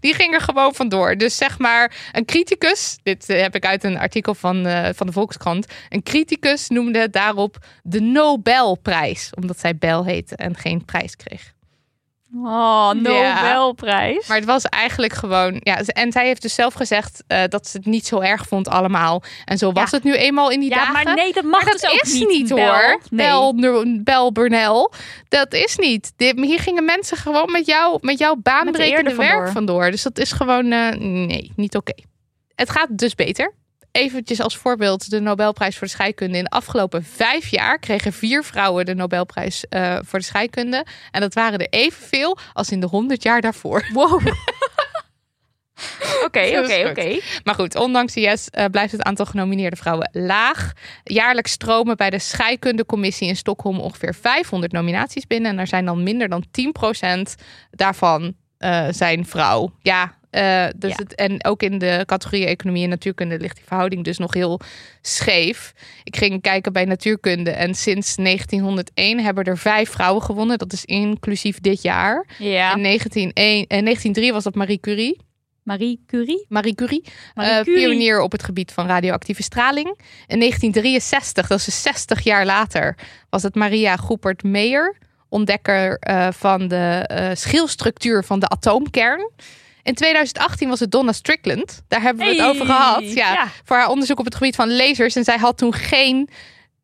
[0.00, 1.16] die ging er gewoon vandoor.
[1.16, 5.66] Dus zeg maar, een criticus, dit heb ik uit een artikel van, van de Volkskrant.
[5.88, 11.54] Een criticus noemde het daarop de Nobelprijs, omdat zij Bell heette en geen prijs kreeg.
[12.36, 14.26] Oh, Nobelprijs.
[14.28, 15.60] Maar het was eigenlijk gewoon.
[15.60, 18.68] Ja, en zij heeft dus zelf gezegd eh, dat ze het niet zo erg vond,
[18.68, 19.22] allemaal.
[19.44, 19.96] En zo was Ja.
[19.96, 20.92] het nu eenmaal in die ja, dagen.
[20.92, 22.58] maar nee, dat mag dat dus ook is niet, niet, Bel.
[22.58, 23.00] hoor.
[23.10, 23.26] Nee.
[23.26, 23.54] Bel,
[24.02, 24.88] Bel Burnell.
[25.28, 26.12] Dat is niet.
[26.16, 29.52] Dit, hier gingen mensen gewoon met jou, met jouw baanbrekende werk vandoor.
[29.52, 29.90] vandoor.
[29.90, 30.72] Dus dat is gewoon.
[30.72, 31.92] eh, nee, niet oké.
[32.54, 33.52] Het gaat dus beter.
[33.94, 36.38] Eventjes als voorbeeld de Nobelprijs voor de scheikunde.
[36.38, 40.86] In de afgelopen vijf jaar kregen vier vrouwen de Nobelprijs eh, voor de scheikunde.
[41.10, 43.88] En dat waren er evenveel als in de honderd jaar daarvoor.
[43.92, 44.20] Wow.
[46.24, 47.20] Oké, is oké, oké.
[47.44, 50.72] Maar goed, ondanks de yes eh, blijft het aantal genomineerde vrouwen laag.
[51.04, 55.50] Jaarlijks stromen bij de scheikundecommissie in Stockholm ongeveer 500 nominaties binnen.
[55.50, 56.44] En er zijn dan minder dan
[57.38, 59.72] 10% daarvan eh, zijn vrouw.
[59.78, 60.96] Ja, eh, dus Ja.
[60.96, 64.60] Het, en ook in de categorieën economie en natuurkunde ligt die verhouding dus nog heel
[65.00, 65.72] scheef.
[66.04, 70.58] Ik ging kijken bij natuurkunde en sinds 1901 hebben er vijf vrouwen gewonnen.
[70.58, 72.26] Dat is inclusief dit jaar.
[72.38, 72.74] Ja.
[72.74, 75.20] In 1901, eh, 1903 was dat Marie Curie.
[75.62, 76.46] Marie Curie.
[76.48, 77.04] Marie Curie,
[77.34, 77.80] Marie eh, Curie.
[77.80, 79.86] pionier op het gebied van radioactieve straling.
[80.26, 82.96] In 1963, dat is dus 60 jaar later,
[83.30, 84.96] was het Maria Goepert Meyer,
[85.28, 85.98] ontdekker
[86.32, 89.30] van de eh schilstructuur van de atoomkern.
[89.84, 91.82] In 2018 was het Donna Strickland.
[91.88, 93.12] Daar hebben we het Hey, over gehad.
[93.12, 93.48] Ja, ja.
[93.64, 95.16] Voor haar onderzoek op het gebied van lasers.
[95.16, 96.28] En zij had toen geen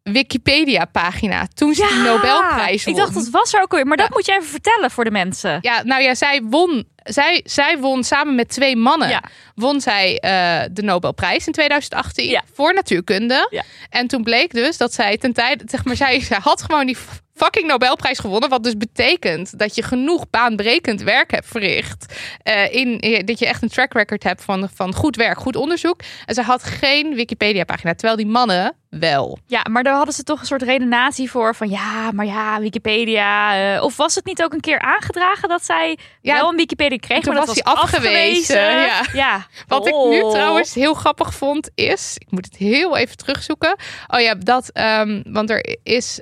[0.03, 1.47] Wikipedia-pagina.
[1.55, 2.95] Toen ze die Nobelprijs won.
[2.95, 3.87] Ik dacht, dat was er ook alweer.
[3.87, 5.59] Maar dat moet je even vertellen voor de mensen.
[5.61, 6.85] Ja, nou ja, zij won.
[7.03, 9.09] Zij, zij won samen met twee mannen.
[9.09, 9.23] Ja.
[9.55, 12.43] Won zij eh, de Nobelprijs in 2018 Ja.
[12.53, 13.65] voor natuurkunde.
[13.91, 16.97] En toen bleek dus dat zij ten tijde, zeg maar, zij, zij had gewoon die
[17.43, 18.49] fucking Nobelprijs gewonnen.
[18.49, 22.14] Wat dus betekent dat je genoeg baanbrekend werk hebt verricht.
[22.43, 25.57] eh, in, eh, dat je echt een track record hebt van, van goed werk, goed
[25.57, 26.01] onderzoek.
[26.26, 29.38] En ze had geen Wikipedia-pagina, terwijl die mannen wel.
[29.47, 33.55] Ja, maar daar hadden ze toch een soort redenatie voor van ja, maar ja, Wikipedia.
[33.74, 36.97] eh, of was het niet ook een keer aangedragen dat zij Ja, wel een Wikipedia
[36.99, 39.03] kreeg, toen maar dat was afgewezen, ja.
[39.12, 39.47] ja.
[39.66, 40.30] Wat ik nu Oh.
[40.30, 43.76] trouwens heel grappig vond is, ik moet het heel even terugzoeken.
[44.07, 46.20] Oh ja, dat, ehm, want er is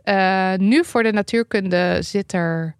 [0.56, 2.76] nu voor de natuurkunde zit er,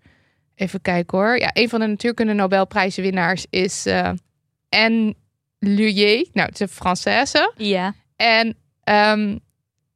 [0.55, 1.39] even kijken hoor.
[1.39, 4.11] Ja, een van de natuurkunde Nobelprijzenwinnaars is eh
[4.69, 5.15] Anne
[5.59, 6.27] Luyer.
[6.33, 7.53] Nou, het is een Française.
[7.57, 7.95] Ja.
[8.17, 9.37] En ehm,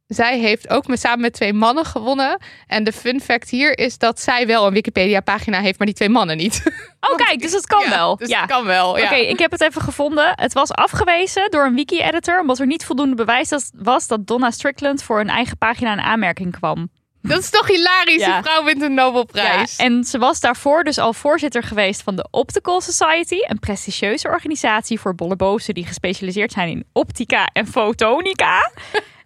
[0.06, 2.38] zij heeft ook met, samen met twee mannen gewonnen.
[2.66, 6.08] En de fun fact hier is dat zij wel een Wikipedia-pagina heeft, maar die twee
[6.08, 6.62] mannen niet.
[7.00, 8.16] Oh, kijk, dus het kan Ja, wel.
[8.16, 8.46] Dus ja.
[8.46, 8.98] kan wel.
[8.98, 9.04] Ja.
[9.04, 10.32] Oké, ik heb het even gevonden.
[10.34, 14.50] Het was afgewezen door een wiki-editor omdat er niet voldoende bewijs dat- was dat Donna
[14.50, 16.90] Strickland voor een eigen pagina in aanmerking kwam.
[17.22, 18.20] Dat is toch hilarisch?
[18.20, 18.34] Ja.
[18.34, 19.76] Die vrouw wint een Nobelprijs.
[19.76, 24.28] Ja, en ze was daarvoor dus al voorzitter geweest van de Optical Society, een prestigieuze
[24.28, 28.70] organisatie voor bollebozen die gespecialiseerd zijn in optica en fotonica.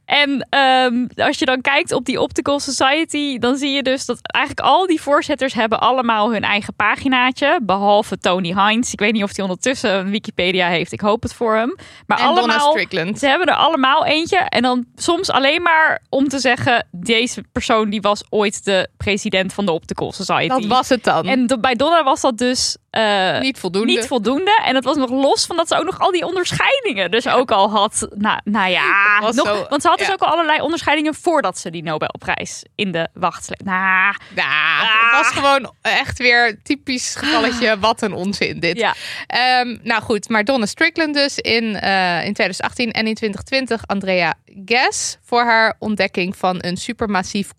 [0.07, 4.19] En ehm, als je dan kijkt op die Optical Society, dan zie je dus dat
[4.23, 7.61] eigenlijk al die voorzitters hebben allemaal hun eigen paginaatje.
[7.63, 8.93] Behalve Tony Hines.
[8.93, 10.93] Ik weet niet of hij ondertussen een Wikipedia heeft.
[10.93, 11.77] Ik hoop het voor hem.
[12.07, 13.19] Maar en Donna allemaal, Strickland.
[13.19, 14.39] ze hebben er allemaal eentje.
[14.39, 16.87] En dan soms alleen maar om te zeggen...
[16.91, 20.49] deze persoon die was ooit de president van de Optical Society.
[20.49, 21.25] Dat was het dan.
[21.27, 23.93] En bij Donna was dat dus eh, niet voldoende.
[23.93, 24.61] niet voldoende.
[24.65, 27.51] En dat was nog los van dat ze ook nog al die onderscheidingen dus ook
[27.51, 28.09] al had.
[28.15, 31.59] Nou, nou ja, was nog, zo- want ze had dus ook al allerlei onderscheidingen voordat
[31.59, 33.65] ze die Nobelprijs in de wacht sleept.
[33.65, 37.79] Nou, Ja, het was gewoon echt weer typisch gevalletje.
[37.87, 38.79] Wat een onzin dit.
[38.79, 38.95] ja.
[39.27, 44.35] Ehm, nou goed, maar Donna Strickland dus in, eh, in 2018 en in 2020 Andrea
[44.65, 47.51] Ghez voor haar ontdekking van een supermassief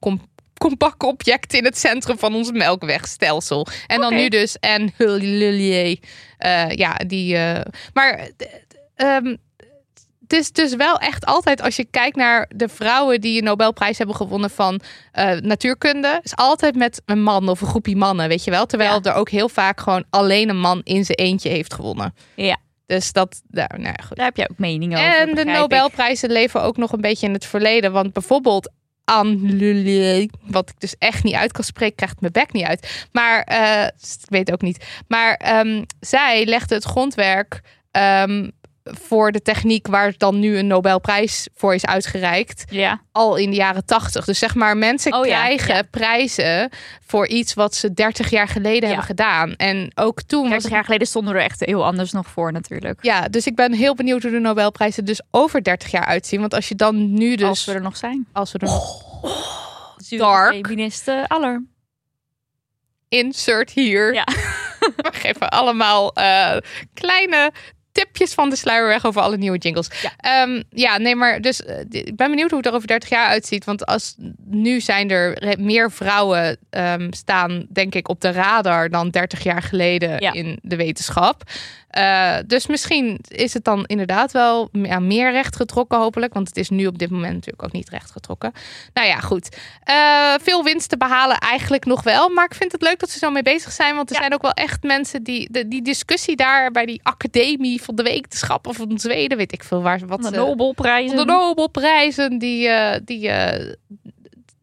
[0.58, 3.68] compact object in het centrum van ons melkwegstelsel.
[3.88, 5.98] En dan nu dus en Hullier.
[6.38, 7.36] eh ja, die.
[7.36, 7.62] eh,
[7.94, 8.48] maar eh,
[8.96, 9.36] ehm,
[10.28, 13.98] het is dus wel echt altijd, als je kijkt naar de vrouwen die een Nobelprijs
[13.98, 14.80] hebben gewonnen van
[15.12, 18.66] eh, natuurkunde, is altijd met een man of een groepje mannen, weet je wel.
[18.66, 22.14] Terwijl er ook heel vaak gewoon alleen een man in zijn eentje heeft gewonnen.
[22.36, 22.58] Ja.
[22.86, 24.18] Dus dat, nou, nou ja, goed.
[24.18, 25.20] Daar heb je ook meningen over.
[25.20, 25.48] En de ik.
[25.48, 27.92] Nobelprijzen leven ook nog een beetje in het verleden.
[27.92, 28.72] Want bijvoorbeeld
[29.10, 33.08] Anne Lullier, wat ik dus echt niet uit kan spreken, krijgt mijn bek niet uit.
[33.12, 34.86] Maar eh, ik weet ook niet.
[35.08, 38.50] Maar ehm, zij legde het grondwerk ehm,
[39.02, 42.64] voor de techniek waar dan nu een Nobelprijs voor is uitgereikt.
[42.70, 44.26] Ja, Al in de jaren tachtig.
[44.26, 45.82] Dus zeg maar, mensen Oh krijgen ja.
[45.92, 46.70] prijzen
[47.06, 49.56] voor iets wat ze 30 jaar geleden hebben gedaan.
[49.56, 53.00] En ook toen was 30 jaar geleden stonden er echt heel anders nog voor natuurlijk.
[53.04, 56.40] ja, dus ik ben heel benieuwd hoe de Nobelprijzen dus over 30 jaar uitzien.
[56.40, 57.48] Want als je dan nu dus...
[57.48, 58.28] Als we er nog zijn.
[58.34, 58.70] als we er
[59.98, 60.54] Zure dark.
[60.54, 61.66] Feministen aller.
[63.10, 64.14] insert hier.
[64.14, 64.28] Ja.
[64.96, 66.58] We geven allemaal eh,
[66.94, 67.52] kleine
[68.04, 69.90] tipjes van de sluier weg over alle nieuwe jingles.
[70.02, 70.12] Ja.
[70.18, 73.28] Ehm, ja, nee, maar dus eh, ik ben benieuwd hoe het er over 30 jaar
[73.28, 73.66] uitziet.
[73.66, 79.10] Want als nu zijn er meer vrouwen ehm, staan, denk ik, op de radar dan
[79.10, 80.34] 30 jaar geleden Ja.
[80.34, 81.44] in de wetenschap.
[81.88, 86.34] Eh, dus misschien is het dan inderdaad wel ja, meer recht getrokken, hopelijk.
[86.34, 88.52] Want het is nu op dit moment natuurlijk ook niet recht getrokken.
[88.94, 89.58] Nou ja, goed.
[89.84, 92.30] Eh, veel winst te behalen eigenlijk nog wel.
[92.30, 93.96] Maar ik vind het leuk dat ze zo mee bezig zijn.
[93.96, 94.22] Want er Ja.
[94.22, 95.52] zijn ook wel echt mensen die...
[95.52, 99.38] De, die discussie daar bij die academie van de wetenschappen van Zweden...
[99.38, 100.44] weet ik veel waar, wat Van de ze...
[100.46, 101.18] Nobelprijzen.
[101.18, 103.74] De Nobelprijzen, die, eh, die, eh,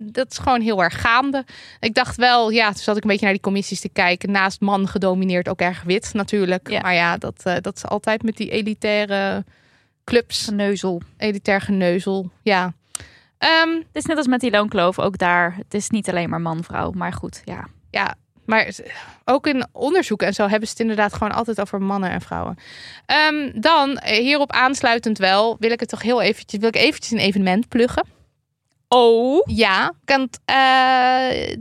[0.05, 1.45] dat is gewoon heel erg gaande.
[1.81, 4.31] Ik dacht wel, ja, toen zat ik een beetje naar die commissies te kijken.
[4.31, 6.71] Naast man gedomineerd ook erg wit natuurlijk.
[6.71, 6.81] Ja.
[6.81, 9.45] Maar ja, dat, eh, dat is altijd met die elitaire
[10.05, 11.03] clubs, Geneuzel.
[11.17, 12.31] elitair geneuzel.
[12.43, 12.73] Ja.
[13.39, 15.55] Ehm, Het is net als met die loonkloof, ook daar.
[15.57, 17.67] Het is niet alleen maar man-vrouw, maar goed, ja.
[17.91, 18.15] ja,
[18.47, 18.75] maar
[19.25, 22.59] ook in onderzoek en zo hebben ze het inderdaad gewoon altijd over mannen en vrouwen.
[23.07, 27.13] Ehm, dan, eh, hierop aansluitend wel, wil ik het toch heel eventjes, wil ik eventjes
[27.13, 28.05] een evenement pluggen.
[28.95, 29.42] Oh.
[29.47, 31.57] Ja, want eh,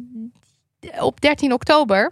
[0.99, 2.11] op 13 oktober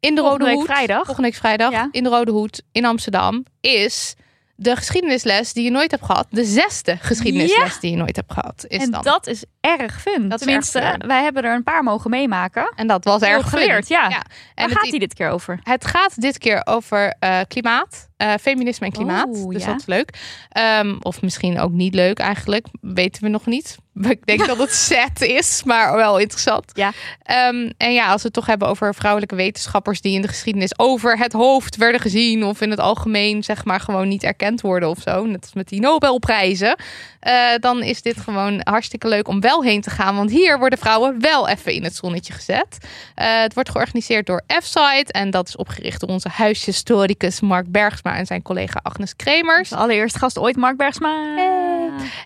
[0.00, 1.04] in de Volgende Rode Hoed, vrijdag.
[1.04, 1.88] volgende week vrijdag Ja.
[1.90, 4.14] in de Rode Hoed in Amsterdam is
[4.54, 8.64] de geschiedenisles die je nooit hebt gehad, de zesde geschiedenisles die je nooit hebt gehad,
[8.68, 9.02] is En dan.
[9.02, 10.28] dat is erg fun.
[10.28, 11.06] Dat Tenminste, erg fun.
[11.08, 12.72] wij hebben er een paar mogen meemaken.
[12.76, 14.02] en dat was erg geleerd, ja.
[14.02, 14.08] Ja.
[14.08, 14.24] Waar
[14.54, 15.60] En het, gaat die dit keer over?
[15.62, 19.28] het gaat dit keer over eh, klimaat, eh, feminisme en klimaat.
[19.28, 19.70] Oh, dus ja.
[19.70, 20.18] dat is leuk.
[20.48, 23.76] Ehm, of misschien ook niet leuk eigenlijk, weten we nog niet.
[24.08, 26.64] Ik denk dat het set is, maar wel interessant.
[26.74, 26.92] Ja.
[27.22, 30.78] Ehm, en ja, als we het toch hebben over vrouwelijke wetenschappers die in de geschiedenis
[30.78, 34.88] over het hoofd werden gezien of in het algemeen zeg maar gewoon niet erkend worden
[34.88, 36.76] of zo, net als met die Nobelprijzen,
[37.20, 40.78] eh, dan is dit gewoon hartstikke leuk om wel heen te gaan, want hier worden
[40.78, 42.78] vrouwen wel even in het zonnetje gezet.
[43.14, 48.16] Eh, het wordt georganiseerd door F-Site en dat is opgericht door onze huishistoricus Mark Bergsma
[48.16, 49.68] en zijn collega Agnes Kremers.
[49.68, 51.69] De allereerste gast ooit, Mark Bergsma.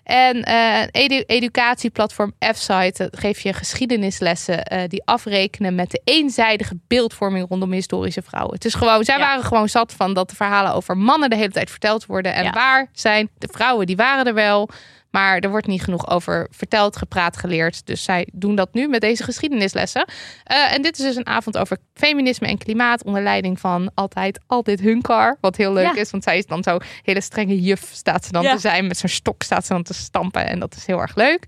[0.03, 0.43] En
[0.91, 8.21] edu- educatieplatform F-Site geeft je geschiedenislessen eh, die afrekenen met de eenzijdige beeldvorming rondom historische
[8.21, 8.53] vrouwen.
[8.53, 11.51] Het is gewoon, zij waren gewoon zat van dat de verhalen over mannen de hele
[11.51, 12.33] tijd verteld worden.
[12.33, 13.85] En waar zijn de vrouwen?
[13.85, 14.69] Die waren er wel.
[15.15, 17.85] Maar er wordt niet genoeg over verteld, gepraat, geleerd.
[17.85, 20.05] Dus zij doen dat nu met deze geschiedenislessen.
[20.43, 24.39] Eh, en dit is dus een avond over feminisme en klimaat onder leiding van altijd,
[24.47, 25.37] altijd Hunkar.
[25.41, 26.01] Wat heel leuk Ja.
[26.01, 28.53] is, want zij is dan zo hele strenge juf staat ze dan Ja.
[28.53, 28.87] te zijn.
[28.87, 31.45] Met zo'n stok staat ze dan te stampen en dat is heel erg leuk.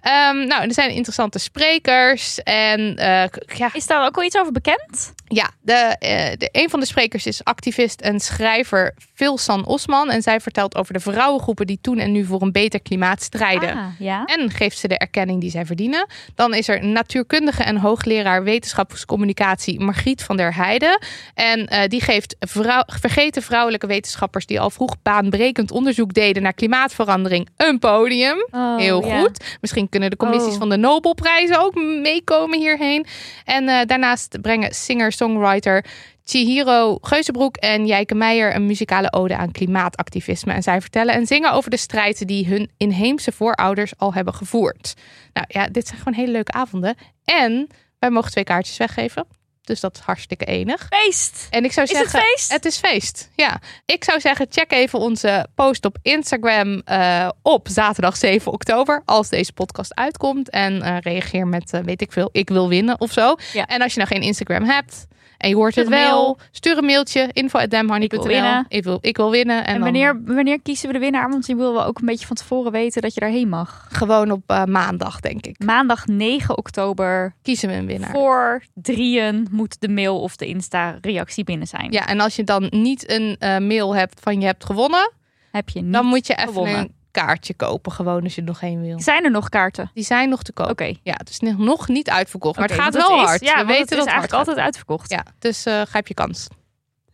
[0.00, 3.24] Ehm, nou, er zijn interessante sprekers en eh,
[3.56, 5.12] ja, Is daar ook al iets over bekend?
[5.28, 10.10] ja, de, eh, de, een van de sprekers is activist en schrijver Filsan Osman.
[10.10, 13.76] En zij vertelt over de vrouwengroepen die toen en nu voor een beter klimaat strijden.
[13.76, 14.24] Ah, ja.
[14.24, 16.06] En geeft ze de erkenning die zij verdienen.
[16.34, 20.98] Dan is er natuurkundige en hoogleraar wetenschapscommunicatie Margriet van der Heijden.
[21.34, 26.52] En eh, die geeft vrouw, vergeten vrouwelijke wetenschappers die al vroeg baanbrekend onderzoek deden naar
[26.52, 28.46] klimaatverandering een podium.
[28.50, 29.20] Oh, Heel ja.
[29.20, 29.56] goed.
[29.60, 30.58] Misschien kunnen de commissies Oh.
[30.58, 33.06] van de Nobelprijzen ook meekomen hierheen.
[33.44, 35.84] En eh, daarnaast brengen singer-songwriter
[36.30, 40.52] Chihiro Geuzenbroek en Jijke Meijer een muzikale ode aan klimaatactivisme.
[40.52, 44.94] En zij vertellen en zingen over de strijd die hun inheemse voorouders al hebben gevoerd.
[45.32, 46.96] Nou ja, dit zijn gewoon hele leuke avonden.
[47.24, 47.68] En
[47.98, 49.26] wij mogen twee kaartjes weggeven.
[49.62, 50.88] Dus dat is hartstikke enig.
[50.90, 51.46] Feest!
[51.50, 52.52] En ik zou Is het zeggen, feest?
[52.52, 53.60] Het is feest, ja.
[53.84, 59.02] Ik zou zeggen, check even onze post op Instagram eh, op zaterdag 7 oktober.
[59.04, 60.50] Als deze podcast uitkomt.
[60.50, 63.36] En eh, reageer met, eh, weet ik veel, ik wil winnen of zo.
[63.52, 63.66] Ja.
[63.66, 65.06] En als je nou geen Instagram hebt
[65.38, 66.10] en je hoort Stuur het wel.
[66.22, 66.38] mail.
[66.50, 68.04] Stuur een mailtje, info.damhoney.nl.
[68.04, 68.64] Ik wil winnen.
[68.68, 69.56] Ik wil, ik wil winnen.
[69.58, 71.30] En, En, dan wanneer, wanneer kiezen we de winnaar?
[71.30, 73.86] Want je wil wel ook een beetje van tevoren weten dat je daarheen mag.
[73.92, 75.64] gewoon op eh, maandag, denk ik.
[75.64, 78.10] Maandag 9 oktober Kiezen we een winnaar.
[78.10, 81.92] voor drieën moet de mail of de Insta-reactie binnen zijn.
[81.92, 85.12] Ja, en als je dan niet een eh, mail hebt van je hebt gewonnen,
[85.50, 86.78] Heb je niet dan moet je even gewonnen.
[86.78, 87.92] een kaartje kopen.
[87.92, 89.00] Gewoon als je er nog geen wil.
[89.00, 89.90] Zijn er nog kaarten?
[89.94, 90.70] Die zijn nog te koop.
[90.70, 90.84] Oké.
[91.02, 92.58] Ja, het is nog niet uitverkocht.
[92.58, 93.40] Maar het gaat wel is- hard.
[93.44, 94.38] Ja, We weten het is dat het eigenlijk gaat.
[94.46, 95.10] altijd uitverkocht.
[95.10, 96.46] Ja, dus eh grijp je kans.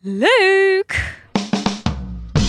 [0.01, 1.23] Leuk!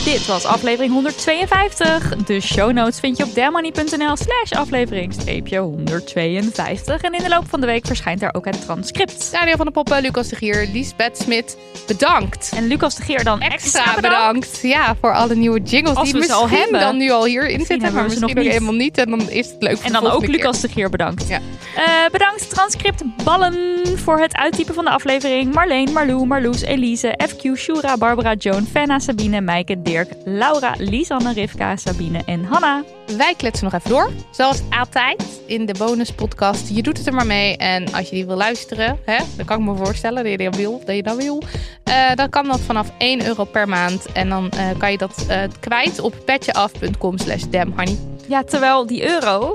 [0.05, 2.15] Dit was aflevering 152.
[2.15, 7.01] De show notes vind je op dammoney.nl slash aflevering streepje 152.
[7.01, 9.31] En in de loop van de week verschijnt daar ook het transcript.
[9.31, 11.57] Daniel van der Poppen, Lucas de Gier, Liesbeth Smit,
[11.87, 12.51] bedankt.
[12.55, 14.59] En Lucas de Geer dan extra, Extra bedankt.
[14.61, 16.79] Ja, voor alle nieuwe jingles Als die we misschien hebben.
[16.79, 17.75] dan nu al hierin zitten.
[17.81, 18.51] hebben Maar misschien nog niet.
[18.51, 18.97] helemaal niet.
[18.97, 21.27] En dan is het leuk voor En de dan ook Lucas de Geer bedankt.
[21.27, 21.39] Ja.
[21.75, 25.53] Eh, bedankt transcript ballen voor het uittypen van de aflevering.
[25.53, 29.93] Marleen, Marlou, Marloes, Elise, FQ, Shura, Barbara, Joan, Fenna, Sabine, Meike, Dirk,
[30.23, 32.83] Laura, Lisanne, Rivka, Sabine en Hanna.
[33.17, 34.11] Wij kletsen nog even door.
[34.31, 36.69] Zoals altijd in de bonuspodcast.
[36.69, 37.57] Je doet het er maar mee.
[37.57, 40.55] En als je die wil luisteren, hè, dan kan ik me voorstellen dat je dat
[40.55, 40.81] wil.
[40.85, 41.43] Dat je dat wil.
[41.83, 44.11] Eh, dan kan dat vanaf 1 euro per maand.
[44.11, 47.97] En dan eh, kan je dat eh, kwijt op petjeaf.com slash damhoney.
[48.27, 49.51] Ja, terwijl die euro,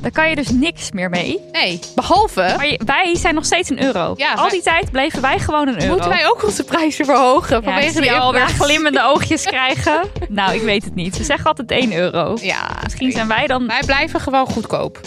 [0.00, 1.38] daar kan je dus niks meer mee.
[1.52, 2.54] Nee, behalve...
[2.56, 4.14] Maar je- wij zijn nog steeds een euro.
[4.16, 5.92] Ja, Al wij- die tijd bleven wij gewoon een euro.
[5.92, 10.00] Moeten wij ook onze prijzen verhogen ja, vanwege de jou alweer glimmende oogjes krijgen.
[10.28, 11.16] nou, ik weet het niet.
[11.16, 12.36] Ze zeggen altijd 1 euro.
[12.40, 13.66] Ja, Misschien zijn wij dan...
[13.66, 15.00] wij blijven gewoon goedkoop.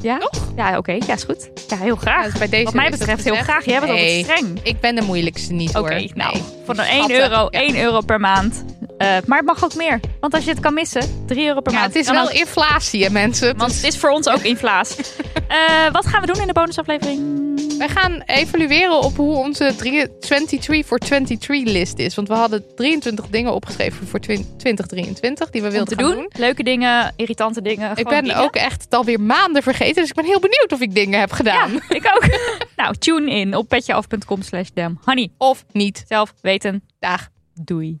[0.00, 0.18] Ja?
[0.56, 0.92] Ja, oké.
[1.06, 1.48] Ja, is goed.
[1.68, 2.24] Ja, heel graag.
[2.24, 3.64] Ja, dus bij deze Wat mij betreft heel graag.
[3.64, 4.58] Jij bent Nee, altijd streng.
[4.62, 5.88] Ik ben de moeilijkste niet Oké, hoor.
[6.14, 6.42] nou, Nee.
[6.64, 7.16] voor een 1 Schatten.
[7.20, 7.60] euro, Ja.
[7.60, 8.64] 1 euro per maand.
[8.98, 10.00] Eh, maar het mag ook meer.
[10.20, 11.94] Want als je het kan missen, 3 euro per Ja, maand.
[11.94, 13.48] het is wel inflatie hè mensen.
[13.48, 15.04] Het Want is- het is voor ons ook inflatie.
[15.46, 17.44] Eh, wat gaan we doen in de bonusaflevering?
[17.78, 22.14] Wij gaan evalueren op hoe onze drie- 23 voor 23 list is.
[22.14, 26.10] Want we hadden 23 dingen opgeschreven voor 2023 die we wilden doen.
[26.14, 26.30] doen.
[26.32, 27.96] Leuke dingen, irritante dingen.
[27.96, 28.38] Ik ben dingen.
[28.40, 29.94] ook echt het alweer maanden vergeten.
[30.00, 31.72] Dus ik ben heel benieuwd of ik dingen heb gedaan.
[31.72, 32.26] Ja, ik ook.
[32.76, 35.28] nou, tune in op petjeaf.com slash damhoney.
[35.38, 36.04] Of niet.
[36.08, 36.82] Zelf weten.
[36.98, 37.28] Dag.
[37.54, 37.98] Doei.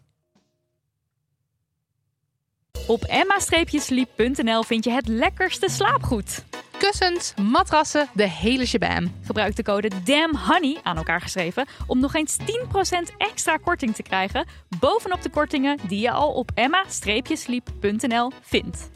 [2.86, 6.44] Op emma-sleep.nl vind je het lekkerste slaapgoed.
[6.78, 9.14] Kussens, matrassen, de hele shabam.
[9.24, 12.44] Gebruik de code DAMNHONEY, aan elkaar geschreven, om nog eens 10%
[13.16, 14.46] extra korting te krijgen
[14.80, 18.90] bovenop de kortingen die je al op emma-sleep.nl vindt.